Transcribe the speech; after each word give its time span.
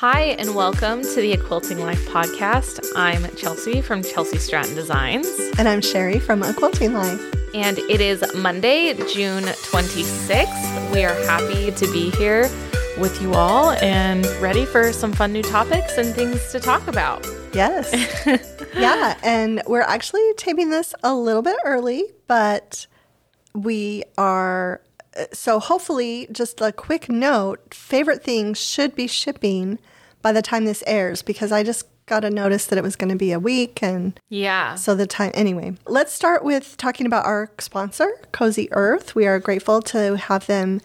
Hi, 0.00 0.36
and 0.38 0.54
welcome 0.54 1.02
to 1.02 1.14
the 1.16 1.32
A 1.32 1.36
Quilting 1.36 1.80
Life 1.80 2.06
podcast. 2.06 2.86
I'm 2.94 3.24
Chelsi 3.34 3.82
from 3.82 4.02
Chelsi 4.02 4.38
Stratton 4.38 4.76
Designs. 4.76 5.26
And 5.58 5.68
I'm 5.68 5.80
Sherri 5.80 6.20
from 6.20 6.44
A 6.44 6.54
Quilting 6.54 6.92
Life. 6.92 7.20
And 7.52 7.78
it 7.78 8.00
is 8.00 8.22
Monday, 8.32 8.94
June 8.94 9.42
26th. 9.42 10.92
We 10.92 11.02
are 11.02 11.14
happy 11.24 11.72
to 11.72 11.92
be 11.92 12.10
here 12.10 12.42
with 13.00 13.20
you 13.20 13.34
all 13.34 13.72
and 13.72 14.24
ready 14.40 14.64
for 14.64 14.92
some 14.92 15.12
fun 15.12 15.32
new 15.32 15.42
topics 15.42 15.98
and 15.98 16.14
things 16.14 16.52
to 16.52 16.60
talk 16.60 16.86
about. 16.86 17.26
Yes. 17.52 17.92
yeah. 18.76 19.18
And 19.24 19.64
we're 19.66 19.80
actually 19.80 20.32
taping 20.34 20.70
this 20.70 20.94
a 21.02 21.12
little 21.12 21.42
bit 21.42 21.56
early, 21.64 22.04
but 22.28 22.86
we 23.52 24.04
are. 24.16 24.80
So, 25.32 25.58
hopefully, 25.60 26.28
just 26.32 26.60
a 26.60 26.72
quick 26.72 27.08
note 27.08 27.74
favorite 27.74 28.22
things 28.22 28.60
should 28.60 28.94
be 28.94 29.06
shipping 29.06 29.78
by 30.22 30.32
the 30.32 30.42
time 30.42 30.64
this 30.64 30.82
airs 30.86 31.22
because 31.22 31.52
I 31.52 31.62
just 31.62 31.86
got 32.06 32.24
a 32.24 32.30
notice 32.30 32.66
that 32.66 32.78
it 32.78 32.82
was 32.82 32.96
going 32.96 33.10
to 33.10 33.16
be 33.16 33.32
a 33.32 33.38
week 33.38 33.82
and 33.82 34.18
yeah. 34.30 34.74
so 34.74 34.94
the 34.94 35.06
time 35.06 35.30
anyway 35.34 35.74
let's 35.86 36.10
start 36.10 36.42
with 36.42 36.74
talking 36.78 37.04
about 37.04 37.26
our 37.26 37.50
sponsor 37.58 38.10
cozy 38.32 38.68
earth. 38.72 39.14
We 39.14 39.26
are 39.26 39.38
grateful 39.38 39.82
to 39.82 40.16
have 40.16 40.46
them 40.46 40.80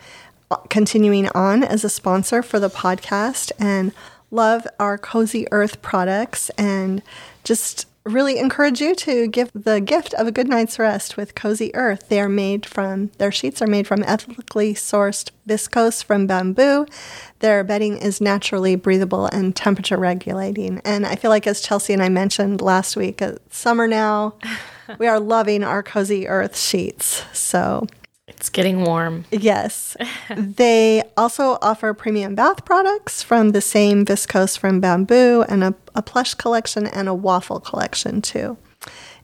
uh, 0.52 0.58
continuing 0.70 1.30
on 1.30 1.64
as 1.64 1.84
a 1.84 1.90
sponsor 1.90 2.44
for 2.44 2.60
the 2.60 2.70
podcast 2.70 3.52
and 3.58 3.94
love 4.32 4.68
our 4.80 4.98
cozy 4.98 5.48
earth 5.52 5.82
products 5.82 6.50
and 6.52 7.02
just 7.44 7.88
really 8.06 8.38
encourage 8.38 8.82
you 8.82 8.96
to 8.96 9.28
give 9.28 9.50
the 9.54 9.80
gift 9.80 10.14
of 10.16 10.28
a 10.28 10.32
good 10.32 10.48
night's 10.48 10.78
rest 10.78 11.16
with 11.16 11.36
Cozy 11.36 11.74
Earth. 11.74 12.10
They 12.10 12.20
are 12.20 12.30
made 12.30 12.66
from, 12.66 13.12
their 13.18 13.32
sheets 13.32 13.62
are 13.62 13.68
made 13.68 13.88
from 13.88 14.04
ethically 14.04 14.74
sourced 14.74 15.32
viscose 15.48 16.04
from 16.04 16.28
bamboo. 16.28 16.86
Their 17.40 17.64
bedding 17.64 17.98
is 17.98 18.20
naturally 18.20 18.76
breathable 18.76 19.28
and 19.28 19.56
temperature 19.56 19.98
regulating. 19.98 20.82
And 20.84 21.06
I 21.06 21.16
feel 21.16 21.30
like, 21.30 21.48
as 21.48 21.66
Chelsi 21.66 21.94
and 21.94 22.04
I 22.04 22.10
mentioned 22.10 22.62
last 22.62 22.96
week, 22.96 23.22
it's 23.22 23.58
summer 23.58 23.88
now. 23.88 24.36
we 25.00 25.08
are 25.08 25.20
loving 25.20 25.64
our 25.64 25.84
Cozy 25.84 26.28
Earth 26.28 26.58
sheets. 26.58 27.24
So, 27.34 27.88
it's 28.44 28.50
getting 28.50 28.84
warm. 28.84 29.24
Yes. 29.32 29.96
they 30.38 31.02
also 31.16 31.58
offer 31.62 31.94
premium 31.94 32.36
bath 32.36 32.66
products 32.66 33.24
from 33.24 33.52
the 33.52 33.62
same 33.62 34.06
viscose 34.06 34.60
from 34.60 34.82
bamboo 34.82 35.46
and 35.48 35.64
a, 35.64 35.74
a, 35.96 36.02
plush 36.02 36.34
collection 36.34 36.86
and 36.86 37.08
a 37.08 37.14
waffle 37.14 37.62
collection 37.62 38.22
too. 38.22 38.58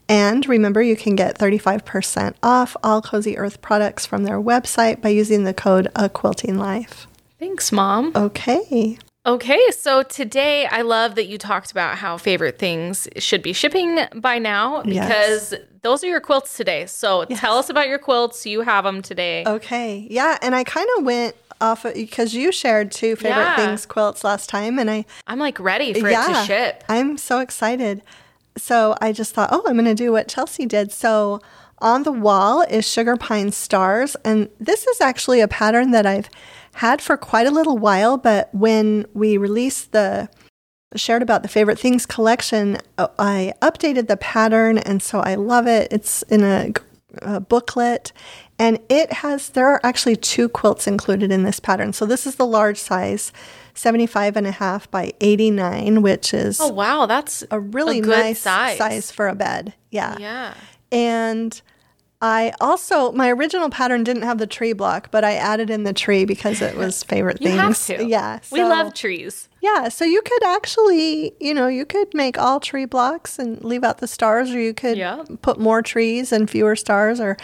And 0.08 0.48
remember, 0.48 0.82
you 0.82 0.96
can 0.96 1.18
get 1.18 1.38
35% 1.38 2.36
off 2.42 2.78
all 2.82 3.02
Cozy 3.02 3.38
Earth 3.38 3.62
products 3.62 4.06
from 4.06 4.24
their 4.24 4.40
website 4.40 5.02
by 5.02 5.10
using 5.10 5.44
the 5.44 5.54
code 5.54 5.90
A 5.98 6.08
Quilting 6.08 6.58
Life. 6.58 7.06
Thanks, 7.40 7.74
Mom. 7.74 8.14
Okay. 8.16 9.00
Okay, 9.26 9.60
so 9.72 10.02
today 10.02 10.66
I 10.66 10.82
love 10.82 11.16
that 11.16 11.28
you 11.28 11.38
talked 11.38 11.72
about 11.72 11.98
how 11.98 12.18
favorite 12.18 12.58
things 12.58 13.08
should 13.18 13.42
be 13.42 13.52
shipping 13.52 14.00
by 14.16 14.40
now 14.40 14.82
because 14.84 15.52
yes. 15.52 15.62
those 15.82 16.04
are 16.06 16.08
your 16.08 16.22
quilts 16.22 16.56
today. 16.56 16.86
So 16.86 17.26
yes. 17.30 17.40
tell 17.40 17.58
us 17.58 17.70
about 17.70 17.90
your 17.90 18.00
quilts. 18.00 18.46
You 18.46 18.62
have 18.62 18.86
them 18.86 19.02
today. 19.02 19.44
Okay. 19.46 20.08
Yeah, 20.10 20.38
and 20.42 20.56
I 20.56 20.64
kind 20.64 20.88
of 20.98 21.04
went 21.04 21.36
off 21.60 21.84
of, 21.84 21.96
because 21.96 22.34
you 22.34 22.54
shared 22.54 22.92
two 22.92 23.18
favorite 23.18 23.42
yeah. 23.42 23.56
things 23.58 23.86
quilts 23.86 24.24
last 24.24 24.48
time 24.48 24.80
and 24.80 24.90
I 24.90 25.06
I'm 25.28 25.40
like 25.40 25.60
ready 25.60 25.94
for 26.00 26.10
yeah, 26.10 26.24
it 26.24 26.42
to 26.42 26.46
ship. 26.46 26.84
I'm 26.88 27.18
so 27.18 27.40
excited. 27.40 28.02
So 28.56 28.96
I 29.02 29.12
just 29.12 29.36
thought, 29.36 29.50
"Oh, 29.52 29.64
I'm 29.68 29.76
going 29.76 29.86
to 29.86 29.96
do 29.96 30.14
what 30.14 30.30
Chelsi 30.30 30.66
did." 30.66 30.94
So 30.94 31.42
on 31.80 32.04
the 32.04 32.12
wall 32.12 32.62
is 32.62 32.88
sugar 32.88 33.18
pine 33.18 33.52
stars 33.52 34.16
and 34.26 34.50
this 34.60 34.86
is 34.88 35.02
actually 35.02 35.40
a 35.40 35.48
pattern 35.48 35.92
that 35.92 36.06
I've 36.06 36.30
had 36.80 37.02
for 37.02 37.18
quite 37.18 37.46
a 37.46 37.52
little 37.52 37.78
while, 37.78 38.18
but 38.18 38.50
when 38.54 39.06
we 39.14 39.36
released 39.36 39.92
the 39.92 40.30
shared 40.96 41.22
about 41.22 41.44
the 41.44 41.50
favorite 41.50 41.78
things 41.78 42.06
collection, 42.06 42.78
uh, 42.98 43.08
I 43.20 43.54
updated 43.62 44.08
the 44.08 44.16
pattern 44.16 44.78
and 44.78 45.04
so 45.04 45.20
I 45.20 45.36
love 45.36 45.68
it. 45.68 45.92
It's 45.92 46.22
in 46.24 46.42
a, 46.42 46.72
a 47.22 47.42
booklet 47.42 48.14
and 48.58 48.80
it 48.88 49.12
has 49.12 49.50
there 49.50 49.68
are 49.68 49.82
actually 49.84 50.16
two 50.16 50.48
quilts 50.48 50.88
included 50.88 51.34
in 51.34 51.44
this 51.44 51.60
pattern. 51.60 51.92
So 51.92 52.06
this 52.06 52.26
is 52.26 52.36
the 52.36 52.46
large 52.46 52.78
size 52.78 53.34
75 53.74 54.38
and 54.38 54.48
a 54.48 54.52
half 54.52 54.90
by 54.90 55.12
89, 55.20 56.02
which 56.02 56.34
is 56.34 56.62
Oh 56.62 56.70
wow, 56.70 57.06
that's 57.06 57.44
a 57.52 57.60
really 57.60 58.00
a 58.00 58.04
nice 58.04 58.40
size. 58.40 58.78
size 58.78 59.12
for 59.12 59.28
a 59.28 59.36
bed. 59.36 59.74
Yeah. 59.92 60.16
Yeah. 60.18 60.54
And 60.94 61.62
I 62.22 62.54
also 62.60 63.14
my 63.14 63.32
original 63.32 63.70
pattern 63.70 64.04
didn't 64.04 64.24
have 64.24 64.40
the 64.40 64.48
tree 64.48 64.74
block, 64.74 65.10
but 65.10 65.24
I 65.24 65.36
added 65.36 65.70
in 65.70 65.84
the 65.84 65.94
tree 65.94 66.26
because 66.26 66.62
it 66.62 66.76
was 66.76 67.02
favorite 67.06 67.42
you 67.42 67.50
things. 67.50 67.88
Have 67.88 68.00
to. 68.00 68.06
Yeah, 68.06 68.42
so, 68.42 68.56
we 68.56 68.64
love 68.64 68.94
trees. 68.94 69.48
Yeah, 69.62 69.88
so 69.90 70.04
you 70.04 70.22
could 70.22 70.44
actually, 70.44 71.34
you 71.40 71.54
know, 71.54 71.68
you 71.68 71.86
could 71.86 72.14
make 72.14 72.38
all 72.38 72.60
tree 72.60 72.86
blocks 72.86 73.40
and 73.40 73.64
leave 73.64 73.84
out 73.84 74.00
the 74.00 74.08
stars, 74.08 74.52
or 74.52 74.60
you 74.60 74.74
could 74.74 74.98
yeah. 74.98 75.24
put 75.42 75.60
more 75.60 75.82
trees 75.82 76.34
and 76.34 76.50
fewer 76.50 76.76
stars, 76.76 77.22
or 77.22 77.38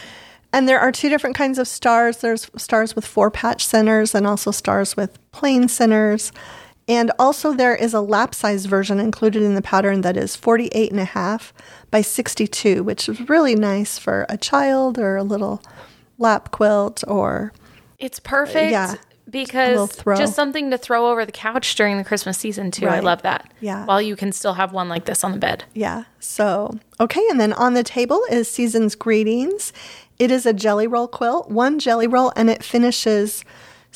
and 0.51 0.67
there 0.67 0.79
are 0.79 0.91
two 0.91 1.07
different 1.07 1.37
kinds 1.37 1.57
of 1.57 1.67
stars. 1.69 2.17
There's 2.17 2.49
stars 2.57 2.95
with 2.95 3.05
four 3.05 3.31
patch 3.31 3.65
centers 3.65 4.13
and 4.13 4.27
also 4.27 4.51
stars 4.51 4.97
with 4.97 5.19
plain 5.31 5.69
centers. 5.69 6.33
And 6.87 7.11
also 7.17 7.53
there 7.53 7.75
is 7.75 7.93
a 7.93 8.01
lap 8.01 8.35
size 8.35 8.65
version 8.67 8.99
included 8.99 9.41
in 9.41 9.55
the 9.55 9.61
pattern 9.61 10.01
that 10.01 10.15
is 10.15 10.35
48 10.35 10.91
and 10.91 10.99
a 10.99 11.05
half 11.05 11.51
by 11.89 12.01
62, 12.01 12.83
which 12.83 13.09
is 13.09 13.27
really 13.27 13.55
nice 13.55 13.97
for 13.97 14.25
a 14.29 14.37
child 14.37 14.99
or 14.99 15.15
a 15.15 15.23
little 15.23 15.63
lap 16.17 16.51
quilt 16.51 17.03
or 17.07 17.51
It's 17.97 18.19
perfect. 18.19 18.71
Yeah. 18.71 18.95
Because 19.27 19.97
just 20.03 20.35
something 20.35 20.69
to 20.69 20.77
throw 20.77 21.09
over 21.09 21.25
the 21.25 21.31
couch 21.31 21.75
during 21.75 21.97
the 21.97 22.03
Christmas 22.03 22.37
season 22.37 22.69
too. 22.69 22.85
Right. 22.85 22.97
I 22.97 22.99
love 22.99 23.23
that. 23.23 23.51
Yeah. 23.59 23.83
While 23.85 24.01
you 24.01 24.15
can 24.15 24.31
still 24.31 24.53
have 24.53 24.71
one 24.71 24.87
like 24.87 25.05
this 25.05 25.23
on 25.23 25.31
the 25.31 25.39
bed. 25.39 25.65
Yeah. 25.73 26.03
So, 26.19 26.79
okay, 26.99 27.23
and 27.29 27.39
then 27.39 27.51
on 27.51 27.73
the 27.73 27.83
table 27.83 28.21
is 28.29 28.49
Season's 28.49 28.93
Greetings. 28.93 29.73
It 30.19 30.29
is 30.29 30.45
a 30.45 30.53
jelly 30.53 30.85
roll 30.85 31.07
quilt, 31.07 31.49
one 31.49 31.79
jelly 31.79 32.07
roll 32.07 32.31
and 32.35 32.49
it 32.49 32.63
finishes 32.63 33.43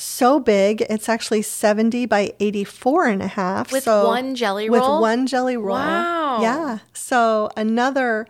so 0.00 0.40
big. 0.40 0.82
It's 0.88 1.08
actually 1.08 1.42
70 1.42 2.06
by 2.06 2.32
84 2.40 3.06
and 3.06 3.22
a 3.22 3.26
half. 3.28 3.72
With 3.72 3.84
so 3.84 4.06
one 4.06 4.34
jelly 4.34 4.68
roll? 4.68 4.94
With 4.96 5.02
one 5.02 5.26
jelly 5.26 5.56
roll. 5.56 5.76
Wow. 5.76 6.40
Yeah. 6.42 6.78
So 6.92 7.50
another 7.56 8.26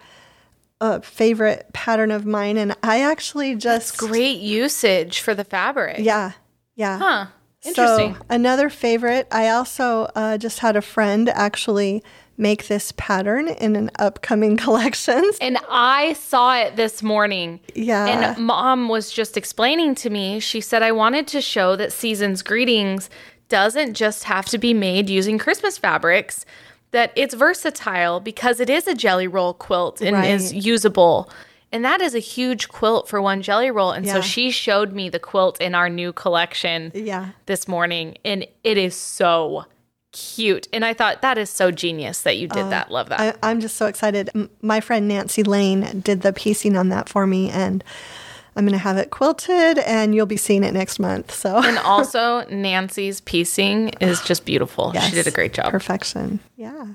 uh, 0.81 1.01
favorite 1.01 1.69
pattern 1.73 2.11
of 2.11 2.27
mine. 2.27 2.57
And 2.57 2.77
I 2.83 3.03
actually 3.03 3.55
just. 3.55 3.99
That's 3.99 4.11
great 4.11 4.41
usage 4.41 5.21
for 5.21 5.35
the 5.35 5.45
fabric. 5.45 5.99
Yeah. 5.99 6.33
Yeah. 6.75 6.99
Huh. 6.99 7.27
Interesting. 7.63 8.15
So 8.15 8.21
another 8.31 8.71
favorite. 8.71 9.29
I 9.31 9.49
also 9.49 10.11
uh, 10.15 10.39
just 10.39 10.61
had 10.61 10.77
a 10.77 10.83
friend 10.83 11.29
actually 11.29 12.03
make 12.41 12.67
this 12.69 12.93
pattern 12.97 13.49
in 13.49 13.77
an 13.77 13.91
upcoming 13.99 14.57
collections. 14.65 15.37
And 15.41 15.59
I 15.69 16.15
saw 16.15 16.57
it 16.59 16.77
this 16.77 17.03
morning. 17.03 17.61
Yeah. 17.75 18.07
And 18.07 18.45
mom 18.45 18.89
was 18.89 19.13
just 19.13 19.37
explaining 19.37 19.95
to 19.97 20.11
me, 20.11 20.41
she 20.41 20.61
said, 20.61 20.83
I 20.83 20.93
wanted 20.93 21.29
to 21.29 21.41
show 21.41 21.77
that 21.77 21.93
Season's 21.93 22.43
Greetings 22.43 23.11
doesn't 23.49 23.95
just 23.95 24.25
have 24.25 24.47
to 24.47 24.59
be 24.59 24.73
made 24.73 25.11
using 25.11 25.37
Christmas 25.37 25.77
fabrics, 25.77 26.47
that 26.93 27.13
it's 27.15 27.35
versatile 27.35 28.21
because 28.21 28.59
it 28.59 28.71
is 28.71 28.87
a 28.87 28.95
jelly 28.95 29.29
roll 29.29 29.55
quilt 29.55 30.01
and 30.01 30.17
right. 30.17 30.31
is 30.31 30.53
usable. 30.53 31.31
And 31.73 31.85
that 31.85 32.01
is 32.01 32.15
a 32.15 32.21
huge 32.21 32.69
quilt 32.69 33.09
for 33.09 33.23
one 33.23 33.43
jelly 33.43 33.71
roll. 33.71 33.93
And 33.93 34.05
yeah. 34.05 34.15
so 34.15 34.21
she 34.21 34.51
showed 34.51 34.93
me 34.93 35.09
the 35.09 35.21
quilt 35.21 35.61
in 35.61 35.75
our 35.75 35.89
new 35.89 36.13
collection 36.13 36.91
yeah. 36.95 37.31
this 37.47 37.69
morning. 37.69 38.17
And 38.25 38.47
it 38.65 38.77
is 38.77 38.95
so 38.95 39.67
cute. 40.13 40.69
And 40.73 40.85
I 40.85 40.95
thought 40.95 41.23
that 41.23 41.39
is 41.39 41.51
so 41.51 41.71
genius 41.71 42.23
that 42.23 42.37
you 42.37 42.49
did 42.49 42.65
uh, 42.65 42.69
that. 42.71 42.91
Love 42.91 43.09
that. 43.11 43.39
I, 43.43 43.51
am 43.51 43.61
just 43.61 43.77
so 43.77 43.87
excited. 43.87 44.31
My 44.63 44.81
friend 44.81 45.09
Nancy 45.09 45.43
Lane 45.43 46.01
did 46.01 46.23
the 46.23 46.33
piecing 46.33 46.77
on 46.77 46.89
that 46.89 47.09
for 47.09 47.27
me, 47.27 47.51
and 47.51 47.85
I'm 48.57 48.65
going 48.65 48.73
to 48.73 48.79
have 48.79 48.97
it 48.97 49.11
quilted, 49.11 49.79
and 49.79 50.15
you'll 50.15 50.27
be 50.27 50.37
seeing 50.37 50.65
it 50.65 50.73
next 50.73 50.99
month. 50.99 51.33
So, 51.33 51.59
and 51.63 51.79
also 51.85 52.45
Nancy's 52.49 53.21
piecing 53.21 53.91
is 54.01 54.21
just 54.23 54.45
beautiful. 54.45 54.91
Yes, 54.95 55.09
she 55.09 55.15
did 55.15 55.27
a 55.27 55.31
great 55.31 55.55
job. 55.55 55.71
Perfection. 55.71 56.41
Yeah. 56.57 56.87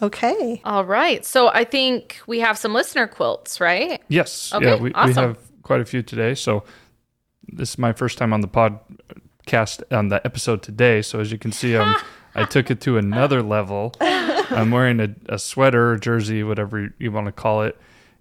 Okay. 0.00 0.60
All 0.64 0.84
right. 0.84 1.24
So 1.24 1.48
I 1.48 1.64
think 1.64 2.20
we 2.26 2.38
have 2.38 2.56
some 2.56 2.72
listener 2.72 3.08
quilts, 3.08 3.60
right? 3.60 4.00
Yes. 4.08 4.52
Okay, 4.52 4.66
yeah, 4.66 4.76
we, 4.76 4.92
awesome. 4.92 5.08
we 5.08 5.14
have 5.14 5.38
quite 5.62 5.80
a 5.80 5.84
few 5.84 6.02
today. 6.02 6.34
So 6.34 6.62
this 7.48 7.70
is 7.70 7.78
my 7.78 7.92
first 7.92 8.16
time 8.16 8.32
on 8.32 8.40
the 8.40 8.48
podcast 8.48 9.82
on 9.90 10.08
the 10.08 10.24
episode 10.24 10.62
today. 10.62 11.02
So 11.02 11.18
as 11.18 11.32
you 11.32 11.38
can 11.38 11.50
see, 11.50 11.76
I'm 11.76 11.96
I 12.38 12.44
took 12.44 12.70
it 12.70 12.80
to 12.82 12.98
another 12.98 13.42
level. 13.42 13.94
I'm 14.00 14.70
wearing 14.70 15.00
a, 15.00 15.14
a 15.28 15.38
sweater, 15.38 15.92
or 15.92 15.96
jersey, 15.98 16.42
whatever 16.42 16.92
you 16.98 17.12
want 17.12 17.26
to 17.26 17.32
call 17.32 17.62
it. 17.62 17.78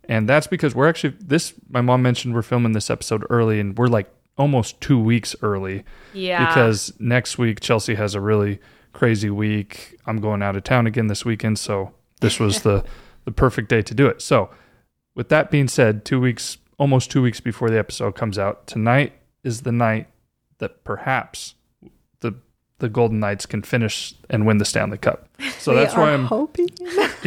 And 0.10 0.28
that's 0.28 0.48
because 0.48 0.74
we're 0.74 0.88
actually, 0.88 1.16
this, 1.20 1.54
my 1.70 1.82
mom 1.82 2.02
mentioned 2.02 2.34
we're 2.34 2.42
filming 2.42 2.72
this 2.72 2.90
episode 2.90 3.26
early 3.30 3.60
and 3.60 3.78
we're 3.78 3.88
like 3.88 4.10
almost 4.38 4.80
two 4.80 5.00
weeks 5.00 5.36
early. 5.42 5.84
Yeah. 6.14 6.46
Because 6.46 6.94
next 7.00 7.38
week, 7.38 7.60
Chelsi 7.60 7.96
has 7.96 8.16
a 8.16 8.22
really 8.22 8.60
crazy 8.94 9.30
week. 9.30 9.98
I'm 10.06 10.22
going 10.22 10.42
out 10.42 10.56
of 10.56 10.64
town 10.64 10.88
again 10.88 11.08
this 11.08 11.26
weekend. 11.26 11.60
So 11.60 11.94
this 12.22 12.40
was 12.40 12.62
the, 12.62 12.86
the 13.26 13.32
perfect 13.32 13.70
day 13.70 13.82
to 13.82 13.94
do 13.94 14.08
it. 14.08 14.22
So, 14.22 14.50
with 15.16 15.30
that 15.30 15.50
being 15.50 15.68
said, 15.68 16.06
two 16.06 16.22
weeks, 16.22 16.60
almost 16.78 17.10
two 17.10 17.24
weeks 17.24 17.40
before 17.40 17.72
the 17.72 17.80
episode 17.80 18.16
comes 18.16 18.38
out, 18.38 18.68
tonight 18.68 19.14
is 19.44 19.62
the 19.62 19.72
night 19.72 20.08
that 20.60 20.84
perhaps 20.84 21.56
the 22.80 22.90
Golden 22.90 23.20
Knights 23.20 23.46
can 23.46 23.62
finish 23.62 24.14
and 24.30 24.46
win 24.46 24.58
the 24.58 24.66
Stanley 24.66 24.98
Cup. 24.98 25.28
So 25.60 25.74
that's 25.74 25.96
why 25.96 26.14
I'm 26.14 26.26
hoping. 26.26 26.70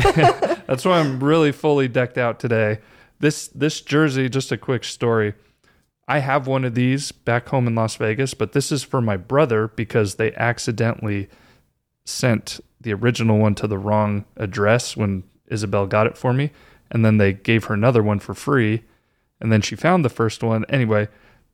that's 0.67 0.85
why 0.85 1.00
I'm 1.00 1.23
really 1.23 1.52
fully 1.52 1.88
decked 1.88 2.19
out 2.19 2.38
today. 2.38 2.79
This 3.19 3.49
this 3.49 3.81
jersey, 3.81 4.29
just 4.29 4.52
a 4.52 4.56
quick 4.56 4.85
story. 4.85 5.35
I 6.08 6.19
have 6.19 6.47
one 6.47 6.64
of 6.64 6.75
these 6.75 7.12
back 7.12 7.49
home 7.49 7.67
in 7.69 7.75
Las 7.75 7.97
Vegas, 7.97 8.35
but 8.35 8.52
this 8.52 8.73
is 8.73 8.82
for 8.82 9.00
my 9.00 9.17
brother 9.17 9.69
because 9.69 10.17
they 10.17 10.35
accidentally 10.35 11.29
sent 12.05 12.58
the 12.81 12.93
original 12.93 13.38
one 13.38 13.55
to 13.56 13.67
the 13.67 13.79
wrong 13.79 14.25
address 14.37 14.97
when 14.97 15.23
Isabel 15.47 15.87
got 15.87 16.06
it 16.06 16.17
for 16.17 16.32
me, 16.32 16.50
and 16.91 17.05
then 17.05 17.19
they 17.19 17.32
gave 17.32 17.64
her 17.64 17.75
another 17.75 18.02
one 18.02 18.19
for 18.19 18.35
free, 18.35 18.82
and 19.41 19.52
then 19.52 19.61
she 19.61 19.76
found 19.76 20.05
the 20.05 20.08
first 20.08 20.43
one. 20.43 20.64
Anyway, 20.69 21.08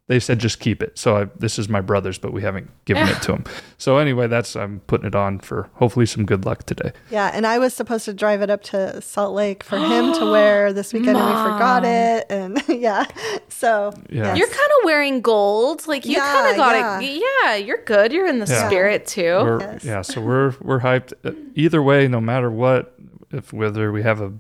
they 0.09 0.21
said 0.21 0.39
just 0.39 0.61
keep 0.61 0.83
it. 0.83 0.97
So 0.99 1.17
I, 1.17 1.25
this 1.37 1.59
is 1.59 1.69
my 1.69 1.81
brother's, 1.81 2.17
but 2.17 2.33
we 2.33 2.41
haven't 2.43 2.71
given 2.85 3.09
it 3.09 3.21
to 3.23 3.33
him. 3.33 3.45
So 3.79 3.99
anyway, 3.99 4.27
that's 4.27 4.57
I'm 4.57 4.81
putting 4.87 5.07
it 5.07 5.15
on 5.15 5.39
for 5.39 5.69
hopefully 5.75 6.07
some 6.07 6.25
good 6.25 6.47
luck 6.47 6.65
today. 6.65 6.93
Yeah, 7.11 7.31
and 7.35 7.47
I 7.47 7.59
was 7.59 7.75
supposed 7.75 8.07
to 8.07 8.15
drive 8.15 8.41
it 8.41 8.49
up 8.49 8.63
to 8.65 9.03
Salt 9.03 9.35
Lake 9.35 9.63
for 9.63 9.77
him 9.77 10.15
to 10.15 10.25
wear 10.33 10.73
this 10.73 10.95
weekend, 10.95 11.19
and 11.19 11.27
we 11.27 11.33
forgot 11.53 11.85
it. 11.85 12.25
And 12.31 12.63
yeah, 12.69 13.05
so 13.51 13.93
Yeah. 14.09 14.29
yes. 14.29 14.39
You're 14.39 14.49
kind 14.49 14.71
of 14.81 14.85
wearing 14.87 15.21
gold. 15.21 15.87
Like 15.87 16.07
you 16.07 16.13
Yeah, 16.13 16.33
kind 16.33 16.51
of 16.53 16.57
got 16.57 17.03
it. 17.03 17.23
Yeah, 17.45 17.57
you're 17.57 17.85
good. 17.85 18.13
You're 18.15 18.27
in 18.27 18.39
the 18.39 18.47
Yeah. 18.47 18.67
spirit 18.67 19.07
too. 19.07 19.59
Yes. 19.61 19.85
Yeah, 19.85 20.01
so 20.03 20.23
we're 20.23 20.55
we're 20.63 20.81
hyped. 20.81 21.13
Uh, 21.23 21.33
Either 21.55 21.83
way, 21.83 22.09
no 22.09 22.21
matter 22.21 22.51
what, 22.51 22.95
if 23.31 23.53
whether 23.53 23.93
we 23.93 24.03
have 24.03 24.23
a 24.23 24.33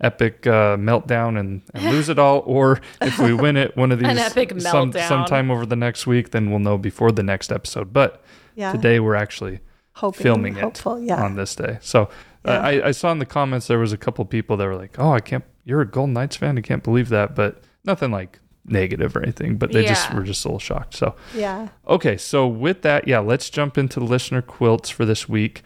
epic 0.00 0.46
uh, 0.46 0.76
meltdown 0.76 1.38
and, 1.38 1.62
and 1.74 1.84
lose 1.90 2.08
it 2.08 2.18
all, 2.18 2.42
or 2.46 2.80
if 3.00 3.18
we 3.18 3.32
win 3.32 3.56
it, 3.56 3.76
one 3.76 3.92
of 3.92 3.98
these 4.00 4.18
epic 4.18 4.60
some, 4.60 4.92
meltdown. 4.92 5.08
sometime 5.08 5.50
over 5.50 5.66
the 5.66 5.76
next 5.76 6.06
week, 6.06 6.30
then 6.30 6.50
we'll 6.50 6.58
know 6.58 6.78
before 6.78 7.12
the 7.12 7.22
next 7.22 7.50
episode. 7.50 7.92
But 7.92 8.22
yeah, 8.54 8.72
today 8.72 9.00
we're 9.00 9.14
actually 9.14 9.60
hoping, 9.92 10.22
filming 10.22 10.56
it 10.56 10.84
yeah. 11.00 11.22
on 11.22 11.36
this 11.36 11.54
day. 11.54 11.78
So 11.80 12.02
uh, 12.02 12.08
Yeah. 12.46 12.60
I, 12.60 12.88
I 12.88 12.90
saw 12.90 13.10
in 13.12 13.18
the 13.18 13.26
comments 13.26 13.66
there 13.66 13.78
was 13.78 13.92
a 13.92 13.98
couple 13.98 14.24
people 14.24 14.56
that 14.56 14.66
were 14.66 14.76
like, 14.76 14.98
"Oh, 14.98 15.12
I 15.12 15.20
can't. 15.20 15.44
You're 15.64 15.80
a 15.80 15.86
Golden 15.86 16.12
Knights 16.14 16.36
fan. 16.36 16.58
I 16.58 16.60
can't 16.60 16.84
believe 16.84 17.08
that." 17.08 17.34
But 17.34 17.62
nothing 17.84 18.10
like 18.10 18.38
negative 18.68 19.16
or 19.16 19.22
anything. 19.22 19.56
But 19.56 19.72
they 19.72 19.84
just 19.84 20.12
were 20.12 20.22
just 20.22 20.44
a 20.44 20.48
little 20.48 20.58
shocked. 20.58 20.94
So. 20.94 21.14
yeah, 21.34 21.68
Okay, 21.86 22.16
so 22.16 22.46
with 22.46 22.82
that, 22.82 23.06
yeah, 23.06 23.20
let's 23.20 23.48
jump 23.48 23.78
into 23.78 24.00
the 24.00 24.06
listener 24.06 24.42
quilts 24.42 24.90
for 24.90 25.04
this 25.04 25.28
week. 25.28 25.62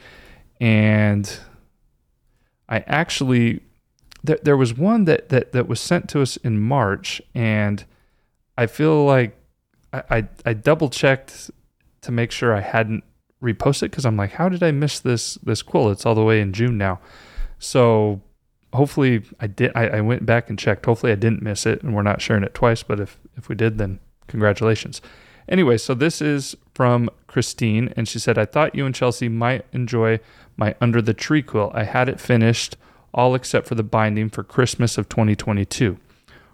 And 0.60 1.38
I 2.68 2.80
actually 2.86 3.60
there, 4.22 4.38
there 4.42 4.56
was 4.56 4.74
one 4.74 5.04
that, 5.04 5.28
that 5.30 5.52
that 5.52 5.68
was 5.68 5.80
sent 5.80 6.08
to 6.10 6.22
us 6.22 6.36
in 6.38 6.60
March, 6.60 7.22
and 7.34 7.84
I 8.56 8.66
feel 8.66 9.04
like 9.04 9.36
I 9.92 10.02
I, 10.10 10.28
I 10.46 10.52
double 10.52 10.90
checked 10.90 11.50
to 12.02 12.12
make 12.12 12.30
sure 12.30 12.54
I 12.54 12.60
hadn't 12.60 13.04
reposted 13.42 13.82
because 13.82 14.04
I'm 14.04 14.16
like, 14.16 14.32
how 14.32 14.48
did 14.48 14.62
I 14.62 14.70
miss 14.70 15.00
this 15.00 15.34
this 15.36 15.62
quilt? 15.62 15.92
It's 15.92 16.06
all 16.06 16.14
the 16.14 16.24
way 16.24 16.40
in 16.40 16.52
June 16.52 16.76
now. 16.78 17.00
So 17.58 18.20
hopefully 18.72 19.22
I 19.40 19.46
did 19.46 19.72
I, 19.74 19.88
I 19.88 20.00
went 20.00 20.26
back 20.26 20.48
and 20.48 20.58
checked. 20.58 20.86
Hopefully 20.86 21.12
I 21.12 21.16
didn't 21.16 21.42
miss 21.42 21.66
it 21.66 21.82
and 21.82 21.94
we're 21.94 22.02
not 22.02 22.20
sharing 22.20 22.44
it 22.44 22.54
twice, 22.54 22.82
but 22.82 23.00
if 23.00 23.18
if 23.36 23.48
we 23.48 23.54
did 23.54 23.78
then 23.78 24.00
congratulations. 24.26 25.00
Anyway, 25.48 25.76
so 25.76 25.94
this 25.94 26.22
is 26.22 26.56
from 26.74 27.10
Christine, 27.26 27.92
and 27.96 28.06
she 28.06 28.20
said, 28.20 28.38
I 28.38 28.44
thought 28.44 28.74
you 28.74 28.86
and 28.86 28.94
Chelsi 28.94 29.28
might 29.28 29.66
enjoy 29.72 30.20
my 30.56 30.76
Under 30.80 31.02
the 31.02 31.12
Tree 31.12 31.42
quilt. 31.42 31.72
I 31.74 31.82
had 31.82 32.08
it 32.08 32.20
finished, 32.20 32.76
all 33.12 33.34
except 33.34 33.66
for 33.66 33.74
the 33.74 33.82
binding 33.82 34.30
for 34.30 34.42
Christmas 34.42 34.98
of 34.98 35.08
2022. 35.08 35.98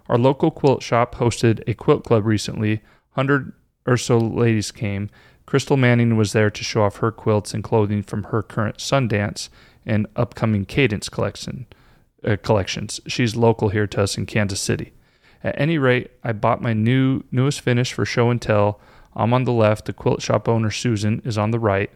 Our 0.09 0.19
local 0.19 0.51
quilt 0.51 0.83
shop 0.83 1.17
hosted 1.17 1.63
a 1.67 1.75
quilt 1.75 2.05
club 2.05 2.25
recently. 2.25 2.83
100 3.15 3.53
or 3.87 3.97
so 3.97 4.19
ladies 4.19 4.71
came. 4.71 5.11
Crystal 5.47 5.77
Manning 5.77 6.17
was 6.17 6.33
there 6.33 6.51
to 6.51 6.65
show 6.65 6.83
off 6.83 6.97
her 6.99 7.13
quilts 7.13 7.55
and 7.55 7.63
clothing 7.63 8.03
from 8.03 8.25
her 8.25 8.43
current 8.43 8.79
Sundance 8.79 9.49
and 9.85 10.07
upcoming 10.17 10.65
Cadence 10.65 11.09
collection 11.09 11.67
uh, 12.25 12.37
collections. 12.43 13.01
She's 13.07 13.37
local 13.37 13.69
here 13.69 13.87
to 13.87 14.03
us 14.03 14.19
in 14.19 14.27
Kansas 14.27 14.61
City. 14.61 14.93
At 15.45 15.59
any 15.61 15.79
rate, 15.79 16.11
I 16.25 16.33
bought 16.33 16.63
my 16.63 16.73
new 16.73 17.23
newest 17.31 17.61
finish 17.61 17.93
for 17.93 18.05
show 18.05 18.31
and 18.31 18.43
tell. 18.43 18.81
I'm 19.15 19.33
on 19.33 19.45
the 19.45 19.53
left. 19.53 19.85
The 19.85 19.93
quilt 19.93 20.21
shop 20.21 20.49
owner 20.49 20.71
Susan 20.71 21.23
is 21.25 21.39
on 21.39 21.53
the 21.53 21.61
right. 21.61 21.91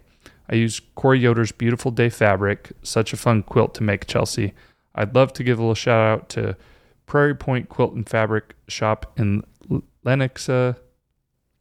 I 0.50 0.56
used 0.56 0.82
Corey 0.96 1.20
Yoder's 1.20 1.52
Beautiful 1.52 1.90
Day 1.92 2.10
fabric. 2.10 2.72
Such 2.82 3.12
a 3.12 3.16
fun 3.16 3.42
quilt 3.44 3.74
to 3.76 3.82
make, 3.84 4.06
Chelsi. 4.06 4.52
I'd 4.94 5.14
love 5.14 5.32
to 5.34 5.44
give 5.44 5.58
a 5.58 5.62
little 5.62 5.74
shout 5.74 6.00
out 6.00 6.28
to 6.30 6.56
Prairie 7.06 7.36
Point 7.36 7.68
Quilt 7.68 7.94
and 7.94 8.08
Fabric 8.08 8.56
Shop 8.68 9.12
in 9.16 9.44
Lenexa, 10.04 10.76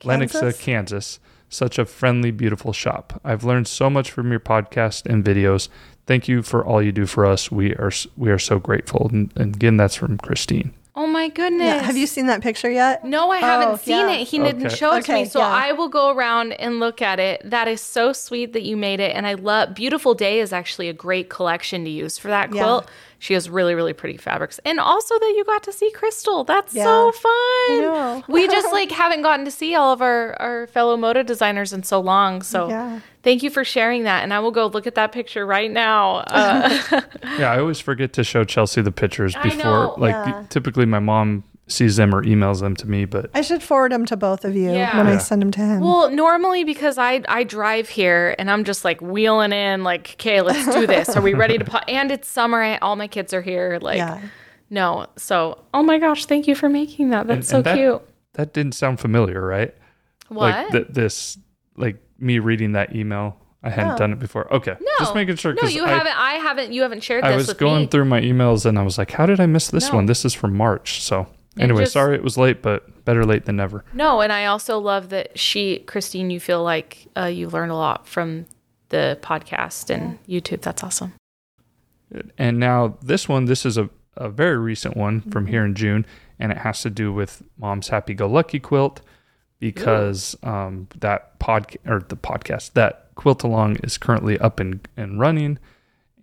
Lenexa, 0.01 0.31
Kansas? 0.31 0.61
Kansas. 0.61 1.19
Such 1.49 1.79
a 1.79 1.85
friendly, 1.85 2.31
beautiful 2.31 2.73
shop. 2.73 3.19
I've 3.23 3.43
learned 3.43 3.67
so 3.67 3.89
much 3.89 4.11
from 4.11 4.29
your 4.31 4.39
podcast 4.39 5.05
and 5.05 5.23
videos. 5.23 5.67
Thank 6.05 6.27
you 6.27 6.41
for 6.43 6.65
all 6.65 6.81
you 6.81 6.91
do 6.91 7.05
for 7.05 7.25
us. 7.25 7.51
We 7.51 7.73
are 7.75 7.91
we 8.17 8.29
are 8.29 8.39
so 8.39 8.59
grateful. 8.59 9.09
And, 9.11 9.31
and 9.35 9.55
again, 9.55 9.77
that's 9.77 9.95
from 9.95 10.17
Christine. 10.17 10.73
Oh 11.01 11.07
my 11.07 11.29
goodness. 11.29 11.61
yeah. 11.65 11.81
Have 11.81 11.95
you 11.95 12.05
seen 12.05 12.25
that 12.27 12.41
picture 12.41 12.69
yet? 12.69 13.05
No, 13.05 13.31
I 13.31 13.37
haven't 13.37 13.67
Oh, 13.69 13.77
seen 13.77 14.09
yeah. 14.09 14.15
it. 14.17 14.27
He 14.27 14.37
didn't 14.37 14.69
show 14.71 14.93
it 14.95 15.05
to 15.05 15.13
me. 15.13 15.23
So 15.23 15.39
yeah. 15.39 15.47
I 15.47 15.71
will 15.71 15.87
go 15.87 16.11
around 16.13 16.51
and 16.53 16.81
look 16.81 17.01
at 17.01 17.21
it. 17.21 17.41
That 17.49 17.69
is 17.69 17.79
so 17.79 18.11
sweet 18.11 18.51
that 18.51 18.63
you 18.63 18.75
made 18.75 18.99
it. 18.99 19.15
And 19.15 19.25
I 19.25 19.35
love 19.35 19.73
Beautiful 19.75 20.13
Day 20.13 20.41
is 20.41 20.51
actually 20.51 20.89
a 20.89 20.93
great 20.93 21.29
collection 21.29 21.85
to 21.85 21.89
use 21.89 22.17
for 22.17 22.27
that 22.27 22.53
Yeah. 22.53 22.63
quilt. 22.63 22.87
She 23.21 23.33
has 23.33 23.49
really, 23.49 23.75
really 23.75 23.91
pretty 23.93 24.17
fabrics. 24.17 24.59
And 24.65 24.79
also 24.79 25.17
that 25.19 25.33
you 25.37 25.43
got 25.45 25.61
to 25.63 25.73
see 25.73 25.91
Crystal. 25.91 26.45
That's 26.45 26.73
Yeah. 26.73 26.85
so 26.85 27.11
fun. 27.11 27.81
know. 27.81 28.23
we 28.29 28.47
just 28.47 28.71
like 28.73 28.91
haven't 28.91 29.21
gotten 29.23 29.43
to 29.45 29.51
see 29.51 29.75
all 29.75 29.91
of 29.91 30.01
our, 30.01 30.33
our 30.41 30.67
fellow 30.67 30.95
moda 30.95 31.25
designers 31.25 31.73
in 31.73 31.83
so 31.83 31.99
long. 31.99 32.41
So 32.41 32.69
Yeah. 32.69 33.01
thank 33.23 33.43
you 33.43 33.49
for 33.49 33.65
sharing 33.65 34.03
that. 34.03 34.23
And 34.23 34.33
I 34.33 34.39
will 34.39 34.51
go 34.51 34.67
look 34.67 34.87
at 34.87 34.95
that 34.95 35.11
picture 35.11 35.45
right 35.45 35.69
now. 35.69 36.17
Uh, 36.27 36.79
Yeah, 37.37 37.51
I 37.51 37.59
always 37.59 37.79
forget 37.79 38.13
to 38.13 38.23
show 38.23 38.43
Chelsi 38.45 38.83
the 38.83 38.91
pictures 38.91 39.35
before. 39.43 39.93
Like 39.97 40.15
Yeah. 40.15 40.45
typically, 40.49 40.85
my 40.85 40.99
mom 40.99 41.43
sees 41.69 41.95
them 41.97 42.13
or 42.13 42.23
emails 42.23 42.59
them 42.61 42.75
to 42.75 42.89
me, 42.89 43.05
but 43.05 43.29
I 43.33 43.41
should 43.41 43.63
forward 43.63 43.91
them 43.91 44.05
to 44.07 44.17
both 44.17 44.43
of 44.43 44.55
you 44.55 44.71
Yeah. 44.71 44.97
when 44.97 45.07
I 45.07 45.17
send 45.19 45.41
them 45.41 45.51
to 45.51 45.59
him. 45.61 45.79
Well, 45.81 46.09
normally 46.09 46.63
because 46.63 46.97
I 46.97 47.21
I 47.29 47.43
drive 47.43 47.87
here 47.89 48.35
and 48.39 48.49
I'm 48.51 48.63
just 48.63 48.83
like 48.83 48.99
wheeling 49.01 49.53
in, 49.53 49.83
like, 49.83 50.13
okay, 50.13 50.41
let's 50.41 50.65
do 50.73 50.85
this. 50.87 51.15
Are 51.15 51.21
we 51.21 51.33
ready 51.33 51.57
to? 51.57 51.65
Po-? 51.65 51.77
And 51.87 52.11
it's 52.11 52.27
summer. 52.27 52.61
I, 52.61 52.77
all 52.79 52.95
my 52.95 53.07
kids 53.07 53.33
are 53.33 53.41
here. 53.41 53.79
Like, 53.81 53.97
yeah. 53.97 54.19
no. 54.69 55.05
So, 55.15 55.63
oh 55.73 55.83
my 55.83 55.97
gosh, 55.99 56.25
thank 56.25 56.47
you 56.47 56.55
for 56.55 56.69
making 56.69 57.11
that. 57.11 57.27
That's 57.27 57.37
And- 57.37 57.45
so 57.45 57.57
and 57.57 57.65
that- 57.65 57.75
cute. 57.77 58.01
that 58.33 58.53
didn't 58.53 58.73
sound 58.73 58.99
familiar, 58.99 59.45
right? 59.45 59.73
What? 60.29 60.51
Like 60.55 60.69
th- 60.71 60.87
this, 60.89 61.37
like 61.77 61.97
me 62.19 62.39
reading 62.39 62.73
that 62.73 62.95
email. 62.95 63.37
I 63.61 63.69
hadn't 63.69 63.91
No. 63.91 63.97
done 63.97 64.13
it 64.13 64.19
before. 64.19 64.51
Okay, 64.53 64.73
no, 64.79 64.87
just 64.99 65.13
making 65.15 65.35
sure. 65.35 65.53
No, 65.53 65.59
'cause 65.61 65.73
you 65.75 65.83
I, 65.83 65.89
haven't. 65.89 66.17
I 66.17 66.33
haven't. 66.35 66.71
You 66.71 66.81
haven't 66.83 67.03
shared 67.03 67.25
I 67.25 67.31
this 67.31 67.37
was 67.39 67.47
with 67.49 67.57
going 67.57 67.81
me. 67.81 67.87
through 67.87 68.05
my 68.05 68.21
emails 68.21 68.65
and 68.65 68.79
I 68.79 68.83
was 68.83 68.97
like, 68.97 69.11
how 69.11 69.25
did 69.25 69.39
I 69.41 69.47
miss 69.47 69.67
this 69.67 69.89
No. 69.89 69.95
one? 69.95 70.05
This 70.05 70.23
is 70.23 70.33
from 70.33 70.55
March. 70.55 71.01
So 71.03 71.19
And 71.19 71.27
anyway, 71.63 71.81
just- 71.83 71.93
sorry 71.93 72.15
it 72.15 72.23
was 72.23 72.37
late, 72.37 72.61
but 72.61 73.05
better 73.05 73.25
late 73.25 73.45
than 73.45 73.55
never. 73.55 73.83
No, 73.93 74.21
and 74.21 74.31
I 74.31 74.45
also 74.45 74.77
love 74.79 75.09
that 75.09 75.37
she, 75.37 75.79
Christine. 75.79 76.29
You 76.29 76.39
feel 76.39 76.63
like 76.63 77.07
uh, 77.17 77.25
you 77.25 77.49
learned 77.49 77.71
a 77.71 77.75
lot 77.75 78.07
from 78.07 78.45
the 78.89 79.17
podcast 79.21 79.89
and 79.89 80.17
YouTube. 80.27 80.61
That's 80.61 80.83
awesome. 80.83 81.13
And 82.37 82.59
now 82.59 82.97
this 83.01 83.29
one, 83.29 83.45
this 83.45 83.65
is 83.65 83.77
a, 83.77 83.89
a 84.17 84.29
very 84.29 84.57
recent 84.57 84.97
one 84.97 85.21
from 85.21 85.43
Mm-hmm. 85.45 85.51
here 85.51 85.65
in 85.65 85.75
June, 85.75 86.05
and 86.39 86.51
it 86.51 86.57
has 86.59 86.81
to 86.81 86.89
do 86.89 87.13
with 87.13 87.43
Mom's 87.57 87.89
Happy 87.89 88.13
Go 88.13 88.27
Lucky 88.27 88.59
quilt 88.59 89.01
because 89.59 90.35
um, 90.43 90.87
that 90.99 91.37
pod 91.39 91.75
or 91.85 91.99
the 91.99 92.15
podcast 92.15 92.73
that 92.73 93.09
quilt 93.15 93.43
along 93.43 93.75
is 93.83 93.97
currently 93.97 94.39
up 94.39 94.59
and, 94.59 94.87
and 94.95 95.19
running. 95.19 95.59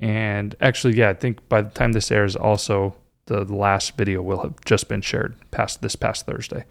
And 0.01 0.55
actually, 0.61 0.97
yeah, 0.97 1.11
I 1.11 1.15
think 1.15 1.47
by 1.49 1.63
the 1.63 1.71
time 1.71 1.93
this 1.93 2.11
airs, 2.11 2.35
also 2.37 2.97
the, 3.27 3.45
last 3.45 3.97
video 3.97 4.23
will 4.23 4.43
have 4.43 4.55
just 4.65 4.89
been 4.89 5.01
shared 5.01 5.37
past 5.51 5.83
this 5.83 5.97
past 5.97 6.27
Thursday. 6.27 6.65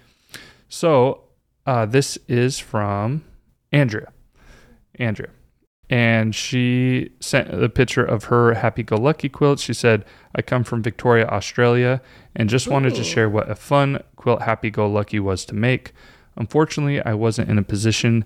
So 0.70 1.24
uh, 1.66 1.86
this 1.86 2.18
is 2.28 2.60
from 2.60 3.24
Andrea. 3.72 4.12
Andrea 4.98 5.30
and 5.90 6.34
she 6.34 7.12
sent 7.20 7.54
a 7.54 7.70
picture 7.70 8.04
of 8.04 8.26
her 8.26 8.56
happy 8.56 8.84
go 8.84 8.96
lucky 8.96 9.30
quilt. 9.30 9.60
She 9.60 9.74
said, 9.74 10.04
I 10.34 10.42
come 10.42 10.64
from 10.64 10.82
Victoria, 10.82 11.28
Australia, 11.28 12.02
and 12.36 12.50
just 12.50 12.68
wanted 12.68 12.96
to 12.96 13.04
share 13.04 13.30
what 13.30 13.50
a 13.50 13.56
fun 13.56 14.02
quilt 14.16 14.42
happy 14.42 14.72
go 14.72 14.88
lucky 14.88 15.20
was 15.20 15.46
to 15.46 15.56
make. 15.56 15.94
Unfortunately, 16.38 17.02
I 17.02 17.14
wasn't 17.14 17.50
in 17.50 17.58
a 17.58 17.64
position 17.64 18.26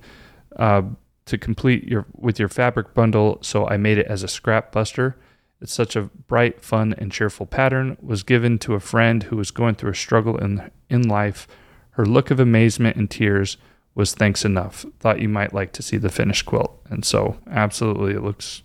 uh, 0.55 0.83
to 1.25 1.37
complete 1.37 1.83
your 1.83 2.05
with 2.15 2.39
your 2.39 2.49
fabric 2.49 2.93
bundle, 2.93 3.39
so 3.41 3.67
I 3.67 3.77
made 3.77 3.97
it 3.97 4.07
as 4.07 4.23
a 4.23 4.27
scrap 4.27 4.71
buster. 4.71 5.17
It's 5.61 5.73
such 5.73 5.95
a 5.95 6.03
bright, 6.03 6.61
fun, 6.63 6.93
and 6.97 7.11
cheerful 7.11 7.45
pattern. 7.45 7.97
Was 8.01 8.23
given 8.23 8.57
to 8.59 8.75
a 8.75 8.79
friend 8.79 9.23
who 9.23 9.35
was 9.37 9.51
going 9.51 9.75
through 9.75 9.91
a 9.91 9.95
struggle 9.95 10.37
in 10.37 10.71
in 10.89 11.07
life. 11.07 11.47
Her 11.91 12.05
look 12.05 12.31
of 12.31 12.39
amazement 12.39 12.95
and 12.95 13.09
tears 13.09 13.57
was 13.93 14.13
thanks 14.13 14.45
enough. 14.45 14.85
Thought 14.99 15.19
you 15.19 15.27
might 15.27 15.53
like 15.53 15.73
to 15.73 15.81
see 15.81 15.97
the 15.97 16.09
finished 16.09 16.45
quilt, 16.45 16.79
and 16.89 17.03
so 17.03 17.37
absolutely, 17.49 18.13
it 18.13 18.23
looks 18.23 18.61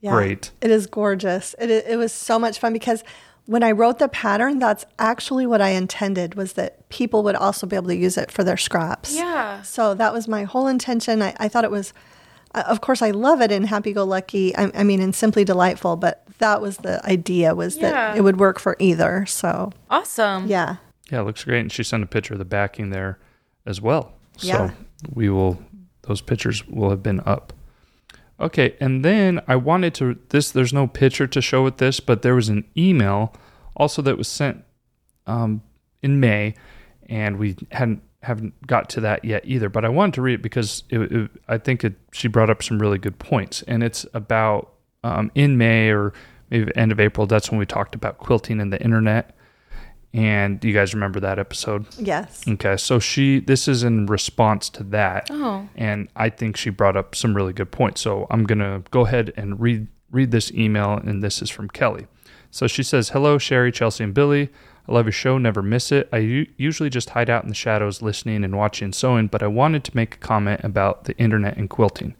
Yeah. 0.00 0.12
great. 0.12 0.52
It 0.60 0.70
is 0.70 0.86
gorgeous. 0.86 1.54
It, 1.58 1.70
it 1.70 1.96
was 1.98 2.12
so 2.12 2.38
much 2.38 2.60
fun 2.60 2.72
because 2.72 3.02
when 3.46 3.62
I 3.64 3.72
wrote 3.72 3.98
the 3.98 4.08
pattern, 4.08 4.58
that's 4.60 4.84
actually 4.98 5.46
what 5.46 5.60
I 5.60 5.70
intended 5.70 6.34
was 6.36 6.52
that 6.52 6.88
people 6.90 7.22
would 7.24 7.34
also 7.36 7.66
be 7.66 7.74
able 7.76 7.88
to 7.88 7.96
use 7.96 8.16
it 8.16 8.30
for 8.30 8.44
their 8.44 8.56
scraps. 8.56 9.14
Yeah. 9.16 9.62
So 9.62 9.94
that 9.94 10.12
was 10.12 10.28
my 10.28 10.44
whole 10.44 10.66
intention. 10.68 11.22
I, 11.22 11.34
I 11.38 11.48
thought 11.48 11.64
it 11.64 11.70
was 11.70 11.92
of 12.62 12.80
course, 12.80 13.02
I 13.02 13.10
love 13.10 13.40
it 13.40 13.52
in 13.52 13.64
Happy 13.64 13.92
Go 13.92 14.04
Lucky. 14.04 14.56
I, 14.56 14.70
I 14.74 14.82
mean, 14.84 15.00
in 15.00 15.12
Simply 15.12 15.44
Delightful, 15.44 15.96
but 15.96 16.24
that 16.38 16.60
was 16.60 16.78
the 16.78 17.04
idea 17.06 17.54
was 17.54 17.76
Yeah. 17.76 17.90
that 17.90 18.16
it 18.16 18.22
would 18.22 18.38
work 18.38 18.58
for 18.58 18.76
either. 18.78 19.26
So 19.26 19.72
Awesome. 19.90 20.46
yeah, 20.46 20.76
Yeah, 21.10 21.20
it 21.20 21.24
looks 21.24 21.44
great. 21.44 21.60
And 21.60 21.72
she 21.72 21.82
sent 21.82 22.02
a 22.02 22.06
picture 22.06 22.34
of 22.34 22.38
the 22.38 22.44
backing 22.44 22.90
there 22.90 23.18
as 23.64 23.80
well. 23.80 24.12
So 24.36 24.46
Yeah. 24.48 24.70
we 25.14 25.28
will, 25.30 25.58
those 26.02 26.20
pictures 26.20 26.66
will 26.66 26.90
have 26.90 27.02
been 27.02 27.20
up. 27.26 27.52
Okay. 28.38 28.76
And 28.80 29.04
then 29.04 29.40
I 29.48 29.56
wanted 29.56 29.94
to, 29.94 30.18
this, 30.28 30.50
there's 30.50 30.72
no 30.72 30.86
picture 30.86 31.26
to 31.26 31.40
show 31.40 31.62
with 31.64 31.78
this, 31.78 32.00
but 32.00 32.22
there 32.22 32.34
was 32.34 32.48
an 32.48 32.64
email 32.76 33.34
also 33.74 34.02
that 34.02 34.18
was 34.18 34.28
sent 34.28 34.62
um, 35.26 35.62
in 36.02 36.20
May, 36.20 36.54
and 37.08 37.38
we 37.38 37.56
hadn't, 37.72 38.02
haven't 38.26 38.54
got 38.66 38.88
to 38.90 39.00
that 39.00 39.24
yet 39.24 39.42
either. 39.46 39.68
But 39.68 39.84
I 39.84 39.88
wanted 39.88 40.14
to 40.14 40.22
read 40.22 40.34
it 40.34 40.42
because 40.42 40.84
it, 40.90 41.00
it, 41.12 41.30
I 41.48 41.58
think 41.58 41.84
it, 41.84 41.94
she 42.12 42.28
brought 42.28 42.50
up 42.50 42.62
some 42.62 42.78
really 42.78 42.98
good 42.98 43.18
points. 43.18 43.62
And 43.62 43.82
it's 43.82 44.04
about 44.14 44.72
um, 45.04 45.30
in 45.34 45.56
May 45.56 45.90
or 45.90 46.12
maybe 46.50 46.70
end 46.76 46.92
of 46.92 47.00
April, 47.00 47.26
that's 47.26 47.50
when 47.50 47.58
we 47.58 47.66
talked 47.66 47.94
about 47.94 48.18
quilting 48.18 48.60
and 48.60 48.72
the 48.72 48.82
internet. 48.82 49.34
And 50.14 50.62
you 50.64 50.72
guys 50.72 50.94
remember 50.94 51.20
that 51.20 51.38
episode? 51.38 51.86
yes, 51.98 52.42
Okay, 52.48 52.76
so 52.78 52.98
she 52.98 53.40
this 53.40 53.68
is 53.68 53.82
in 53.82 54.06
response 54.06 54.70
to 54.70 54.82
that, 54.84 55.26
Oh. 55.30 55.68
and 55.76 56.08
I 56.16 56.30
think 56.30 56.56
she 56.56 56.70
brought 56.70 56.96
up 56.96 57.14
some 57.14 57.34
really 57.36 57.52
good 57.52 57.70
points. 57.70 58.00
So 58.00 58.26
I'm 58.30 58.44
gonna 58.44 58.82
go 58.90 59.04
ahead 59.04 59.32
and 59.36 59.60
read 59.60 59.88
read 60.10 60.30
this 60.30 60.50
email, 60.52 60.92
and 60.94 61.22
this 61.22 61.42
is 61.42 61.50
from 61.50 61.68
Kelly. 61.68 62.06
So 62.50 62.66
she 62.66 62.82
says, 62.82 63.10
"Hello, 63.10 63.36
Sherri, 63.36 63.70
Chelsi, 63.72 64.00
and 64.04 64.14
Billy. 64.14 64.48
I 64.88 64.92
love 64.92 65.06
your 65.06 65.12
show. 65.12 65.38
Never 65.38 65.62
miss 65.62 65.90
it. 65.90 66.08
I 66.12 66.18
u- 66.18 66.46
usually 66.56 66.90
just 66.90 67.10
hide 67.10 67.28
out 67.28 67.42
in 67.42 67.48
the 67.48 67.54
shadows, 67.54 68.02
listening 68.02 68.44
and 68.44 68.56
watching 68.56 68.92
sewing, 68.92 69.26
but 69.26 69.42
I 69.42 69.48
wanted 69.48 69.82
to 69.84 69.96
make 69.96 70.14
a 70.14 70.18
comment 70.18 70.60
about 70.62 71.04
the 71.04 71.16
internet 71.18 71.56
and 71.56 71.68
quilting. 71.68 72.14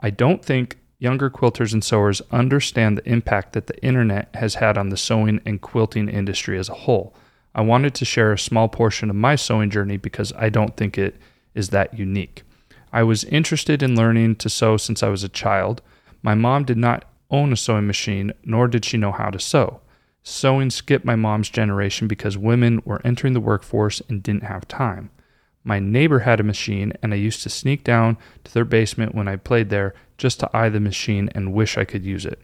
I 0.00 0.10
don't 0.10 0.44
think." 0.44 0.78
Younger 1.00 1.28
quilters 1.28 1.74
and 1.74 1.84
sewers 1.84 2.22
understand 2.30 2.96
the 2.96 3.06
impact 3.06 3.52
that 3.52 3.66
the 3.66 3.78
internet 3.84 4.30
has 4.34 4.54
had 4.54 4.78
on 4.78 4.88
the 4.88 4.96
sewing 4.96 5.40
and 5.44 5.60
quilting 5.60 6.08
industry 6.08 6.56
as 6.58 6.70
a 6.70 6.74
whole. 6.74 7.14
I 7.54 7.60
wanted 7.60 7.94
to 7.96 8.04
share 8.06 8.32
a 8.32 8.38
small 8.38 8.68
portion 8.68 9.10
of 9.10 9.16
my 9.16 9.36
sewing 9.36 9.68
journey 9.68 9.98
because 9.98 10.32
I 10.32 10.48
don't 10.48 10.76
think 10.76 10.96
it 10.96 11.16
is 11.54 11.68
that 11.70 11.98
unique. 11.98 12.42
I 12.92 13.02
was 13.02 13.24
interested 13.24 13.82
in 13.82 13.96
learning 13.96 14.36
to 14.36 14.48
sew 14.48 14.76
since 14.76 15.02
I 15.02 15.08
was 15.08 15.24
a 15.24 15.28
child. 15.28 15.82
My 16.22 16.34
mom 16.34 16.64
did 16.64 16.78
not 16.78 17.04
own 17.30 17.52
a 17.52 17.56
sewing 17.56 17.86
machine, 17.86 18.32
nor 18.44 18.66
did 18.66 18.84
she 18.84 18.96
know 18.96 19.12
how 19.12 19.28
to 19.30 19.38
sew. 19.38 19.80
Sewing 20.26 20.70
skipped 20.70 21.04
my 21.04 21.16
mom's 21.16 21.50
generation 21.50 22.08
because 22.08 22.38
women 22.38 22.80
were 22.86 23.02
entering 23.04 23.34
the 23.34 23.40
workforce 23.40 24.00
and 24.08 24.22
didn't 24.22 24.44
have 24.44 24.66
time. 24.66 25.10
My 25.62 25.78
neighbor 25.78 26.20
had 26.20 26.40
a 26.40 26.44
machine, 26.44 26.94
and 27.02 27.12
I 27.12 27.16
used 27.16 27.42
to 27.42 27.50
sneak 27.50 27.84
down 27.84 28.16
to 28.44 28.54
their 28.54 28.64
basement 28.64 29.14
when 29.14 29.28
I 29.28 29.36
played 29.36 29.68
there 29.68 29.94
just 30.16 30.40
to 30.40 30.56
eye 30.56 30.70
the 30.70 30.80
machine 30.80 31.28
and 31.34 31.52
wish 31.52 31.76
I 31.76 31.84
could 31.84 32.06
use 32.06 32.24
it. 32.24 32.40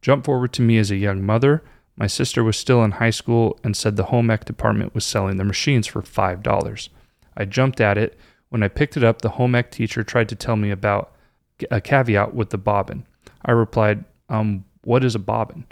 Jump 0.00 0.24
forward 0.24 0.52
to 0.54 0.62
me 0.62 0.78
as 0.78 0.90
a 0.90 0.96
young 0.96 1.24
mother. 1.24 1.62
My 1.96 2.08
sister 2.08 2.42
was 2.42 2.56
still 2.56 2.82
in 2.82 2.92
high 2.92 3.10
school 3.10 3.56
and 3.62 3.76
said 3.76 3.94
the 3.94 4.06
home 4.06 4.28
ec 4.28 4.44
department 4.44 4.92
was 4.92 5.04
selling 5.04 5.36
their 5.36 5.46
machines 5.46 5.86
for 5.86 6.02
$5. 6.02 6.88
I 7.36 7.44
jumped 7.44 7.80
at 7.80 7.98
it. 7.98 8.18
When 8.48 8.64
I 8.64 8.68
picked 8.68 8.96
it 8.96 9.04
up, 9.04 9.22
the 9.22 9.30
home 9.30 9.54
ec 9.54 9.70
teacher 9.70 10.02
tried 10.02 10.28
to 10.30 10.34
tell 10.34 10.56
me 10.56 10.72
about 10.72 11.12
a 11.70 11.80
caveat 11.80 12.34
with 12.34 12.50
the 12.50 12.58
bobbin. 12.58 13.06
I 13.44 13.52
replied, 13.52 14.04
um, 14.28 14.64
what 14.82 15.04
is 15.04 15.14
a 15.14 15.20
bobbin? 15.20 15.66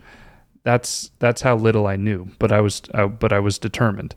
That's 0.63 1.11
that's 1.19 1.43
how 1.43 1.57
little 1.57 1.87
I 1.87 1.97
knew, 1.97 2.29
but 2.39 2.53
I 2.53 2.61
was 2.61 2.83
uh, 2.93 3.07
but 3.07 3.33
I 3.33 3.41
was 3.41 3.59
determined. 3.59 4.15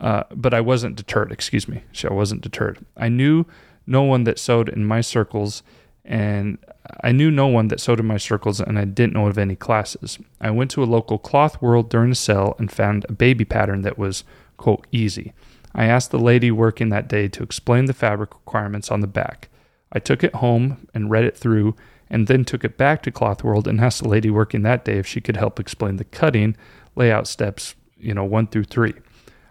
Uh, 0.00 0.24
but 0.34 0.52
I 0.52 0.60
wasn't 0.60 0.96
deterred. 0.96 1.30
Excuse 1.30 1.68
me. 1.68 1.82
I 2.08 2.12
wasn't 2.12 2.40
deterred. 2.40 2.84
I 2.96 3.08
knew 3.08 3.46
no 3.86 4.02
one 4.02 4.24
that 4.24 4.38
sewed 4.38 4.68
in 4.68 4.84
my 4.84 5.00
circles, 5.00 5.62
and 6.04 6.58
I 7.02 7.12
knew 7.12 7.30
no 7.30 7.46
one 7.46 7.68
that 7.68 7.80
sewed 7.80 8.00
in 8.00 8.06
my 8.06 8.16
circles, 8.16 8.60
and 8.60 8.78
I 8.78 8.84
didn't 8.84 9.12
know 9.14 9.28
of 9.28 9.38
any 9.38 9.56
classes. 9.56 10.18
I 10.40 10.50
went 10.50 10.70
to 10.72 10.82
a 10.82 10.84
local 10.84 11.18
cloth 11.18 11.62
world 11.62 11.90
during 11.90 12.10
a 12.10 12.16
sale 12.16 12.56
and 12.58 12.72
found 12.72 13.06
a 13.08 13.12
baby 13.12 13.44
pattern 13.44 13.82
that 13.82 13.98
was 13.98 14.24
quote 14.56 14.86
easy. 14.90 15.32
I 15.74 15.86
asked 15.86 16.10
the 16.10 16.18
lady 16.18 16.50
working 16.50 16.88
that 16.90 17.08
day 17.08 17.28
to 17.28 17.42
explain 17.42 17.86
the 17.86 17.92
fabric 17.92 18.34
requirements 18.34 18.90
on 18.90 19.00
the 19.00 19.06
back. 19.06 19.48
I 19.92 19.98
took 19.98 20.24
it 20.24 20.36
home 20.36 20.88
and 20.94 21.10
read 21.10 21.24
it 21.24 21.36
through, 21.36 21.76
and 22.10 22.26
then 22.26 22.44
took 22.44 22.64
it 22.64 22.76
back 22.76 23.02
to 23.02 23.10
Cloth 23.10 23.42
World 23.42 23.66
and 23.66 23.80
asked 23.80 24.02
the 24.02 24.08
lady 24.08 24.30
working 24.30 24.62
that 24.62 24.84
day 24.84 24.98
if 24.98 25.06
she 25.06 25.20
could 25.20 25.36
help 25.36 25.58
explain 25.58 25.96
the 25.96 26.04
cutting 26.04 26.56
layout 26.96 27.26
steps, 27.26 27.74
you 27.98 28.14
know, 28.14 28.24
one 28.24 28.46
through 28.46 28.64
three. 28.64 28.94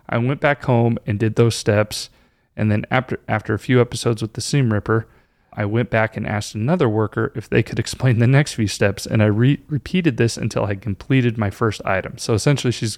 I 0.09 0.17
went 0.17 0.39
back 0.41 0.63
home 0.63 0.97
and 1.05 1.19
did 1.19 1.35
those 1.35 1.55
steps, 1.55 2.09
and 2.55 2.71
then 2.71 2.85
after 2.91 3.19
after 3.27 3.53
a 3.53 3.59
few 3.59 3.81
episodes 3.81 4.21
with 4.21 4.33
the 4.33 4.41
seam 4.41 4.71
ripper, 4.71 5.07
I 5.53 5.65
went 5.65 5.89
back 5.89 6.17
and 6.17 6.27
asked 6.27 6.55
another 6.55 6.89
worker 6.89 7.31
if 7.35 7.49
they 7.49 7.63
could 7.63 7.79
explain 7.79 8.19
the 8.19 8.27
next 8.27 8.53
few 8.53 8.67
steps, 8.67 9.05
and 9.05 9.21
I 9.23 9.27
re- 9.27 9.61
repeated 9.67 10.17
this 10.17 10.37
until 10.37 10.65
I 10.65 10.75
completed 10.75 11.37
my 11.37 11.49
first 11.49 11.81
item. 11.85 12.17
So 12.17 12.33
essentially, 12.33 12.71
she's 12.71 12.97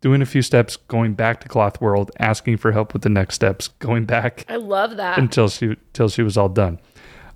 doing 0.00 0.20
a 0.20 0.26
few 0.26 0.42
steps, 0.42 0.76
going 0.76 1.14
back 1.14 1.40
to 1.40 1.48
Cloth 1.48 1.80
World, 1.80 2.10
asking 2.18 2.56
for 2.56 2.72
help 2.72 2.92
with 2.92 3.02
the 3.02 3.08
next 3.08 3.34
steps, 3.36 3.68
going 3.78 4.04
back 4.04 4.44
I 4.48 4.56
love 4.56 4.96
that. 4.96 5.18
until 5.18 5.48
she 5.48 5.66
until 5.66 6.08
she 6.08 6.22
was 6.22 6.36
all 6.36 6.48
done. 6.48 6.80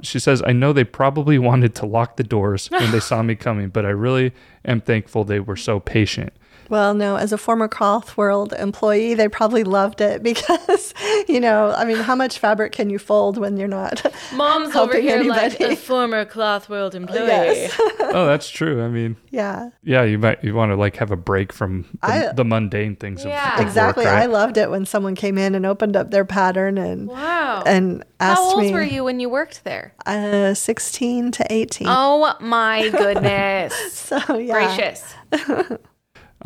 She 0.03 0.19
says, 0.19 0.43
"I 0.47 0.53
know 0.53 0.73
they 0.73 0.85
probably 0.85 1.39
wanted 1.51 1.75
to 1.77 1.87
lock 1.87 2.17
the 2.17 2.25
doors 2.25 2.71
when 2.71 2.91
they 2.91 3.01
saw 3.01 3.23
me 3.23 3.35
coming, 3.35 3.69
but 3.69 3.87
I 3.87 3.91
really 3.91 4.33
am 4.65 4.81
thankful 4.81 5.25
they 5.25 5.41
were 5.41 5.57
so 5.57 5.81
patient." 5.81 6.33
Well, 6.69 6.95
no, 6.95 7.17
as 7.17 7.33
a 7.33 7.39
former 7.39 7.69
Cloth 7.69 8.17
World 8.17 8.53
employee, 8.59 9.15
they 9.15 9.29
probably 9.29 9.65
loved 9.65 10.01
it 10.01 10.23
because, 10.31 10.95
you 11.29 11.41
know, 11.41 11.73
I 11.77 11.85
mean, 11.85 11.97
how 11.99 12.15
much 12.15 12.39
fabric 12.39 12.73
can 12.73 12.91
you 12.91 12.99
fold 12.99 13.39
when 13.39 13.57
you're 13.57 13.69
not 13.69 14.05
Mom's 14.35 14.69
over 14.69 14.93
helping 14.95 15.03
here 15.03 15.23
like 15.25 15.61
a 15.61 15.77
former 15.77 16.25
Cloth 16.25 16.69
World 16.69 16.95
employee. 16.95 17.27
Yes. 17.27 17.77
oh, 18.01 18.27
that's 18.27 18.49
true. 18.51 18.85
I 18.85 18.89
mean, 18.89 19.17
yeah, 19.31 19.71
yeah, 19.83 20.03
you 20.03 20.19
might 20.19 20.43
you 20.43 20.55
want 20.55 20.71
to 20.73 20.77
like 20.77 20.97
have 20.97 21.11
a 21.11 21.17
break 21.17 21.53
from 21.53 21.87
the, 22.03 22.07
I- 22.07 22.33
the 22.33 22.45
mundane 22.45 22.97
things 22.97 23.21
of, 23.23 23.29
Yeah. 23.29 23.53
of 23.55 23.59
work, 23.59 23.67
exactly. 23.69 24.05
right? 24.05 24.23
I 24.23 24.27
loved 24.27 24.57
it 24.57 24.71
when 24.71 24.87
someone 24.87 25.15
came 25.15 25.39
in 25.39 25.55
and 25.55 25.65
opened 25.67 25.97
up 25.97 26.11
their 26.11 26.25
pattern 26.25 26.79
and 26.79 27.09
Wow. 27.09 27.63
and 27.67 28.05
asked 28.21 28.41
How 28.41 28.51
old 28.55 28.61
me, 28.63 28.73
were 28.73 28.83
you 28.83 29.05
when 29.05 29.21
you 29.21 29.29
worked 29.29 29.65
there? 29.65 29.95
Uh, 30.05 30.55
16 30.55 31.33
to 31.33 31.47
18. 31.53 31.87
Oh 31.91 32.35
my 32.41 32.89
goodness. 32.91 33.75
so, 33.93 34.37
yeah. 34.37 34.53
Gracious. 34.77 35.15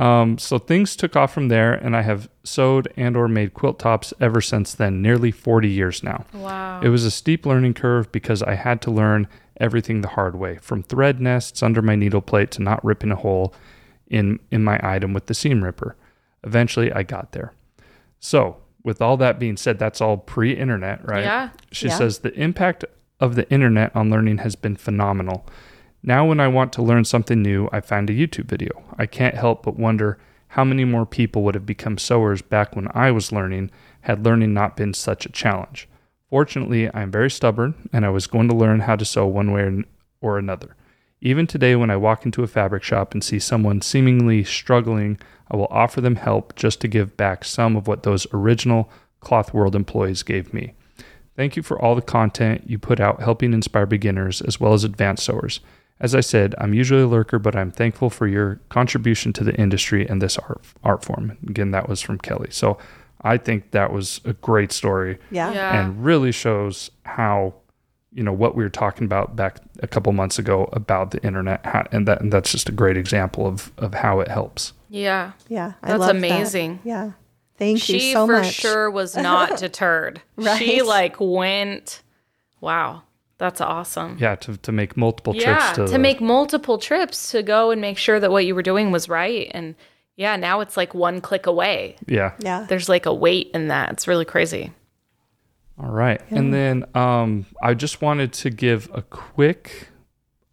Um, 0.01 0.39
so 0.39 0.59
things 0.59 0.97
took 0.97 1.15
off 1.15 1.33
from 1.35 1.49
there, 1.49 1.75
and 1.75 1.95
I 1.95 2.01
have 2.03 2.29
sewed 2.43 2.91
and 2.97 3.17
or 3.17 3.29
made 3.29 3.53
quilt 3.53 3.79
tops 3.79 4.15
ever 4.19 4.41
since 4.41 4.75
then, 4.75 5.03
nearly 5.03 5.31
40 5.31 5.69
years 5.69 6.03
now. 6.03 6.25
Wow. 6.33 6.81
It 6.83 6.89
was 6.89 7.05
a 7.05 7.11
steep 7.11 7.45
learning 7.45 7.75
curve 7.75 8.11
because 8.11 8.43
I 8.43 8.55
had 8.55 8.81
to 8.83 8.91
learn 8.91 9.29
everything 9.59 10.01
the 10.01 10.09
hard 10.09 10.37
way, 10.37 10.57
from 10.63 10.83
thread 10.83 11.21
nests 11.21 11.63
under 11.63 11.83
my 11.83 11.97
needle 11.97 12.23
plate 12.23 12.51
to 12.53 12.63
not 12.63 12.83
ripping 12.83 13.11
a 13.13 13.17
hole 13.17 13.53
in 14.07 14.39
in 14.51 14.65
my 14.65 14.81
item 14.83 15.13
with 15.13 15.27
the 15.27 15.35
seam 15.35 15.63
ripper. 15.63 15.97
Eventually, 16.45 16.91
I 16.93 17.03
got 17.03 17.33
there. 17.33 17.53
So, 18.19 18.57
with 18.83 19.03
all 19.03 19.19
that 19.19 19.39
being 19.39 19.59
said, 19.59 19.79
that's 19.79 20.01
all 20.01 20.17
pre-internet, 20.17 21.07
right? 21.07 21.25
Yeah. 21.25 21.51
She 21.73 21.89
Yeah. 21.89 21.99
says 21.99 22.19
the 22.21 22.33
impact 22.41 22.87
of 23.21 23.35
the 23.35 23.49
internet 23.51 23.95
on 23.95 24.09
learning 24.09 24.39
has 24.39 24.57
been 24.57 24.77
phenomenal. 24.77 25.47
Now, 26.03 26.27
when 26.27 26.41
I 26.41 26.49
want 26.49 26.73
to 26.75 26.83
learn 26.83 27.05
something 27.05 27.43
new, 27.43 27.69
I 27.73 27.81
find 27.81 28.09
a 28.09 28.15
YouTube 28.15 28.47
video. 28.47 28.71
I 28.99 29.07
can't 29.07 29.35
help 29.35 29.63
but 29.63 29.79
wonder 29.79 30.19
how 30.49 30.65
many 30.65 30.85
more 30.85 31.07
people 31.07 31.43
would 31.43 31.55
have 31.55 31.67
become 31.67 31.99
sewers 31.99 32.43
back 32.43 32.75
when 32.75 32.89
I 32.95 33.11
was 33.11 33.33
learning 33.33 33.71
had 34.03 34.25
learning 34.25 34.55
not 34.55 34.77
been 34.77 34.95
such 34.95 35.27
a 35.27 35.33
challenge. 35.33 35.89
Fortunately, 36.29 36.89
I 36.89 37.03
am 37.03 37.11
very 37.11 37.31
stubborn 37.31 37.89
and 37.93 38.07
I 38.07 38.11
was 38.11 38.27
going 38.27 38.49
to 38.49 38.57
learn 38.57 38.81
how 38.81 38.97
to 38.97 39.05
sew 39.05 39.27
one 39.27 39.53
way 39.53 39.85
or 40.21 40.39
another. 40.39 40.75
Even 41.21 41.47
today, 41.47 41.77
when 41.77 41.91
I 41.91 41.97
walk 41.97 42.25
into 42.25 42.43
a 42.43 42.49
fabric 42.49 42.83
shop 42.83 43.13
and 43.13 43.23
see 43.23 43.39
someone 43.39 43.83
seemingly 43.83 44.43
struggling, 44.43 45.19
I 45.51 45.57
will 45.57 45.69
offer 45.71 46.01
them 46.01 46.17
help 46.17 46.57
just 46.57 46.81
to 46.81 46.89
give 46.89 47.17
back 47.17 47.45
some 47.45 47.77
of 47.77 47.87
what 47.87 48.05
those 48.05 48.27
original 48.33 48.91
Cloth 49.21 49.53
World 49.53 49.77
employees 49.77 50.23
gave 50.23 50.55
me. 50.55 50.73
Thank 51.37 51.57
you 51.57 51.63
for 51.63 51.81
all 51.81 51.95
the 51.95 52.03
content 52.03 52.69
you 52.69 52.79
put 52.79 53.01
out 53.01 53.21
helping 53.21 53.53
inspire 53.53 53.87
beginners 53.87 54.41
as 54.41 54.59
well 54.59 54.73
as 54.73 54.83
advanced 54.83 55.25
sewers. 55.25 55.61
As 56.01 56.15
I 56.15 56.21
said, 56.21 56.55
I'm 56.59 56.73
usually 56.73 57.03
a 57.03 57.07
lurker, 57.07 57.39
but 57.39 57.55
I'm 57.55 57.71
thankful 57.71 58.09
for 58.11 58.27
your 58.27 58.59
contribution 58.71 59.33
to 59.35 59.45
the 59.45 59.55
industry 59.57 60.09
and 60.09 60.23
this 60.23 60.39
art, 60.39 60.63
art 60.83 61.05
form. 61.05 61.37
Again, 61.47 61.73
that 61.73 61.89
was 61.89 62.01
from 62.01 62.19
Kelly. 62.19 62.49
So 62.51 62.79
I 63.23 63.37
think 63.37 63.73
that 63.73 63.93
was 63.93 64.21
a 64.25 64.33
great 64.33 64.73
story 64.73 65.19
Yeah. 65.31 65.53
Yeah. 65.53 65.79
and 65.79 66.03
really 66.03 66.33
shows 66.33 66.91
how, 67.05 67.53
you 68.13 68.23
know, 68.23 68.33
what 68.33 68.55
we 68.57 68.63
were 68.65 68.71
talking 68.71 69.05
about 69.05 69.37
back 69.37 69.59
a 69.83 69.87
couple 69.87 70.11
months 70.13 70.39
ago 70.39 70.71
about 70.73 71.11
the 71.11 71.23
internet. 71.23 71.67
How, 71.67 71.87
and, 71.93 72.09
that, 72.09 72.23
and 72.23 72.33
that's 72.33 72.51
just 72.51 72.69
a 72.71 72.73
great 72.73 72.97
example 72.97 73.47
of, 73.47 73.71
of 73.77 73.93
how 73.95 74.21
it 74.21 74.29
helps. 74.29 74.73
yeah. 74.89 75.33
Yeah. 75.49 75.75
I 75.83 75.89
That's 75.89 76.01
love 76.01 76.09
that. 76.09 76.17
amazing. 76.17 76.81
Yeah. 76.83 77.13
Thank 77.59 77.81
She 77.81 78.07
you 78.09 78.13
so 78.15 78.27
much. 78.27 78.47
She 78.47 78.63
for 78.63 78.69
sure 78.69 78.91
was 78.91 79.15
not 79.19 79.59
deterred. 79.59 80.23
She 80.57 80.81
like 80.81 81.17
went, 81.21 82.03
wow, 82.63 83.03
that's 83.41 83.61
awesome. 83.61 84.17
Yeah, 84.21 84.37
to, 84.37 84.57
to 84.59 84.71
make 84.71 84.97
multiple 84.97 85.35
Yeah, 85.35 85.43
trips 85.57 85.71
to, 85.77 85.87
to 85.87 85.93
the- 85.93 85.99
make 85.99 86.21
multiple 86.21 86.79
trips 86.79 87.33
to 87.33 87.43
go 87.43 87.73
and 87.73 87.81
make 87.81 87.99
sure 87.99 88.21
that 88.21 88.31
what 88.31 88.45
you 88.47 88.55
were 88.55 88.63
doing 88.63 88.93
was 88.93 89.09
right. 89.09 89.51
And 89.53 89.75
yeah, 90.17 90.37
now 90.37 90.61
it's 90.61 90.77
like 90.77 90.95
one 90.95 91.21
click 91.21 91.47
away. 91.47 91.97
Yeah. 92.07 92.35
Yeah. 92.39 92.67
There's 92.69 92.89
like 92.89 93.07
a 93.07 93.13
weight 93.15 93.51
in 93.55 93.67
that. 93.69 93.91
It's 93.93 94.07
really 94.07 94.25
crazy. 94.27 94.73
All 95.83 95.91
right. 95.91 96.21
And 96.31 96.53
then 96.53 96.85
um, 96.95 97.47
I 97.63 97.73
just 97.75 98.03
wanted 98.03 98.33
to 98.35 98.51
give 98.51 98.89
a 98.93 99.01
quick 99.03 99.89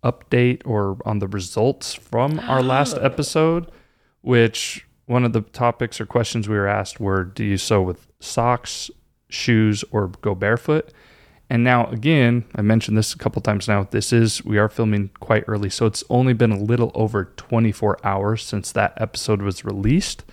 update 0.04 0.62
or 0.66 0.98
on 1.06 1.20
the 1.20 1.28
results 1.28 1.94
from 1.94 2.40
our 2.40 2.64
last 2.74 2.98
episode, 2.98 3.70
which 4.22 4.86
one 5.06 5.26
of 5.26 5.34
the 5.34 5.42
topics 5.42 6.00
or 6.00 6.06
questions 6.06 6.48
we 6.48 6.56
were 6.56 6.68
asked 6.68 7.00
were 7.00 7.24
do 7.26 7.44
you 7.44 7.58
sew 7.58 7.82
with 7.82 8.08
socks, 8.22 8.90
shoes, 9.30 9.84
or 9.92 10.08
go 10.08 10.34
barefoot? 10.34 10.94
And 11.50 11.64
now, 11.64 11.88
again, 11.88 12.44
I 12.56 12.62
mentioned 12.62 12.98
this 12.98 13.14
a 13.14 13.18
couple 13.18 13.42
times 13.42 13.68
now. 13.68 13.88
This 13.90 14.12
is, 14.12 14.44
we 14.44 14.58
are 14.58 14.68
filming 14.68 15.12
quite 15.20 15.46
early. 15.48 15.70
So 15.70 15.86
it's 15.86 16.04
only 16.10 16.34
been 16.34 16.52
a 16.52 16.60
little 16.60 16.92
over 16.94 17.26
24 17.38 18.00
hours 18.04 18.44
since 18.44 18.72
that 18.74 18.94
episode 18.98 19.42
was 19.42 19.64
released. 19.64 20.26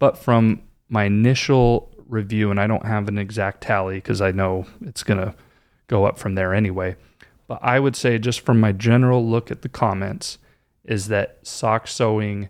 But 0.00 0.18
from 0.18 0.62
my 0.88 1.04
initial 1.04 1.92
review, 2.08 2.50
and 2.50 2.60
I 2.60 2.66
don't 2.66 2.86
have 2.86 3.06
an 3.06 3.18
exact 3.18 3.60
tally 3.60 3.96
because 3.96 4.20
I 4.20 4.32
know 4.32 4.66
it's 4.80 5.04
going 5.04 5.20
to 5.20 5.34
go 5.86 6.06
up 6.06 6.18
from 6.18 6.34
there 6.34 6.52
anyway. 6.52 6.96
But 7.46 7.60
I 7.62 7.78
would 7.78 7.94
say, 7.94 8.18
just 8.18 8.40
from 8.40 8.58
my 8.58 8.72
general 8.72 9.26
look 9.26 9.50
at 9.50 9.62
the 9.62 9.68
comments, 9.68 10.38
is 10.84 11.08
that 11.08 11.38
sock 11.42 11.86
sewing 11.86 12.48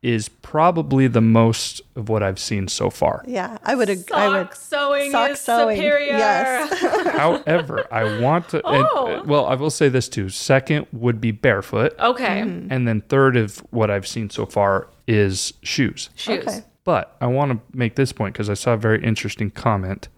is 0.00 0.28
probably 0.28 1.08
the 1.08 1.20
most 1.20 1.80
of 1.96 2.08
what 2.08 2.22
I've 2.22 2.38
seen 2.38 2.68
so 2.68 2.88
far. 2.88 3.24
Yeah, 3.26 3.58
I 3.64 3.74
would. 3.74 3.90
ag- 3.90 4.12
I 4.12 4.28
would. 4.28 4.54
Sewing 4.54 5.10
sock 5.10 5.30
is 5.30 5.40
sewing, 5.40 5.76
superior. 5.76 6.16
yes. 6.16 7.06
However, 7.16 7.86
I 7.92 8.20
want 8.20 8.48
to, 8.50 8.62
Oh. 8.64 9.14
uh, 9.18 9.22
well, 9.24 9.46
I 9.46 9.54
will 9.56 9.70
say 9.70 9.88
this 9.88 10.08
too. 10.08 10.28
Second 10.28 10.86
would 10.92 11.20
be 11.20 11.32
barefoot. 11.32 11.98
Okay. 11.98 12.40
And 12.40 12.86
then 12.86 13.00
third 13.08 13.36
of 13.36 13.58
what 13.70 13.90
I've 13.90 14.06
seen 14.06 14.30
so 14.30 14.46
far 14.46 14.86
is 15.08 15.52
shoes. 15.62 16.10
Shoes. 16.14 16.46
Okay. 16.46 16.60
But 16.84 17.16
I 17.20 17.26
want 17.26 17.52
to 17.52 17.76
make 17.76 17.96
this 17.96 18.12
point 18.12 18.34
because 18.34 18.48
I 18.48 18.54
saw 18.54 18.74
a 18.74 18.76
very 18.78 19.02
interesting 19.02 19.50
comment. 19.50 20.08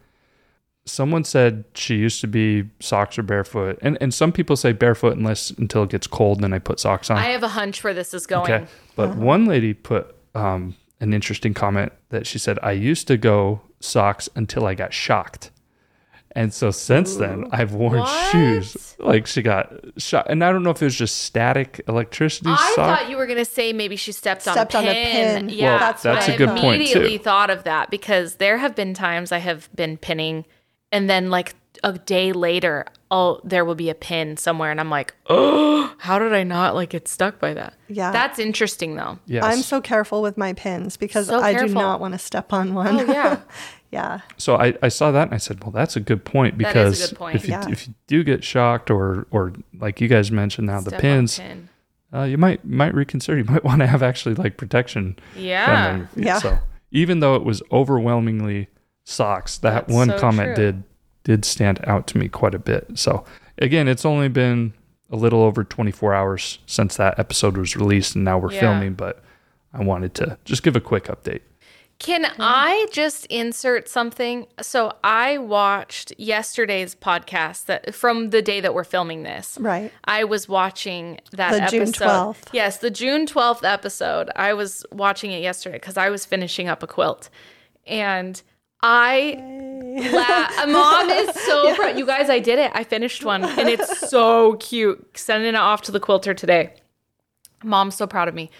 Someone 0.90 1.24
said 1.24 1.64
she 1.74 1.94
used 1.96 2.20
to 2.20 2.26
be 2.26 2.64
socks 2.80 3.18
or 3.18 3.22
barefoot. 3.22 3.78
And, 3.80 3.96
and 4.00 4.12
some 4.12 4.32
people 4.32 4.56
say 4.56 4.72
barefoot 4.72 5.16
unless 5.16 5.50
until 5.50 5.84
it 5.84 5.90
gets 5.90 6.06
cold 6.06 6.38
and 6.38 6.44
then 6.44 6.52
I 6.52 6.58
put 6.58 6.80
socks 6.80 7.10
on. 7.10 7.18
I 7.18 7.26
have 7.30 7.42
a 7.42 7.48
hunch 7.48 7.82
where 7.84 7.94
this 7.94 8.12
is 8.12 8.26
going. 8.26 8.50
Okay. 8.50 8.66
But 8.96 9.16
one 9.16 9.44
lady 9.46 9.72
put 9.74 10.14
um, 10.34 10.74
an 11.00 11.14
interesting 11.14 11.54
comment 11.54 11.92
that 12.10 12.26
she 12.26 12.38
said, 12.38 12.58
I 12.62 12.72
used 12.72 13.06
to 13.08 13.16
go 13.16 13.60
socks 13.80 14.28
until 14.34 14.66
I 14.66 14.74
got 14.74 14.92
shocked. 14.92 15.50
And 16.36 16.54
so 16.54 16.70
since 16.70 17.16
then, 17.16 17.46
I've 17.50 17.72
worn 17.72 17.98
What? 18.00 18.30
shoes. 18.32 18.94
Like 19.00 19.26
she 19.26 19.42
got 19.42 19.72
shot. 19.96 20.26
And 20.30 20.44
I 20.44 20.52
don't 20.52 20.62
know 20.62 20.70
if 20.70 20.80
it 20.80 20.84
was 20.84 20.94
just 20.94 21.22
static 21.22 21.80
electricity 21.88 22.50
I 22.50 22.72
sock. 22.76 23.00
thought 23.00 23.10
you 23.10 23.16
were 23.16 23.26
gonna 23.26 23.44
say 23.44 23.72
maybe 23.72 23.96
she 23.96 24.12
stepped, 24.12 24.42
Stepped 24.42 24.76
on 24.76 24.84
on 24.84 24.88
a 24.88 24.92
a 24.92 24.94
pin. 24.94 25.36
pin. 25.36 25.48
Yeah, 25.48 25.70
Well, 25.70 25.78
that's 25.80 26.02
that's 26.04 26.28
what 26.28 26.30
a 26.30 26.34
I 26.34 26.36
good 26.36 26.48
thought. 26.50 26.58
point 26.58 26.76
immediately 26.82 27.18
thought 27.18 27.50
of 27.50 27.64
that 27.64 27.90
because 27.90 28.36
there 28.36 28.58
have 28.58 28.76
been 28.76 28.94
times 28.94 29.32
I 29.32 29.38
have 29.38 29.68
been 29.74 29.96
pinning, 29.96 30.44
and 30.92 31.08
then 31.10 31.30
like 31.30 31.54
a 31.82 31.92
day 31.94 32.32
later, 32.32 32.84
oh, 33.10 33.40
there 33.44 33.64
will 33.64 33.74
be 33.74 33.88
a 33.90 33.94
pin 33.94 34.36
somewhere, 34.36 34.70
and 34.70 34.78
I'm 34.80 34.90
like, 34.90 35.14
oh, 35.28 35.94
how 35.98 36.18
did 36.18 36.32
I 36.34 36.42
not 36.42 36.74
like 36.74 36.90
get 36.90 37.08
stuck 37.08 37.38
by 37.38 37.54
that? 37.54 37.74
Yeah. 37.88 38.10
that's 38.12 38.38
interesting 38.38 38.96
though. 38.96 39.18
Yes. 39.26 39.44
I'm 39.44 39.62
so 39.62 39.80
careful 39.80 40.20
with 40.22 40.36
my 40.36 40.52
pins 40.52 40.96
because 40.96 41.26
So 41.28 41.40
I 41.40 41.54
do 41.54 41.68
not 41.72 42.00
want 42.00 42.12
to 42.14 42.18
step 42.18 42.52
on 42.52 42.74
one. 42.74 43.00
Oh 43.00 43.04
yeah, 43.12 43.40
yeah. 43.90 44.20
so 44.36 44.56
I, 44.56 44.74
I 44.82 44.88
saw 44.88 45.10
that 45.10 45.24
and 45.28 45.34
I 45.34 45.38
said, 45.38 45.62
well, 45.64 45.70
that's 45.72 45.96
a 45.96 46.00
good 46.00 46.24
point 46.24 46.58
That 46.58 46.76
is 46.76 46.76
a 46.76 47.00
because 47.00 47.08
good 47.10 47.18
point. 47.18 47.36
if 47.36 47.44
you 47.46 47.50
Yeah. 47.52 47.68
if 47.70 47.88
you 47.88 47.94
do 48.06 48.22
get 48.24 48.44
shocked 48.44 48.90
or 48.90 49.26
or 49.30 49.52
like 49.78 50.00
you 50.00 50.08
guys 50.08 50.30
mentioned 50.30 50.66
now 50.66 50.80
the 50.80 50.90
Step 50.90 50.94
on 50.94 51.00
pins, 51.00 51.38
pin. 51.38 51.68
uh, 52.12 52.22
you 52.24 52.36
might 52.38 52.64
might 52.64 52.94
reconsider. 52.94 53.38
You 53.38 53.44
might 53.48 53.64
want 53.64 53.80
to 53.80 53.86
have 53.86 54.02
actually 54.02 54.34
like 54.34 54.56
protection 54.56 55.16
Yeah. 55.36 56.06
Yeah. 56.14 56.38
So 56.40 56.58
even 56.90 57.20
though 57.20 57.36
it 57.36 57.44
was 57.44 57.62
overwhelmingly 57.72 58.68
socks, 59.10 59.58
that 59.58 59.86
That's 59.86 59.92
one 59.92 60.08
so 60.10 60.18
comment 60.18 60.54
true. 60.56 60.64
did 60.66 60.82
did 61.22 61.44
stand 61.44 61.80
out 61.86 62.06
to 62.08 62.18
me 62.18 62.28
quite 62.28 62.54
a 62.54 62.58
bit. 62.58 62.86
So 62.94 63.24
again, 63.58 63.88
it's 63.88 64.06
only 64.06 64.28
been 64.28 64.72
a 65.10 65.16
little 65.16 65.42
over 65.42 65.62
24 65.64 66.14
hours 66.14 66.60
since 66.66 66.96
that 66.96 67.18
episode 67.18 67.56
was 67.58 67.76
released, 67.76 68.14
and 68.14 68.24
now 68.24 68.38
we're 68.38 68.52
Yeah. 68.52 68.60
filming. 68.60 68.94
But 68.94 69.22
I 69.74 69.82
wanted 69.82 70.14
to 70.14 70.38
just 70.46 70.62
give 70.62 70.76
a 70.76 70.80
quick 70.80 71.04
update. 71.04 71.40
Can 71.98 72.24
I 72.38 72.86
just 72.90 73.26
insert 73.26 73.86
something? 73.86 74.46
So 74.62 74.94
I 75.04 75.36
watched 75.36 76.14
yesterday's 76.16 76.94
podcast 76.94 77.66
that 77.66 77.94
from 77.94 78.30
the 78.30 78.40
day 78.40 78.60
that 78.62 78.72
we're 78.72 78.84
filming 78.84 79.22
this. 79.22 79.58
Right. 79.60 79.92
I 80.06 80.24
was 80.24 80.48
watching 80.48 81.20
that 81.32 81.52
The 81.52 81.70
June 81.70 81.82
episode. 81.88 82.04
12th. 82.06 82.48
Yes, 82.54 82.78
the 82.78 82.90
June 82.90 83.26
12th 83.26 83.64
episode. 83.64 84.30
I 84.34 84.54
was 84.54 84.86
watching 84.90 85.30
it 85.32 85.42
yesterday 85.42 85.76
because 85.76 85.98
I 85.98 86.08
was 86.08 86.24
finishing 86.24 86.68
up 86.68 86.82
a 86.82 86.86
quilt. 86.86 87.28
And 87.86 88.40
I 88.82 89.36
la- 90.12 90.66
mom 90.72 91.10
is 91.10 91.34
so 91.42 91.74
proud. 91.74 91.98
You 91.98 92.06
guys, 92.06 92.30
I 92.30 92.38
did 92.38 92.58
it. 92.58 92.70
I 92.74 92.84
finished 92.84 93.24
one 93.24 93.44
and 93.44 93.68
it's 93.68 94.08
so 94.08 94.54
cute. 94.54 95.18
Sending 95.18 95.50
it 95.50 95.54
off 95.54 95.82
to 95.82 95.92
the 95.92 96.00
quilter 96.00 96.34
today. 96.34 96.74
Mom's 97.62 97.94
so 97.94 98.06
proud 98.06 98.28
of 98.28 98.34
me. 98.34 98.50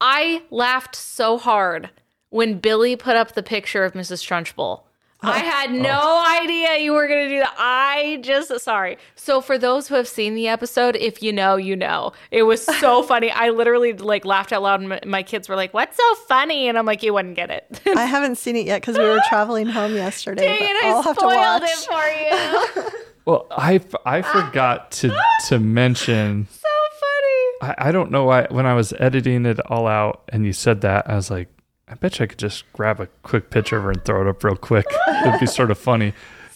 I 0.00 0.42
laughed 0.50 0.94
so 0.94 1.38
hard 1.38 1.90
when 2.30 2.58
Billy 2.58 2.94
put 2.94 3.16
up 3.16 3.32
the 3.32 3.42
picture 3.42 3.84
of 3.84 3.94
Mrs. 3.94 4.22
Trunchbull. 4.24 4.82
I 5.20 5.40
oh. 5.40 5.50
had 5.50 5.70
oh. 5.70 5.72
no 5.72 6.42
idea 6.42 6.78
you 6.78 6.92
were 6.92 7.08
going 7.08 7.28
to 7.28 7.34
do 7.34 7.40
that. 7.40 7.54
I 7.58 8.20
just, 8.22 8.56
sorry. 8.60 8.98
So, 9.16 9.40
for 9.40 9.58
those 9.58 9.88
who 9.88 9.96
have 9.96 10.06
seen 10.06 10.34
the 10.34 10.48
episode, 10.48 10.94
if 10.96 11.22
you 11.22 11.32
know, 11.32 11.56
you 11.56 11.74
know. 11.74 12.12
It 12.30 12.44
was 12.44 12.64
so 12.64 13.02
funny. 13.04 13.30
I 13.30 13.50
literally 13.50 13.92
like 13.94 14.24
laughed 14.24 14.52
out 14.52 14.62
loud, 14.62 14.80
and 14.80 14.88
my, 14.88 15.00
my 15.04 15.22
kids 15.22 15.48
were 15.48 15.56
like, 15.56 15.74
What's 15.74 15.96
so 15.96 16.14
funny? 16.26 16.68
And 16.68 16.78
I'm 16.78 16.86
like, 16.86 17.02
You 17.02 17.14
wouldn't 17.14 17.34
get 17.36 17.50
it. 17.50 17.80
I 17.86 18.04
haven't 18.04 18.36
seen 18.36 18.56
it 18.56 18.66
yet 18.66 18.80
because 18.80 18.96
we 18.96 19.04
were 19.04 19.20
traveling 19.28 19.66
home 19.66 19.94
yesterday. 19.94 20.42
Dang 20.42 20.62
it, 20.62 20.84
I'll 20.84 20.98
I 20.98 21.02
have 21.02 21.16
to 21.16 21.20
spoiled 21.20 21.62
watch. 21.62 22.66
it 22.74 22.74
for 22.74 22.80
you. 22.80 22.90
Well, 23.28 23.46
I, 23.50 23.74
f- 23.74 23.94
I 24.06 24.22
forgot 24.22 24.90
to 24.92 25.14
to 25.48 25.58
mention. 25.58 26.48
so 26.50 26.68
funny. 26.98 27.74
I, 27.78 27.88
I 27.88 27.92
don't 27.92 28.10
know 28.10 28.24
why 28.24 28.46
when 28.50 28.64
I 28.64 28.72
was 28.72 28.94
editing 28.98 29.44
it 29.44 29.60
all 29.70 29.86
out 29.86 30.22
and 30.30 30.46
you 30.46 30.54
said 30.54 30.80
that 30.80 31.10
I 31.10 31.14
was 31.14 31.30
like, 31.30 31.48
I 31.90 31.94
bet 31.94 32.18
you 32.18 32.24
I 32.24 32.26
could 32.26 32.38
just 32.38 32.70
grab 32.72 33.00
a 33.00 33.06
quick 33.22 33.50
picture 33.50 33.76
of 33.78 33.84
her 33.84 33.90
and 33.90 34.04
throw 34.04 34.20
it 34.22 34.28
up 34.28 34.42
real 34.44 34.56
quick. 34.56 34.86
It'd 35.26 35.40
be 35.40 35.46
sort 35.46 35.70
of 35.70 35.78
funny. 35.78 36.12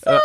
Uh, 0.07 0.19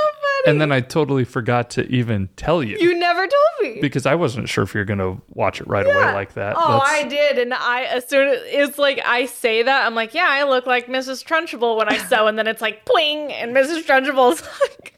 and 0.48 0.60
then 0.60 0.72
I 0.72 0.82
totally 0.82 1.24
forgot 1.24 1.70
to 1.72 1.86
even 1.88 2.30
tell 2.36 2.64
you, 2.64 2.78
You 2.80 2.98
never 2.98 3.22
told 3.22 3.32
me. 3.76 3.80
because 3.82 4.06
I 4.06 4.16
wasn't 4.16 4.50
sure 4.50 4.64
if 4.64 4.74
you're 4.74 4.86
gonna 4.86 5.18
watch 5.34 5.62
it 5.62 5.68
right 5.68 5.86
away 5.86 6.14
like 6.14 6.34
that. 6.34 6.56
Oh, 6.58 6.80
That's- 6.80 6.90
I 6.90 7.08
did, 7.08 7.38
and 7.38 7.54
I 7.54 7.84
as 7.84 8.08
soon 8.08 8.28
as 8.30 8.40
it's 8.46 8.78
like 8.78 9.00
I 9.06 9.26
say 9.28 9.62
that, 9.64 9.86
I'm 9.86 9.94
like, 9.96 10.14
yeah, 10.14 10.28
I 10.28 10.44
look 10.44 10.66
like 10.66 10.88
Mrs. 10.88 11.24
Trunchbull 11.24 11.78
when 11.78 11.90
I 11.90 11.98
sew, 11.98 12.28
and 12.28 12.38
then 12.40 12.48
it's 12.48 12.62
like, 12.62 12.86
pling, 12.86 13.32
and 13.34 13.56
Mrs. 13.56 13.84
Trunchbull's 13.86 14.42
like. 14.62 14.97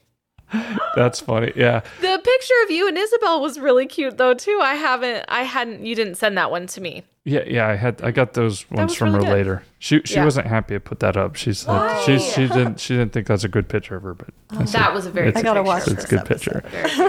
that's 0.96 1.20
funny. 1.20 1.52
Yeah, 1.56 1.80
The 2.00 2.20
picture 2.22 2.54
of 2.64 2.70
you 2.70 2.88
and 2.88 2.96
Isabel 2.98 3.40
was 3.40 3.58
really 3.58 3.86
cute 3.86 4.16
though 4.18 4.34
too. 4.34 4.58
I 4.62 4.74
haven't, 4.74 5.24
I 5.28 5.42
hadn't, 5.42 5.84
you 5.86 5.94
didn't 5.94 6.16
send 6.16 6.36
that 6.38 6.50
one 6.50 6.66
to 6.68 6.80
me. 6.80 7.04
yeah, 7.24 7.44
yeah. 7.46 7.68
I 7.68 7.76
had 7.76 8.00
I 8.02 8.10
got 8.10 8.32
those 8.32 8.68
ones 8.70 8.94
from 8.94 9.12
really 9.14 9.26
her 9.26 9.30
good. 9.32 9.36
later. 9.38 9.62
She 9.78 10.00
she 10.04 10.14
Yeah. 10.14 10.24
wasn't 10.24 10.46
happy 10.46 10.74
I 10.74 10.78
put 10.78 11.00
that 11.00 11.16
up. 11.16 11.36
She 11.36 11.52
said 11.52 11.68
Why? 11.72 12.02
she 12.04 12.18
she 12.18 12.48
didn't 12.48 12.80
she 12.80 12.94
didn't 12.96 13.12
think 13.12 13.26
that's 13.26 13.44
a 13.44 13.48
good 13.48 13.68
picture 13.68 13.96
of 13.96 14.02
her, 14.02 14.14
but 14.14 14.28
oh. 14.52 14.64
said, 14.64 14.80
That 14.80 14.94
was 14.94 15.06
a 15.06 15.10
very. 15.10 15.28
I 15.28 15.32
good 15.32 15.44
gotta 15.44 15.60
picture. 15.60 15.68
watch 15.68 15.88
it's 15.88 16.04
a 16.04 16.08
good 16.08 16.24
picture. 16.24 16.62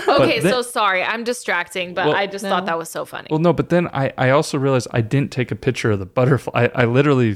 Okay, 0.08 0.40
then- 0.40 0.52
so 0.52 0.62
sorry, 0.62 1.02
I'm 1.04 1.24
distracting, 1.24 1.94
but 1.94 2.08
Well- 2.08 2.16
I 2.16 2.28
just 2.28 2.44
No. 2.44 2.50
thought 2.50 2.66
that 2.68 2.78
was 2.78 2.90
so 2.90 3.06
funny. 3.06 3.28
Well, 3.32 3.40
no, 3.40 3.54
but 3.54 3.70
then 3.70 3.88
I, 3.88 4.12
I 4.18 4.30
also 4.32 4.58
realized 4.58 4.88
I 4.92 5.02
didn't 5.02 5.32
take 5.32 5.50
a 5.52 5.56
picture 5.56 5.92
of 5.92 6.00
the 6.00 6.06
butterfly. 6.06 6.68
I, 6.76 6.84
I 6.84 6.86
literally 6.86 7.36